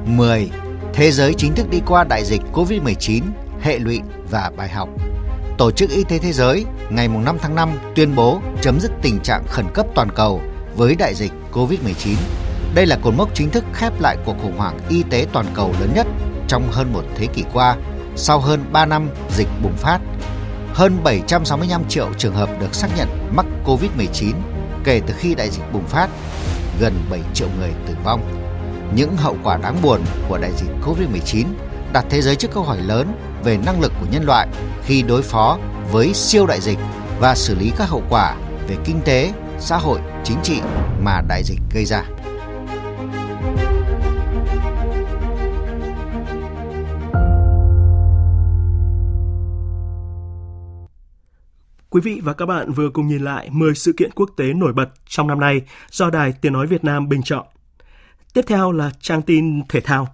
10. 0.06 0.50
Thế 0.94 1.12
giới 1.12 1.34
chính 1.34 1.54
thức 1.56 1.70
đi 1.70 1.82
qua 1.86 2.04
đại 2.04 2.26
dịch 2.26 2.42
COVID-19, 2.54 3.22
hệ 3.62 3.80
lụy 3.80 4.02
và 4.32 4.52
bài 4.58 4.70
học. 4.70 4.90
Tổ 5.58 5.72
chức 5.72 5.90
Y 5.90 6.04
tế 6.04 6.18
Thế 6.18 6.32
giới 6.32 6.66
ngày 6.90 7.08
5 7.08 7.38
tháng 7.42 7.56
5 7.56 7.70
tuyên 7.96 8.16
bố 8.16 8.42
chấm 8.62 8.80
dứt 8.80 8.92
tình 9.02 9.20
trạng 9.20 9.44
khẩn 9.48 9.66
cấp 9.74 9.86
toàn 9.96 10.10
cầu 10.16 10.42
với 10.76 10.96
đại 10.96 11.16
dịch 11.16 11.32
COVID-19. 11.54 12.16
Đây 12.76 12.86
là 12.86 12.98
cột 13.04 13.14
mốc 13.14 13.30
chính 13.34 13.50
thức 13.50 13.66
khép 13.74 13.94
lại 14.00 14.18
cuộc 14.26 14.36
khủng 14.42 14.58
hoảng 14.58 14.80
y 14.90 15.04
tế 15.04 15.28
toàn 15.34 15.46
cầu 15.54 15.74
lớn 15.80 15.90
nhất 15.96 16.08
trong 16.48 16.72
hơn 16.72 16.94
một 16.94 17.04
thế 17.16 17.28
kỷ 17.28 17.44
qua, 17.54 17.76
sau 18.16 18.40
hơn 18.40 18.64
3 18.72 18.86
năm 18.86 19.10
dịch 19.30 19.48
bùng 19.64 19.76
phát. 19.78 20.00
Hơn 20.74 21.04
765 21.04 21.84
triệu 21.90 22.10
trường 22.18 22.36
hợp 22.36 22.50
được 22.60 22.76
xác 22.76 22.88
nhận 22.98 23.08
mắc 23.36 23.46
COVID-19 23.66 24.34
kể 24.84 25.02
từ 25.08 25.14
khi 25.18 25.36
đại 25.36 25.50
dịch 25.50 25.74
bùng 25.74 25.88
phát, 25.88 26.10
gần 26.80 26.94
7 27.10 27.20
triệu 27.34 27.48
người 27.60 27.70
tử 27.88 27.94
vong. 28.04 28.22
Những 28.96 29.18
hậu 29.18 29.38
quả 29.44 29.58
đáng 29.58 29.82
buồn 29.82 30.02
của 30.30 30.38
đại 30.38 30.52
dịch 30.58 30.70
COVID-19 30.86 31.46
đặt 31.94 32.06
thế 32.10 32.22
giới 32.22 32.36
trước 32.36 32.52
câu 32.54 32.64
hỏi 32.64 32.78
lớn 32.78 33.14
về 33.44 33.58
năng 33.66 33.82
lực 33.82 33.92
của 34.00 34.06
nhân 34.12 34.24
loại 34.24 34.48
khi 34.86 35.02
đối 35.02 35.22
phó 35.22 35.58
với 35.92 36.14
siêu 36.14 36.46
đại 36.46 36.62
dịch 36.62 36.78
và 37.20 37.36
xử 37.36 37.56
lý 37.56 37.72
các 37.78 37.90
hậu 37.90 38.04
quả 38.10 38.36
về 38.68 38.76
kinh 38.86 39.02
tế, 39.06 39.32
xã 39.60 39.78
hội, 39.78 40.00
chính 40.24 40.38
trị 40.44 40.62
mà 41.02 41.22
đại 41.28 41.44
dịch 41.44 41.60
gây 41.74 41.86
ra. 41.86 42.04
Quý 51.90 52.02
vị 52.02 52.22
và 52.24 52.34
các 52.34 52.46
bạn 52.46 52.72
vừa 52.72 52.90
cùng 52.90 53.08
nhìn 53.08 53.24
lại 53.24 53.50
10 53.52 53.76
sự 53.76 53.94
kiện 53.98 54.12
quốc 54.16 54.30
tế 54.38 54.54
nổi 54.54 54.74
bật 54.74 54.90
trong 55.08 55.28
năm 55.28 55.40
nay 55.40 55.62
do 55.90 56.10
Đài 56.10 56.34
Tiếng 56.42 56.54
Nói 56.54 56.68
Việt 56.68 56.84
Nam 56.84 57.10
bình 57.10 57.22
chọn. 57.24 57.46
Tiếp 58.34 58.42
theo 58.48 58.72
là 58.72 58.92
trang 59.00 59.22
tin 59.22 59.62
thể 59.70 59.82
thao. 59.82 60.08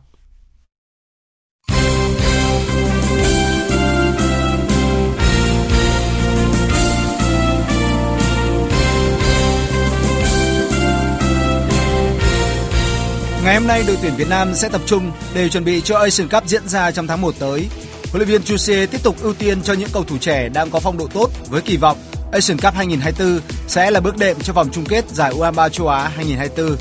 Ngày 13.48 13.56
hôm 13.56 13.68
nay 13.68 13.84
đội 13.88 13.98
tuyển 14.02 14.16
Việt 14.16 14.30
Nam 14.30 14.54
sẽ 14.56 14.70
tập 14.70 14.82
trung 14.86 15.12
để 15.34 15.50
chuẩn 15.50 15.66
bị 15.66 15.82
cho 15.82 15.98
Asian 15.98 16.30
Cup 16.30 16.48
diễn 16.48 16.68
ra 16.68 16.92
trong 16.92 17.08
tháng 17.08 17.22
1 17.22 17.36
tới. 17.40 17.68
Huấn 18.12 18.18
luyện 18.18 18.28
viên 18.28 18.44
Chuse 18.44 18.86
tiếp 18.86 19.04
tục 19.04 19.16
ưu 19.22 19.34
tiên 19.34 19.62
cho 19.62 19.74
những 19.74 19.90
cầu 19.94 20.04
thủ 20.04 20.18
trẻ 20.18 20.50
đang 20.50 20.70
có 20.70 20.80
phong 20.80 20.98
độ 20.98 21.08
tốt 21.14 21.30
với 21.50 21.62
kỳ 21.62 21.78
vọng 21.78 21.98
Asian 22.32 22.58
Cup 22.58 22.74
2024 22.74 23.42
sẽ 23.68 23.92
là 23.92 24.00
bước 24.00 24.18
đệm 24.18 24.40
cho 24.40 24.54
vòng 24.54 24.70
chung 24.72 24.86
kết 24.86 25.10
giải 25.10 25.34
U23 25.34 25.70
châu 25.70 25.88
Á 25.88 26.08
2024. 26.16 26.78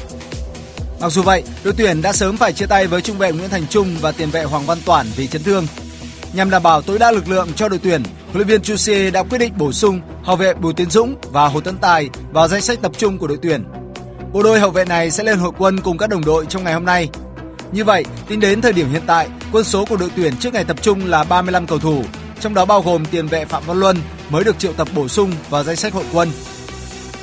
Mặc 1.01 1.13
dù 1.13 1.23
vậy, 1.23 1.43
đội 1.65 1.75
tuyển 1.77 2.03
đã 2.03 2.13
sớm 2.13 2.37
phải 2.37 2.53
chia 2.53 2.67
tay 2.67 2.87
với 2.87 3.03
trung 3.03 3.19
vệ 3.19 3.33
Nguyễn 3.33 3.51
Thành 3.51 3.67
Trung 3.71 3.97
và 4.01 4.13
tiền 4.13 4.31
vệ 4.31 4.45
Hoàng 4.45 4.67
Văn 4.67 4.79
Toản 4.85 5.07
vì 5.17 5.27
chấn 5.27 5.43
thương. 5.43 5.67
Nhằm 6.33 6.51
đảm 6.51 6.63
bảo 6.63 6.83
tối 6.83 6.99
đa 6.99 7.11
lực 7.11 7.29
lượng 7.29 7.49
cho 7.57 7.69
đội 7.69 7.81
tuyển, 7.83 8.03
huấn 8.25 8.37
luyện 8.37 8.47
viên 8.47 8.63
Chuse 8.63 9.11
đã 9.11 9.23
quyết 9.23 9.39
định 9.39 9.53
bổ 9.59 9.73
sung 9.73 10.01
hậu 10.23 10.37
vệ 10.37 10.55
Bùi 10.55 10.75
Tiến 10.75 10.91
Dũng 10.91 11.15
và 11.23 11.49
Hồ 11.49 11.61
Tấn 11.61 11.79
Tài 11.79 12.11
vào 12.33 12.49
danh 12.49 12.61
sách 12.61 12.79
tập 12.83 12.93
trung 12.99 13.19
của 13.19 13.27
đội 13.27 13.39
tuyển 13.43 13.65
Bộ 14.33 14.43
đôi 14.43 14.61
hậu 14.61 14.71
vệ 14.71 14.85
này 14.85 15.11
sẽ 15.11 15.25
lên 15.25 15.39
hội 15.39 15.53
quân 15.59 15.81
cùng 15.81 15.99
các 15.99 16.11
đồng 16.11 16.25
đội 16.25 16.47
trong 16.49 16.65
ngày 16.65 16.75
hôm 16.75 16.85
nay. 16.85 17.09
Như 17.73 17.85
vậy, 17.85 18.05
tính 18.29 18.41
đến 18.41 18.61
thời 18.61 18.73
điểm 18.73 18.91
hiện 18.91 19.03
tại, 19.07 19.29
quân 19.53 19.65
số 19.65 19.85
của 19.85 19.97
đội 19.97 20.11
tuyển 20.17 20.37
trước 20.37 20.55
ngày 20.55 20.65
tập 20.65 20.77
trung 20.83 21.07
là 21.07 21.25
35 21.25 21.67
cầu 21.67 21.79
thủ, 21.79 22.03
trong 22.41 22.55
đó 22.55 22.65
bao 22.65 22.83
gồm 22.83 23.05
tiền 23.05 23.27
vệ 23.27 23.45
Phạm 23.45 23.63
Văn 23.67 23.81
Luân 23.81 23.97
mới 24.31 24.45
được 24.45 24.59
triệu 24.59 24.73
tập 24.73 24.89
bổ 24.95 25.09
sung 25.09 25.33
vào 25.51 25.65
danh 25.65 25.77
sách 25.77 25.93
hội 25.93 26.05
quân. 26.13 26.29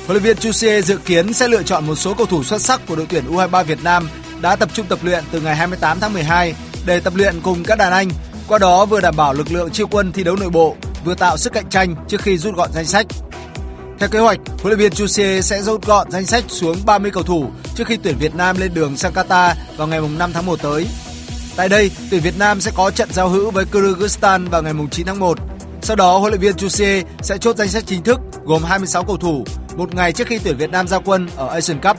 Huấn 0.06 0.12
luyện 0.12 0.22
viên 0.22 0.36
Chusie 0.36 0.82
dự 0.82 0.96
kiến 0.96 1.32
sẽ 1.32 1.48
lựa 1.48 1.62
chọn 1.62 1.86
một 1.86 1.94
số 1.94 2.14
cầu 2.14 2.26
thủ 2.26 2.44
xuất 2.44 2.60
sắc 2.60 2.80
của 2.86 2.96
đội 2.96 3.06
tuyển 3.08 3.24
U23 3.30 3.64
Việt 3.64 3.82
Nam 3.82 4.08
đã 4.40 4.56
tập 4.56 4.68
trung 4.72 4.86
tập 4.86 4.98
luyện 5.02 5.24
từ 5.30 5.40
ngày 5.40 5.56
28 5.56 6.00
tháng 6.00 6.12
12 6.12 6.54
để 6.86 7.00
tập 7.00 7.12
luyện 7.16 7.40
cùng 7.42 7.64
các 7.64 7.78
đàn 7.78 7.92
anh, 7.92 8.08
qua 8.48 8.58
đó 8.58 8.86
vừa 8.86 9.00
đảm 9.00 9.16
bảo 9.16 9.32
lực 9.32 9.52
lượng 9.52 9.70
chiêu 9.70 9.86
quân 9.90 10.12
thi 10.12 10.24
đấu 10.24 10.36
nội 10.36 10.50
bộ, 10.50 10.76
vừa 11.04 11.14
tạo 11.14 11.36
sức 11.36 11.52
cạnh 11.52 11.70
tranh 11.70 11.94
trước 12.08 12.20
khi 12.20 12.38
rút 12.38 12.56
gọn 12.56 12.72
danh 12.72 12.84
sách. 12.84 13.06
Theo 14.04 14.10
kế 14.10 14.18
hoạch, 14.18 14.38
huấn 14.46 14.66
luyện 14.66 14.78
viên 14.78 14.92
Chuse 14.92 15.40
sẽ 15.40 15.62
rút 15.62 15.86
gọn 15.86 16.10
danh 16.10 16.26
sách 16.26 16.44
xuống 16.48 16.76
30 16.86 17.10
cầu 17.10 17.22
thủ 17.22 17.50
trước 17.74 17.84
khi 17.86 17.96
tuyển 18.02 18.18
Việt 18.18 18.34
Nam 18.34 18.56
lên 18.60 18.74
đường 18.74 18.96
sang 18.96 19.12
Qatar 19.12 19.54
vào 19.76 19.86
ngày 19.86 20.00
5 20.18 20.32
tháng 20.32 20.46
1 20.46 20.62
tới. 20.62 20.86
Tại 21.56 21.68
đây, 21.68 21.90
tuyển 22.10 22.20
Việt 22.20 22.38
Nam 22.38 22.60
sẽ 22.60 22.70
có 22.74 22.90
trận 22.90 23.12
giao 23.12 23.28
hữu 23.28 23.50
với 23.50 23.64
Kyrgyzstan 23.72 24.48
vào 24.50 24.62
ngày 24.62 24.72
9 24.90 25.06
tháng 25.06 25.18
1. 25.18 25.38
Sau 25.82 25.96
đó, 25.96 26.18
huấn 26.18 26.30
luyện 26.32 26.40
viên 26.40 26.56
Chuse 26.56 27.02
sẽ 27.22 27.38
chốt 27.38 27.56
danh 27.56 27.68
sách 27.68 27.84
chính 27.86 28.02
thức 28.02 28.20
gồm 28.44 28.62
26 28.64 29.04
cầu 29.04 29.16
thủ 29.16 29.44
một 29.76 29.94
ngày 29.94 30.12
trước 30.12 30.26
khi 30.28 30.38
tuyển 30.38 30.56
Việt 30.56 30.70
Nam 30.70 30.88
ra 30.88 30.98
quân 30.98 31.28
ở 31.36 31.48
Asian 31.48 31.80
Cup. 31.80 31.96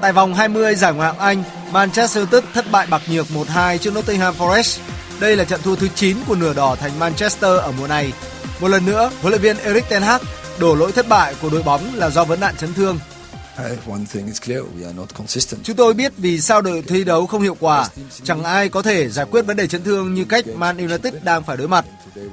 Tại 0.00 0.12
vòng 0.12 0.34
20 0.34 0.74
giải 0.74 0.92
Ngoại 0.92 1.12
hạng 1.12 1.18
Anh, 1.18 1.42
Manchester 1.72 2.16
United 2.16 2.50
thất 2.54 2.70
bại 2.70 2.86
bạc 2.90 3.02
nhược 3.08 3.26
1-2 3.34 3.78
trước 3.78 3.94
Nottingham 3.94 4.34
Forest. 4.38 4.78
Đây 5.20 5.36
là 5.36 5.44
trận 5.44 5.60
thua 5.62 5.76
thứ 5.76 5.88
9 5.94 6.16
của 6.28 6.34
nửa 6.34 6.54
đỏ 6.54 6.76
thành 6.80 6.98
Manchester 6.98 7.60
ở 7.60 7.72
mùa 7.78 7.86
này. 7.86 8.12
Một 8.60 8.68
lần 8.68 8.86
nữa, 8.86 9.10
huấn 9.22 9.30
luyện 9.30 9.42
viên 9.42 9.56
Erik 9.58 9.88
ten 9.88 10.02
Hag 10.02 10.20
đổ 10.58 10.74
lỗi 10.74 10.92
thất 10.92 11.08
bại 11.08 11.34
của 11.42 11.50
đội 11.50 11.62
bóng 11.62 11.94
là 11.94 12.10
do 12.10 12.24
vấn 12.24 12.40
nạn 12.40 12.54
chấn 12.56 12.74
thương. 12.74 12.98
Chúng 15.62 15.76
tôi 15.76 15.94
biết 15.94 16.12
vì 16.16 16.40
sao 16.40 16.62
đội 16.62 16.82
thi 16.82 17.04
đấu 17.04 17.26
không 17.26 17.42
hiệu 17.42 17.56
quả. 17.60 17.88
Chẳng 18.22 18.44
ai 18.44 18.68
có 18.68 18.82
thể 18.82 19.08
giải 19.08 19.26
quyết 19.30 19.42
vấn 19.42 19.56
đề 19.56 19.66
chấn 19.66 19.84
thương 19.84 20.14
như 20.14 20.24
cách 20.24 20.46
Man 20.46 20.76
United 20.76 21.14
đang 21.22 21.42
phải 21.42 21.56
đối 21.56 21.68
mặt. 21.68 21.84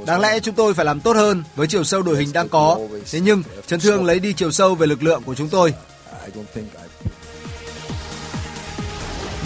Đáng 0.05 0.19
lẽ 0.19 0.39
chúng 0.39 0.55
tôi 0.55 0.73
phải 0.73 0.85
làm 0.85 0.99
tốt 0.99 1.15
hơn 1.15 1.43
với 1.55 1.67
chiều 1.67 1.83
sâu 1.83 2.01
đội 2.01 2.17
hình 2.17 2.33
đang 2.33 2.49
có. 2.49 2.79
Thế 3.11 3.19
nhưng 3.19 3.43
chấn 3.67 3.79
thương 3.79 4.05
lấy 4.05 4.19
đi 4.19 4.33
chiều 4.33 4.51
sâu 4.51 4.75
về 4.75 4.87
lực 4.87 5.03
lượng 5.03 5.23
của 5.23 5.35
chúng 5.35 5.49
tôi. 5.49 5.73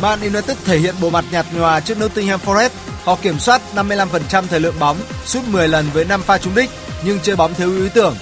Man 0.01 0.21
United 0.21 0.57
thể 0.65 0.77
hiện 0.77 0.95
bộ 1.01 1.09
mặt 1.09 1.25
nhạt 1.31 1.45
nhòa 1.53 1.79
trước 1.79 1.99
Nottingham 1.99 2.39
Forest. 2.45 2.69
Họ 3.03 3.17
kiểm 3.21 3.39
soát 3.39 3.61
55% 3.75 4.43
thời 4.47 4.59
lượng 4.59 4.79
bóng, 4.79 4.97
sút 5.25 5.43
10 5.47 5.67
lần 5.67 5.85
với 5.93 6.05
5 6.05 6.21
pha 6.21 6.37
trúng 6.37 6.55
đích 6.55 6.69
nhưng 7.05 7.19
chơi 7.19 7.35
bóng 7.35 7.53
thiếu 7.53 7.77
ý 7.77 7.89
tưởng 7.93 8.15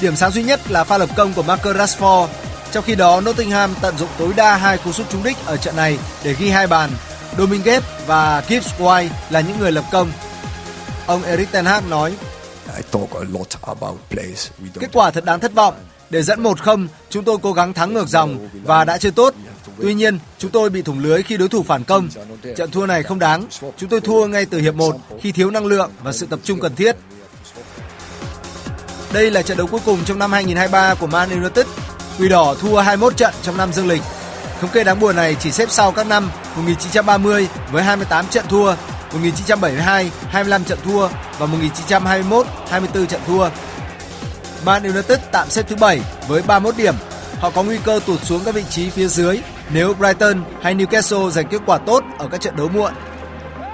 Điểm 0.00 0.16
sáng 0.16 0.30
duy 0.30 0.42
nhất 0.42 0.60
là 0.70 0.84
pha 0.84 0.98
lập 0.98 1.08
công 1.16 1.32
của 1.32 1.42
Marcus 1.42 1.76
Rashford. 1.76 2.28
Trong 2.72 2.84
khi 2.84 2.94
đó, 2.94 3.20
Nottingham 3.20 3.74
tận 3.80 3.98
dụng 3.98 4.08
tối 4.18 4.32
đa 4.36 4.56
hai 4.56 4.78
cú 4.78 4.92
sút 4.92 5.10
trúng 5.10 5.22
đích 5.22 5.36
ở 5.46 5.56
trận 5.56 5.76
này 5.76 5.98
để 6.24 6.34
ghi 6.38 6.48
hai 6.48 6.66
bàn. 6.66 6.90
Dominguez 7.38 7.80
và 8.06 8.42
Gibbs 8.48 8.68
White 8.78 9.08
là 9.30 9.40
những 9.40 9.58
người 9.58 9.72
lập 9.72 9.84
công. 9.92 10.12
Ông 11.06 11.22
Erik 11.22 11.52
ten 11.52 11.64
Hag 11.64 11.90
nói: 11.90 12.14
Kết 14.80 14.90
quả 14.92 15.10
thật 15.10 15.24
đáng 15.24 15.40
thất 15.40 15.54
vọng. 15.54 15.74
Để 16.10 16.22
dẫn 16.22 16.42
1-0, 16.42 16.86
chúng 17.10 17.24
tôi 17.24 17.38
cố 17.42 17.52
gắng 17.52 17.72
thắng 17.72 17.94
ngược 17.94 18.08
dòng 18.08 18.48
và 18.64 18.84
đã 18.84 18.98
chơi 18.98 19.12
tốt. 19.12 19.34
Tuy 19.80 19.94
nhiên, 19.94 20.18
chúng 20.38 20.50
tôi 20.50 20.70
bị 20.70 20.82
thủng 20.82 20.98
lưới 20.98 21.22
khi 21.22 21.36
đối 21.36 21.48
thủ 21.48 21.62
phản 21.62 21.84
công. 21.84 22.08
Trận 22.56 22.70
thua 22.70 22.86
này 22.86 23.02
không 23.02 23.18
đáng. 23.18 23.46
Chúng 23.76 23.88
tôi 23.88 24.00
thua 24.00 24.26
ngay 24.26 24.46
từ 24.46 24.58
hiệp 24.58 24.74
1 24.74 24.96
khi 25.20 25.32
thiếu 25.32 25.50
năng 25.50 25.66
lượng 25.66 25.90
và 26.02 26.12
sự 26.12 26.26
tập 26.30 26.38
trung 26.44 26.60
cần 26.60 26.76
thiết. 26.76 26.96
Đây 29.16 29.30
là 29.30 29.42
trận 29.42 29.56
đấu 29.56 29.66
cuối 29.66 29.80
cùng 29.84 30.04
trong 30.04 30.18
năm 30.18 30.32
2023 30.32 30.94
của 30.94 31.06
Man 31.06 31.30
United. 31.30 31.66
Quỷ 32.18 32.28
đỏ 32.28 32.54
thua 32.60 32.80
21 32.80 33.16
trận 33.16 33.34
trong 33.42 33.56
năm 33.56 33.72
dương 33.72 33.88
lịch. 33.88 34.02
Thống 34.60 34.70
kê 34.70 34.84
đáng 34.84 35.00
buồn 35.00 35.16
này 35.16 35.36
chỉ 35.40 35.50
xếp 35.50 35.70
sau 35.70 35.92
các 35.92 36.06
năm 36.06 36.30
1930 36.56 37.48
với 37.72 37.82
28 37.82 38.26
trận 38.26 38.44
thua, 38.48 38.74
1972 39.12 40.10
25 40.28 40.64
trận 40.64 40.78
thua 40.84 41.08
và 41.38 41.46
1921 41.46 42.46
24 42.70 43.06
trận 43.06 43.20
thua. 43.26 43.48
Man 44.64 44.82
United 44.82 45.18
tạm 45.32 45.48
xếp 45.50 45.62
thứ 45.68 45.76
7 45.76 46.00
với 46.28 46.42
31 46.46 46.76
điểm. 46.76 46.94
Họ 47.40 47.50
có 47.50 47.62
nguy 47.62 47.78
cơ 47.84 48.00
tụt 48.06 48.20
xuống 48.20 48.40
các 48.44 48.54
vị 48.54 48.64
trí 48.70 48.90
phía 48.90 49.06
dưới 49.06 49.40
nếu 49.70 49.94
Brighton 49.94 50.44
hay 50.62 50.74
Newcastle 50.74 51.30
giành 51.30 51.48
kết 51.48 51.60
quả 51.66 51.78
tốt 51.78 52.04
ở 52.18 52.28
các 52.32 52.40
trận 52.40 52.56
đấu 52.56 52.68
muộn. 52.68 52.92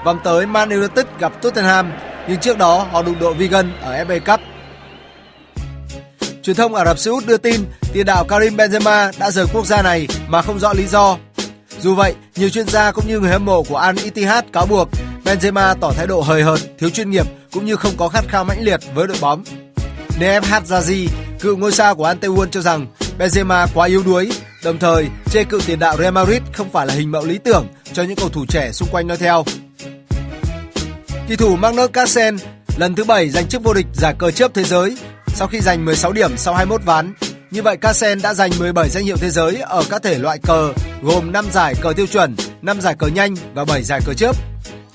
Vòng 0.05 0.18
tới 0.24 0.47
Man 0.47 0.70
United 0.70 1.07
gặp 1.18 1.43
Tottenham, 1.43 1.93
nhưng 2.28 2.40
trước 2.40 2.59
đó 2.59 2.86
họ 2.93 3.03
đụng 3.03 3.18
độ 3.20 3.34
Wigan 3.34 3.68
ở 3.82 4.05
FA 4.05 4.20
Cup 4.20 4.51
Truyền 6.43 6.57
thông 6.57 6.74
Ả 6.74 6.84
Rập 6.84 6.99
Xê 6.99 7.11
Út 7.11 7.26
đưa 7.26 7.36
tin 7.36 7.61
tiền 7.93 8.07
đạo 8.07 8.24
Karim 8.24 8.57
Benzema 8.57 9.12
đã 9.18 9.30
rời 9.30 9.47
quốc 9.53 9.66
gia 9.66 9.82
này 9.82 10.09
mà 10.28 10.43
không 10.43 10.59
rõ 10.59 10.72
lý 10.72 10.86
do. 10.86 11.18
Dù 11.80 11.95
vậy, 11.95 12.14
nhiều 12.36 12.49
chuyên 12.49 12.68
gia 12.68 12.93
cũng 12.93 13.09
như 13.09 13.20
người 13.20 13.30
hâm 13.30 13.45
mộ 13.45 13.62
của 13.62 13.76
Al 13.76 13.99
Ittihad 14.05 14.45
cáo 14.53 14.66
buộc 14.66 14.88
Benzema 15.24 15.74
tỏ 15.80 15.93
thái 15.93 16.07
độ 16.07 16.20
hời 16.20 16.43
hợt, 16.43 16.61
thiếu 16.78 16.90
chuyên 16.90 17.11
nghiệp 17.11 17.26
cũng 17.53 17.64
như 17.64 17.76
không 17.76 17.93
có 17.97 18.09
khát 18.09 18.24
khao 18.28 18.45
mãnh 18.45 18.64
liệt 18.64 18.80
với 18.95 19.07
đội 19.07 19.16
bóng. 19.20 19.45
Nef 20.20 20.40
Hadzazi, 20.40 21.09
cựu 21.40 21.57
ngôi 21.57 21.72
sao 21.72 21.95
của 21.95 22.09
Antewon 22.09 22.47
cho 22.51 22.61
rằng 22.61 22.86
Benzema 23.18 23.66
quá 23.74 23.86
yếu 23.86 24.03
đuối, 24.03 24.32
đồng 24.64 24.78
thời 24.78 25.09
chê 25.30 25.45
cựu 25.45 25.61
tiền 25.66 25.78
đạo 25.78 25.97
Real 25.97 26.12
Madrid 26.12 26.43
không 26.53 26.70
phải 26.70 26.86
là 26.86 26.95
hình 26.95 27.11
mẫu 27.11 27.24
lý 27.24 27.38
tưởng 27.38 27.66
cho 27.93 28.03
những 28.03 28.16
cầu 28.16 28.28
thủ 28.28 28.45
trẻ 28.49 28.72
xung 28.72 28.88
quanh 28.93 29.07
nói 29.07 29.16
theo. 29.16 29.45
Kỳ 31.28 31.36
thủ 31.36 31.57
Magnus 31.57 31.90
Carlsen 31.93 32.36
lần 32.76 32.95
thứ 32.95 33.05
7 33.05 33.30
giành 33.30 33.49
chức 33.49 33.62
vô 33.62 33.74
địch 33.74 33.86
giải 33.95 34.14
cờ 34.18 34.30
chớp 34.30 34.55
thế 34.55 34.64
giới 34.64 34.97
sau 35.35 35.49
khi 35.49 35.61
giành 35.61 35.85
16 35.85 36.12
điểm 36.12 36.37
sau 36.37 36.55
21 36.55 36.83
ván, 36.85 37.12
Như 37.53 37.62
vậy 37.62 37.76
Kasen 37.76 38.22
đã 38.22 38.35
giành 38.35 38.51
17 38.59 38.89
danh 38.89 39.05
hiệu 39.05 39.16
thế 39.16 39.30
giới 39.30 39.57
ở 39.57 39.85
các 39.91 40.03
thể 40.03 40.18
loại 40.18 40.39
cờ 40.39 40.72
gồm 41.03 41.33
5 41.33 41.45
giải 41.53 41.74
cờ 41.80 41.93
tiêu 41.93 42.07
chuẩn, 42.07 42.37
5 42.62 42.80
giải 42.80 42.95
cờ 42.99 43.07
nhanh 43.07 43.35
và 43.55 43.64
7 43.64 43.83
giải 43.83 44.01
cờ 44.07 44.14
chớp. 44.14 44.37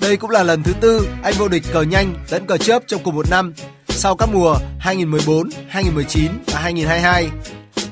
Đây 0.02 0.18
cũng 0.18 0.30
là 0.30 0.44
lần 0.44 0.64
thứ 0.64 0.74
tư 0.82 1.08
anh 1.24 1.34
vô 1.38 1.48
địch 1.48 1.64
cờ 1.74 1.82
nhanh 1.82 2.14
lẫn 2.30 2.46
cờ 2.48 2.58
chớp 2.58 2.84
trong 2.88 3.04
cùng 3.04 3.16
một 3.16 3.30
năm 3.30 3.54
sau 3.90 4.16
các 4.16 4.30
mùa 4.34 4.58
2014, 4.80 5.50
2019 5.70 6.32
và 6.48 6.60
2022. 6.60 7.30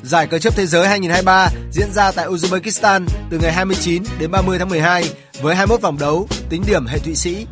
Giải 0.03 0.27
cờ 0.27 0.39
chớp 0.39 0.55
thế 0.55 0.65
giới 0.65 0.87
2023 0.87 1.49
diễn 1.71 1.91
ra 1.93 2.11
tại 2.11 2.27
Uzbekistan 2.27 3.05
từ 3.29 3.39
ngày 3.39 3.53
29 3.53 4.03
đến 4.19 4.31
30 4.31 4.59
tháng 4.59 4.69
12 4.69 5.09
với 5.41 5.55
21 5.55 5.81
vòng 5.81 5.97
đấu 5.99 6.27
tính 6.49 6.63
điểm 6.67 6.85
hệ 6.85 6.99
Thụy 6.99 7.15
Sĩ. 7.15 7.45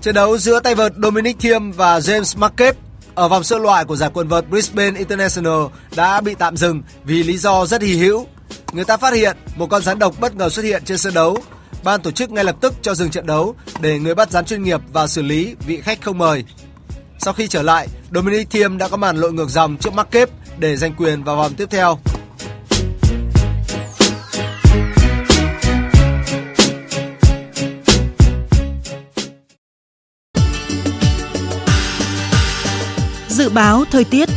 Trận 0.00 0.14
đấu 0.14 0.38
giữa 0.38 0.60
tay 0.60 0.74
vợt 0.74 0.92
Dominic 1.02 1.38
Thiem 1.38 1.72
và 1.72 1.98
James 1.98 2.38
Marquez 2.38 2.72
ở 3.14 3.28
vòng 3.28 3.44
sơ 3.44 3.58
loại 3.58 3.84
của 3.84 3.96
giải 3.96 4.10
quần 4.14 4.28
vợt 4.28 4.48
Brisbane 4.50 4.98
International 4.98 5.62
đã 5.96 6.20
bị 6.20 6.34
tạm 6.34 6.56
dừng 6.56 6.82
vì 7.04 7.22
lý 7.22 7.38
do 7.38 7.66
rất 7.66 7.82
hy 7.82 7.96
hữu. 7.96 8.26
Người 8.72 8.84
ta 8.84 8.96
phát 8.96 9.14
hiện 9.14 9.36
một 9.56 9.66
con 9.70 9.82
rắn 9.82 9.98
độc 9.98 10.20
bất 10.20 10.36
ngờ 10.36 10.48
xuất 10.48 10.62
hiện 10.64 10.82
trên 10.84 10.98
sân 10.98 11.14
đấu. 11.14 11.38
Ban 11.84 12.02
tổ 12.02 12.10
chức 12.10 12.30
ngay 12.30 12.44
lập 12.44 12.56
tức 12.60 12.74
cho 12.82 12.94
dừng 12.94 13.10
trận 13.10 13.26
đấu 13.26 13.54
để 13.80 13.98
người 13.98 14.14
bắt 14.14 14.30
rắn 14.30 14.44
chuyên 14.44 14.62
nghiệp 14.62 14.80
vào 14.92 15.06
xử 15.06 15.22
lý 15.22 15.54
vị 15.66 15.80
khách 15.80 16.02
không 16.02 16.18
mời. 16.18 16.44
Sau 17.18 17.34
khi 17.34 17.48
trở 17.48 17.62
lại, 17.62 17.88
Dominic 18.14 18.50
Thiem 18.50 18.78
đã 18.78 18.88
có 18.88 18.96
màn 18.96 19.16
lội 19.16 19.32
ngược 19.32 19.50
dòng 19.50 19.76
trước 19.76 19.92
Marquez 19.92 20.26
để 20.58 20.76
giành 20.76 20.94
quyền 20.94 21.24
vào 21.24 21.36
vòng 21.36 21.54
tiếp 21.54 21.66
theo. 21.70 21.98
Dự 33.32 33.48
báo 33.48 33.84
thời 33.90 34.04
tiết 34.04 34.28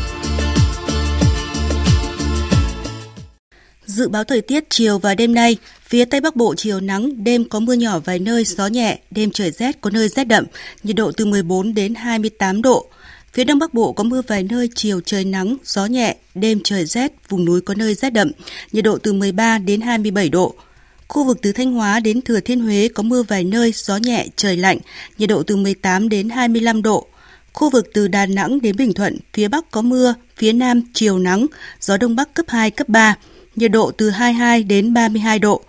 Dự 3.85 4.07
báo 4.09 4.23
thời 4.23 4.41
tiết 4.41 4.63
chiều 4.69 4.99
và 4.99 5.15
đêm 5.15 5.33
nay, 5.33 5.57
phía 5.87 6.05
Tây 6.05 6.21
Bắc 6.21 6.35
Bộ 6.35 6.53
chiều 6.57 6.79
nắng, 6.79 7.23
đêm 7.23 7.49
có 7.49 7.59
mưa 7.59 7.73
nhỏ 7.73 7.99
vài 7.99 8.19
nơi, 8.19 8.43
gió 8.43 8.67
nhẹ, 8.67 8.99
đêm 9.11 9.31
trời 9.31 9.51
rét 9.51 9.81
có 9.81 9.89
nơi 9.89 10.07
rét 10.07 10.23
đậm, 10.23 10.45
nhiệt 10.83 10.95
độ 10.95 11.11
từ 11.11 11.25
14 11.25 11.73
đến 11.73 11.95
28 11.95 12.61
độ. 12.61 12.89
Phía 13.33 13.43
Đông 13.43 13.59
Bắc 13.59 13.73
Bộ 13.73 13.93
có 13.93 14.03
mưa 14.03 14.21
vài 14.27 14.43
nơi, 14.43 14.69
chiều 14.75 15.01
trời 15.01 15.25
nắng, 15.25 15.57
gió 15.63 15.85
nhẹ, 15.85 16.15
đêm 16.35 16.59
trời 16.63 16.85
rét, 16.85 17.11
vùng 17.29 17.45
núi 17.45 17.61
có 17.61 17.73
nơi 17.73 17.93
rét 17.93 18.09
đậm, 18.09 18.31
nhiệt 18.71 18.83
độ 18.83 18.97
từ 18.97 19.13
13 19.13 19.57
đến 19.57 19.81
27 19.81 20.29
độ. 20.29 20.55
Khu 21.07 21.23
vực 21.23 21.37
từ 21.41 21.51
Thanh 21.51 21.73
Hóa 21.73 21.99
đến 21.99 22.21
Thừa 22.21 22.39
Thiên 22.39 22.59
Huế 22.59 22.87
có 22.93 23.03
mưa 23.03 23.23
vài 23.23 23.43
nơi, 23.43 23.71
gió 23.75 23.97
nhẹ, 23.97 24.27
trời 24.35 24.57
lạnh, 24.57 24.77
nhiệt 25.17 25.29
độ 25.29 25.43
từ 25.43 25.55
18 25.55 26.09
đến 26.09 26.29
25 26.29 26.81
độ. 26.81 27.07
Khu 27.55 27.69
vực 27.69 27.89
từ 27.93 28.07
Đà 28.07 28.25
Nẵng 28.25 28.61
đến 28.61 28.77
Bình 28.77 28.93
Thuận, 28.93 29.17
phía 29.33 29.47
Bắc 29.47 29.71
có 29.71 29.81
mưa, 29.81 30.13
phía 30.37 30.53
Nam 30.53 30.81
chiều 30.93 31.19
nắng, 31.19 31.45
gió 31.81 31.97
Đông 31.97 32.15
Bắc 32.15 32.33
cấp 32.33 32.45
2, 32.49 32.71
cấp 32.71 32.89
3, 32.89 33.15
nhiệt 33.55 33.71
độ 33.71 33.91
từ 33.91 34.09
22 34.09 34.63
đến 34.63 34.93
32 34.93 35.39
độ. 35.39 35.61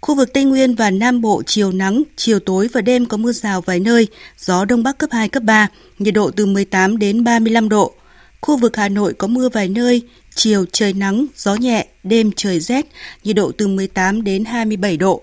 Khu 0.00 0.14
vực 0.14 0.32
Tây 0.32 0.44
Nguyên 0.44 0.74
và 0.74 0.90
Nam 0.90 1.20
Bộ 1.20 1.42
chiều 1.46 1.72
nắng, 1.72 2.02
chiều 2.16 2.38
tối 2.38 2.68
và 2.72 2.80
đêm 2.80 3.06
có 3.06 3.16
mưa 3.16 3.32
rào 3.32 3.60
vài 3.60 3.80
nơi, 3.80 4.06
gió 4.38 4.64
Đông 4.64 4.82
Bắc 4.82 4.98
cấp 4.98 5.10
2, 5.12 5.28
cấp 5.28 5.42
3, 5.42 5.68
nhiệt 5.98 6.14
độ 6.14 6.30
từ 6.30 6.46
18 6.46 6.98
đến 6.98 7.24
35 7.24 7.68
độ. 7.68 7.94
Khu 8.40 8.56
vực 8.56 8.76
Hà 8.76 8.88
Nội 8.88 9.14
có 9.18 9.26
mưa 9.26 9.48
vài 9.48 9.68
nơi, 9.68 10.02
chiều 10.34 10.64
trời 10.72 10.92
nắng, 10.92 11.26
gió 11.36 11.54
nhẹ, 11.54 11.86
đêm 12.02 12.30
trời 12.36 12.60
rét, 12.60 12.86
nhiệt 13.24 13.36
độ 13.36 13.52
từ 13.58 13.68
18 13.68 14.24
đến 14.24 14.44
27 14.44 14.96
độ. 14.96 15.22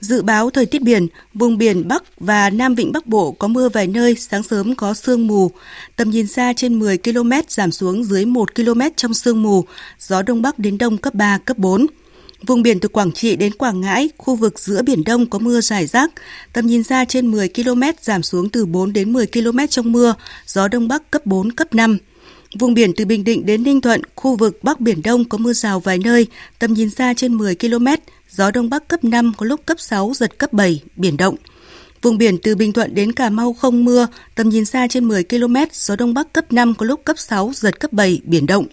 Dự 0.00 0.22
báo 0.22 0.50
thời 0.50 0.66
tiết 0.66 0.82
biển, 0.82 1.06
vùng 1.34 1.58
biển 1.58 1.88
Bắc 1.88 2.20
và 2.20 2.50
Nam 2.50 2.74
Vịnh 2.74 2.92
Bắc 2.92 3.06
Bộ 3.06 3.32
có 3.32 3.48
mưa 3.48 3.68
vài 3.68 3.86
nơi, 3.86 4.14
sáng 4.14 4.42
sớm 4.42 4.74
có 4.74 4.94
sương 4.94 5.26
mù. 5.26 5.50
Tầm 5.96 6.10
nhìn 6.10 6.26
xa 6.26 6.52
trên 6.56 6.78
10 6.78 6.98
km 6.98 7.30
giảm 7.48 7.72
xuống 7.72 8.04
dưới 8.04 8.24
1 8.24 8.54
km 8.54 8.80
trong 8.96 9.14
sương 9.14 9.42
mù, 9.42 9.64
gió 9.98 10.22
Đông 10.22 10.42
Bắc 10.42 10.58
đến 10.58 10.78
Đông 10.78 10.98
cấp 10.98 11.14
3, 11.14 11.38
cấp 11.38 11.58
4. 11.58 11.86
Vùng 12.46 12.62
biển 12.62 12.80
từ 12.80 12.88
Quảng 12.88 13.12
Trị 13.12 13.36
đến 13.36 13.52
Quảng 13.52 13.80
Ngãi, 13.80 14.10
khu 14.18 14.34
vực 14.34 14.58
giữa 14.58 14.82
Biển 14.82 15.04
Đông 15.04 15.26
có 15.26 15.38
mưa 15.38 15.60
rải 15.60 15.86
rác. 15.86 16.10
Tầm 16.52 16.66
nhìn 16.66 16.82
xa 16.82 17.04
trên 17.04 17.30
10 17.30 17.48
km 17.48 17.82
giảm 18.00 18.22
xuống 18.22 18.48
từ 18.48 18.66
4 18.66 18.92
đến 18.92 19.12
10 19.12 19.26
km 19.26 19.58
trong 19.70 19.92
mưa, 19.92 20.14
gió 20.46 20.68
Đông 20.68 20.88
Bắc 20.88 21.10
cấp 21.10 21.26
4, 21.26 21.52
cấp 21.52 21.74
5. 21.74 21.98
Vùng 22.58 22.74
biển 22.74 22.92
từ 22.96 23.04
Bình 23.04 23.24
Định 23.24 23.46
đến 23.46 23.62
Ninh 23.62 23.80
Thuận, 23.80 24.02
khu 24.14 24.36
vực 24.36 24.58
Bắc 24.62 24.80
Biển 24.80 25.02
Đông 25.02 25.24
có 25.24 25.38
mưa 25.38 25.52
rào 25.52 25.80
vài 25.80 25.98
nơi, 25.98 26.26
tầm 26.58 26.72
nhìn 26.72 26.90
xa 26.90 27.14
trên 27.14 27.34
10 27.34 27.54
km, 27.54 27.86
gió 28.30 28.50
Đông 28.50 28.70
Bắc 28.70 28.88
cấp 28.88 29.04
5, 29.04 29.32
có 29.36 29.46
lúc 29.46 29.60
cấp 29.66 29.80
6, 29.80 30.12
giật 30.14 30.38
cấp 30.38 30.52
7, 30.52 30.82
biển 30.96 31.16
động. 31.16 31.36
Vùng 32.02 32.18
biển 32.18 32.38
từ 32.38 32.56
Bình 32.56 32.72
Thuận 32.72 32.94
đến 32.94 33.12
Cà 33.12 33.30
Mau 33.30 33.52
không 33.52 33.84
mưa, 33.84 34.06
tầm 34.34 34.48
nhìn 34.48 34.64
xa 34.64 34.86
trên 34.88 35.08
10 35.08 35.24
km, 35.24 35.56
gió 35.72 35.96
Đông 35.96 36.14
Bắc 36.14 36.32
cấp 36.32 36.52
5, 36.52 36.74
có 36.74 36.86
lúc 36.86 37.04
cấp 37.04 37.18
6, 37.18 37.50
giật 37.54 37.80
cấp 37.80 37.92
7, 37.92 38.20
biển 38.24 38.46
động. 38.46 38.66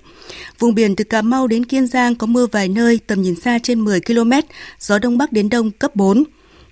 Vùng 0.59 0.75
biển 0.75 0.95
từ 0.95 1.03
Cà 1.03 1.21
Mau 1.21 1.47
đến 1.47 1.65
Kiên 1.65 1.87
Giang 1.87 2.15
có 2.15 2.27
mưa 2.27 2.47
vài 2.51 2.67
nơi, 2.67 2.99
tầm 3.07 3.21
nhìn 3.21 3.35
xa 3.35 3.59
trên 3.63 3.81
10 3.81 4.01
km, 4.01 4.31
gió 4.79 4.99
Đông 4.99 5.17
Bắc 5.17 5.31
đến 5.31 5.49
Đông 5.49 5.71
cấp 5.71 5.95
4. 5.95 6.23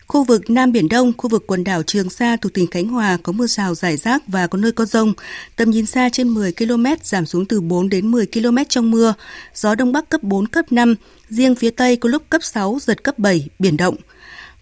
Khu 0.08 0.24
vực 0.24 0.50
Nam 0.50 0.72
Biển 0.72 0.90
Đông, 0.90 1.14
khu 1.18 1.30
vực 1.30 1.44
quần 1.48 1.64
đảo 1.64 1.84
Trường 1.84 2.10
Sa 2.10 2.38
thuộc 2.38 2.54
tỉnh 2.54 2.68
Khánh 2.68 2.88
Hòa 2.88 3.18
có 3.24 3.32
mưa 3.32 3.48
rào 3.48 3.76
rải 3.76 3.98
rác 3.98 4.24
và 4.28 4.48
có 4.48 4.58
nơi 4.58 4.72
có 4.72 4.86
rông. 4.86 5.14
Tầm 5.56 5.70
nhìn 5.70 5.86
xa 5.86 6.10
trên 6.10 6.30
10 6.30 6.54
km, 6.54 6.86
giảm 7.04 7.26
xuống 7.26 7.46
từ 7.46 7.62
4 7.62 7.90
đến 7.90 8.12
10 8.12 8.26
km 8.26 8.58
trong 8.70 8.92
mưa. 8.92 9.14
Gió 9.56 9.76
Đông 9.76 9.92
Bắc 9.92 10.10
cấp 10.10 10.24
4, 10.24 10.48
cấp 10.48 10.72
5. 10.72 10.96
Riêng 11.30 11.56
phía 11.56 11.70
Tây 11.70 11.96
có 11.96 12.10
lúc 12.10 12.24
cấp 12.30 12.44
6, 12.44 12.78
giật 12.82 13.04
cấp 13.04 13.20
7, 13.20 13.48
biển 13.60 13.78
động. 13.78 13.96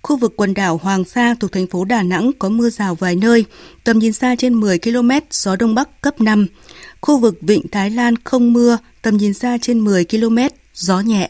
Khu 0.01 0.17
vực 0.17 0.33
quần 0.35 0.53
đảo 0.53 0.79
Hoàng 0.83 1.03
Sa 1.05 1.35
thuộc 1.39 1.51
thành 1.51 1.67
phố 1.67 1.85
Đà 1.85 2.03
Nẵng 2.03 2.31
có 2.39 2.49
mưa 2.49 2.69
rào 2.69 2.95
vài 2.95 3.15
nơi, 3.15 3.45
tầm 3.83 3.99
nhìn 3.99 4.13
xa 4.13 4.35
trên 4.35 4.53
10 4.53 4.79
km, 4.79 5.09
gió 5.31 5.55
Đông 5.55 5.75
Bắc 5.75 6.01
cấp 6.01 6.21
5. 6.21 6.47
Khu 7.01 7.17
vực 7.17 7.37
Vịnh 7.41 7.67
Thái 7.67 7.89
Lan 7.89 8.15
không 8.23 8.53
mưa, 8.53 8.77
tầm 9.01 9.17
nhìn 9.17 9.33
xa 9.33 9.57
trên 9.61 9.79
10 9.79 10.05
km, 10.05 10.37
gió 10.73 10.99
nhẹ. 10.99 11.29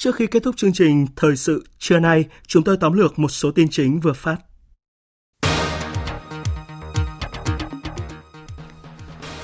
Trước 0.00 0.16
khi 0.16 0.26
kết 0.26 0.42
thúc 0.42 0.56
chương 0.56 0.72
trình 0.72 1.06
Thời 1.16 1.36
sự 1.36 1.64
trưa 1.78 1.98
nay, 1.98 2.24
chúng 2.46 2.64
tôi 2.64 2.76
tóm 2.80 2.92
lược 2.92 3.18
một 3.18 3.28
số 3.28 3.50
tin 3.50 3.68
chính 3.70 4.00
vừa 4.00 4.12
phát. 4.12 4.36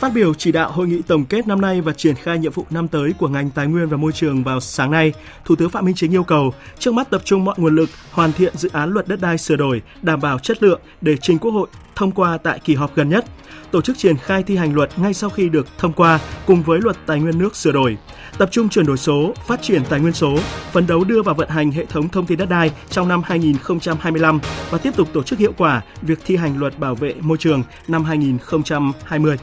Phát 0.06 0.14
biểu 0.14 0.34
chỉ 0.34 0.52
đạo 0.52 0.72
hội 0.72 0.86
nghị 0.86 1.02
tổng 1.02 1.24
kết 1.24 1.46
năm 1.46 1.60
nay 1.60 1.80
và 1.80 1.92
triển 1.92 2.14
khai 2.14 2.38
nhiệm 2.38 2.52
vụ 2.52 2.66
năm 2.70 2.88
tới 2.88 3.14
của 3.18 3.28
ngành 3.28 3.50
tài 3.50 3.66
nguyên 3.66 3.88
và 3.88 3.96
môi 3.96 4.12
trường 4.12 4.44
vào 4.44 4.60
sáng 4.60 4.90
nay, 4.90 5.12
Thủ 5.44 5.56
tướng 5.56 5.70
Phạm 5.70 5.84
Minh 5.84 5.94
Chính 5.94 6.14
yêu 6.14 6.24
cầu 6.24 6.52
trước 6.78 6.94
mắt 6.94 7.10
tập 7.10 7.20
trung 7.24 7.44
mọi 7.44 7.54
nguồn 7.58 7.76
lực 7.76 7.88
hoàn 8.10 8.32
thiện 8.32 8.56
dự 8.56 8.68
án 8.72 8.90
luật 8.90 9.08
đất 9.08 9.20
đai 9.20 9.38
sửa 9.38 9.56
đổi, 9.56 9.82
đảm 10.02 10.20
bảo 10.20 10.38
chất 10.38 10.62
lượng 10.62 10.80
để 11.00 11.16
trình 11.16 11.38
Quốc 11.38 11.50
hội 11.50 11.68
thông 11.94 12.12
qua 12.12 12.38
tại 12.38 12.60
kỳ 12.64 12.74
họp 12.74 12.94
gần 12.94 13.08
nhất, 13.08 13.24
tổ 13.70 13.80
chức 13.80 13.98
triển 13.98 14.16
khai 14.16 14.42
thi 14.42 14.56
hành 14.56 14.74
luật 14.74 14.98
ngay 14.98 15.14
sau 15.14 15.30
khi 15.30 15.48
được 15.48 15.66
thông 15.78 15.92
qua 15.92 16.20
cùng 16.46 16.62
với 16.62 16.80
luật 16.80 16.96
tài 17.06 17.20
nguyên 17.20 17.38
nước 17.38 17.56
sửa 17.56 17.72
đổi, 17.72 17.96
tập 18.38 18.48
trung 18.52 18.68
chuyển 18.68 18.86
đổi 18.86 18.96
số, 18.96 19.34
phát 19.46 19.62
triển 19.62 19.82
tài 19.88 20.00
nguyên 20.00 20.12
số, 20.12 20.38
phấn 20.72 20.86
đấu 20.86 21.04
đưa 21.04 21.22
vào 21.22 21.34
vận 21.34 21.48
hành 21.48 21.70
hệ 21.70 21.84
thống 21.84 22.08
thông 22.08 22.26
tin 22.26 22.38
đất 22.38 22.48
đai 22.48 22.70
trong 22.90 23.08
năm 23.08 23.22
2025 23.24 24.40
và 24.70 24.78
tiếp 24.78 24.96
tục 24.96 25.08
tổ 25.12 25.22
chức 25.22 25.38
hiệu 25.38 25.52
quả 25.56 25.82
việc 26.02 26.18
thi 26.24 26.36
hành 26.36 26.58
luật 26.58 26.78
bảo 26.78 26.94
vệ 26.94 27.14
môi 27.20 27.38
trường 27.38 27.62
năm 27.88 28.04
2020. 28.04 29.36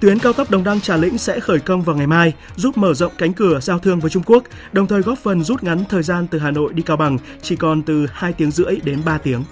Tuyến 0.00 0.18
cao 0.18 0.32
tốc 0.32 0.50
Đồng 0.50 0.64
Đăng 0.64 0.80
Trà 0.80 0.96
Lĩnh 0.96 1.18
sẽ 1.18 1.40
khởi 1.40 1.58
công 1.58 1.82
vào 1.82 1.96
ngày 1.96 2.06
mai, 2.06 2.32
giúp 2.56 2.78
mở 2.78 2.94
rộng 2.94 3.12
cánh 3.18 3.32
cửa 3.32 3.60
giao 3.60 3.78
thương 3.78 4.00
với 4.00 4.10
Trung 4.10 4.22
Quốc, 4.26 4.44
đồng 4.72 4.86
thời 4.86 5.02
góp 5.02 5.18
phần 5.18 5.44
rút 5.44 5.62
ngắn 5.62 5.84
thời 5.88 6.02
gian 6.02 6.26
từ 6.26 6.38
Hà 6.38 6.50
Nội 6.50 6.72
đi 6.72 6.82
Cao 6.82 6.96
Bằng 6.96 7.18
chỉ 7.42 7.56
còn 7.56 7.82
từ 7.82 8.06
2 8.12 8.32
tiếng 8.32 8.50
rưỡi 8.50 8.76
đến 8.84 9.02
3 9.04 9.18
tiếng. 9.18 9.44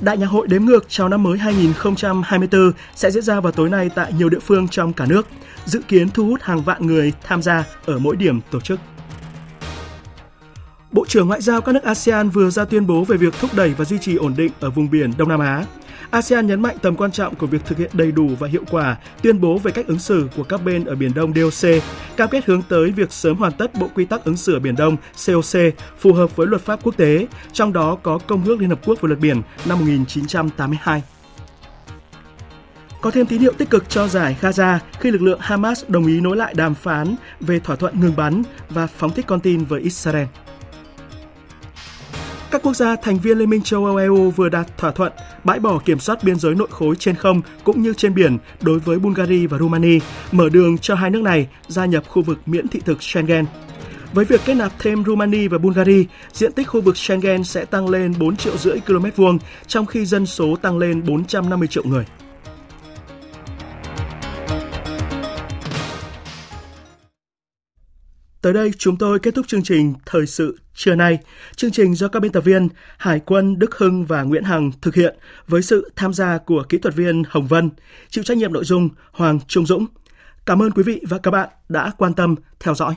Đại 0.00 0.18
nhạc 0.18 0.26
hội 0.26 0.46
đếm 0.48 0.64
ngược 0.64 0.84
chào 0.88 1.08
năm 1.08 1.22
mới 1.22 1.38
2024 1.38 2.72
sẽ 2.94 3.10
diễn 3.10 3.22
ra 3.22 3.40
vào 3.40 3.52
tối 3.52 3.70
nay 3.70 3.90
tại 3.94 4.12
nhiều 4.12 4.28
địa 4.28 4.38
phương 4.38 4.68
trong 4.68 4.92
cả 4.92 5.06
nước, 5.06 5.26
dự 5.64 5.82
kiến 5.88 6.08
thu 6.10 6.26
hút 6.26 6.42
hàng 6.42 6.62
vạn 6.62 6.86
người 6.86 7.12
tham 7.22 7.42
gia 7.42 7.64
ở 7.86 7.98
mỗi 7.98 8.16
điểm 8.16 8.40
tổ 8.50 8.60
chức. 8.60 8.80
Bộ 10.92 11.04
trưởng 11.08 11.28
Ngoại 11.28 11.40
giao 11.40 11.60
các 11.60 11.72
nước 11.72 11.82
ASEAN 11.82 12.28
vừa 12.28 12.50
ra 12.50 12.64
tuyên 12.64 12.86
bố 12.86 13.04
về 13.04 13.16
việc 13.16 13.34
thúc 13.40 13.50
đẩy 13.54 13.74
và 13.74 13.84
duy 13.84 13.98
trì 13.98 14.16
ổn 14.16 14.34
định 14.36 14.52
ở 14.60 14.70
vùng 14.70 14.90
biển 14.90 15.12
Đông 15.18 15.28
Nam 15.28 15.40
Á. 15.40 15.64
ASEAN 16.12 16.46
nhấn 16.46 16.62
mạnh 16.62 16.76
tầm 16.82 16.96
quan 16.96 17.12
trọng 17.12 17.34
của 17.34 17.46
việc 17.46 17.64
thực 17.64 17.78
hiện 17.78 17.90
đầy 17.92 18.12
đủ 18.12 18.28
và 18.38 18.48
hiệu 18.48 18.64
quả 18.70 18.96
tuyên 19.22 19.40
bố 19.40 19.58
về 19.58 19.72
cách 19.72 19.86
ứng 19.86 19.98
xử 19.98 20.28
của 20.36 20.44
các 20.44 20.64
bên 20.64 20.84
ở 20.84 20.94
Biển 20.94 21.14
Đông 21.14 21.32
DOC, 21.34 21.82
cam 22.16 22.28
kết 22.28 22.44
hướng 22.44 22.62
tới 22.62 22.90
việc 22.90 23.12
sớm 23.12 23.36
hoàn 23.36 23.52
tất 23.52 23.74
Bộ 23.74 23.88
Quy 23.94 24.04
tắc 24.04 24.24
ứng 24.24 24.36
xử 24.36 24.54
ở 24.54 24.58
Biển 24.58 24.76
Đông 24.76 24.96
COC 25.26 25.74
phù 25.98 26.12
hợp 26.12 26.36
với 26.36 26.46
luật 26.46 26.62
pháp 26.62 26.80
quốc 26.82 26.96
tế, 26.96 27.26
trong 27.52 27.72
đó 27.72 27.98
có 28.02 28.18
Công 28.26 28.44
ước 28.44 28.60
Liên 28.60 28.70
Hợp 28.70 28.80
Quốc 28.84 29.00
về 29.00 29.08
luật 29.08 29.20
biển 29.20 29.42
năm 29.66 29.78
1982. 29.78 31.02
Có 33.00 33.10
thêm 33.10 33.26
tín 33.26 33.40
hiệu 33.40 33.52
tích 33.58 33.70
cực 33.70 33.88
cho 33.88 34.08
giải 34.08 34.36
Gaza 34.40 34.78
khi 35.00 35.10
lực 35.10 35.22
lượng 35.22 35.40
Hamas 35.42 35.84
đồng 35.88 36.06
ý 36.06 36.20
nối 36.20 36.36
lại 36.36 36.54
đàm 36.54 36.74
phán 36.74 37.14
về 37.40 37.58
thỏa 37.58 37.76
thuận 37.76 38.00
ngừng 38.00 38.16
bắn 38.16 38.42
và 38.70 38.86
phóng 38.86 39.10
thích 39.10 39.26
con 39.28 39.40
tin 39.40 39.64
với 39.64 39.80
Israel. 39.80 40.26
Các 42.52 42.62
quốc 42.62 42.76
gia 42.76 42.96
thành 42.96 43.18
viên 43.18 43.38
Liên 43.38 43.50
minh 43.50 43.62
châu 43.62 43.84
Âu 43.84 43.96
EU 43.96 44.30
vừa 44.30 44.48
đạt 44.48 44.78
thỏa 44.78 44.90
thuận 44.90 45.12
bãi 45.44 45.60
bỏ 45.60 45.78
kiểm 45.78 45.98
soát 45.98 46.24
biên 46.24 46.36
giới 46.36 46.54
nội 46.54 46.68
khối 46.70 46.96
trên 46.96 47.14
không 47.14 47.40
cũng 47.64 47.82
như 47.82 47.94
trên 47.94 48.14
biển 48.14 48.38
đối 48.60 48.78
với 48.78 48.98
Bulgaria 48.98 49.46
và 49.46 49.58
Romania, 49.58 49.98
mở 50.32 50.48
đường 50.48 50.78
cho 50.78 50.94
hai 50.94 51.10
nước 51.10 51.22
này 51.22 51.48
gia 51.68 51.86
nhập 51.86 52.04
khu 52.08 52.22
vực 52.22 52.38
miễn 52.46 52.68
thị 52.68 52.80
thực 52.84 53.02
Schengen. 53.02 53.44
Với 54.12 54.24
việc 54.24 54.40
kết 54.44 54.54
nạp 54.54 54.72
thêm 54.78 55.04
Romania 55.04 55.48
và 55.48 55.58
Bulgaria, 55.58 56.04
diện 56.32 56.52
tích 56.52 56.68
khu 56.68 56.80
vực 56.80 56.96
Schengen 56.96 57.44
sẽ 57.44 57.64
tăng 57.64 57.88
lên 57.88 58.14
4 58.18 58.36
triệu 58.36 58.56
rưỡi 58.56 58.80
km 58.80 59.06
vuông, 59.16 59.38
trong 59.66 59.86
khi 59.86 60.06
dân 60.06 60.26
số 60.26 60.56
tăng 60.62 60.78
lên 60.78 61.06
450 61.06 61.68
triệu 61.68 61.84
người. 61.84 62.04
Tới 68.42 68.52
đây 68.52 68.70
chúng 68.78 68.96
tôi 68.96 69.18
kết 69.18 69.34
thúc 69.34 69.48
chương 69.48 69.62
trình 69.62 69.94
Thời 70.06 70.26
sự 70.26 70.58
trưa 70.74 70.94
nay. 70.94 71.18
Chương 71.56 71.70
trình 71.70 71.94
do 71.94 72.08
các 72.08 72.20
biên 72.20 72.32
tập 72.32 72.40
viên 72.40 72.68
Hải 72.98 73.20
quân 73.20 73.58
Đức 73.58 73.74
Hưng 73.74 74.04
và 74.04 74.22
Nguyễn 74.22 74.44
Hằng 74.44 74.70
thực 74.80 74.94
hiện 74.94 75.16
với 75.48 75.62
sự 75.62 75.92
tham 75.96 76.12
gia 76.12 76.38
của 76.38 76.64
kỹ 76.68 76.78
thuật 76.78 76.94
viên 76.94 77.22
Hồng 77.28 77.46
Vân, 77.46 77.70
chịu 78.08 78.24
trách 78.24 78.36
nhiệm 78.36 78.52
nội 78.52 78.64
dung 78.64 78.88
Hoàng 79.12 79.38
Trung 79.48 79.66
Dũng. 79.66 79.86
Cảm 80.46 80.62
ơn 80.62 80.70
quý 80.70 80.82
vị 80.82 81.00
và 81.08 81.18
các 81.18 81.30
bạn 81.30 81.48
đã 81.68 81.92
quan 81.98 82.14
tâm 82.14 82.34
theo 82.60 82.74
dõi. 82.74 82.94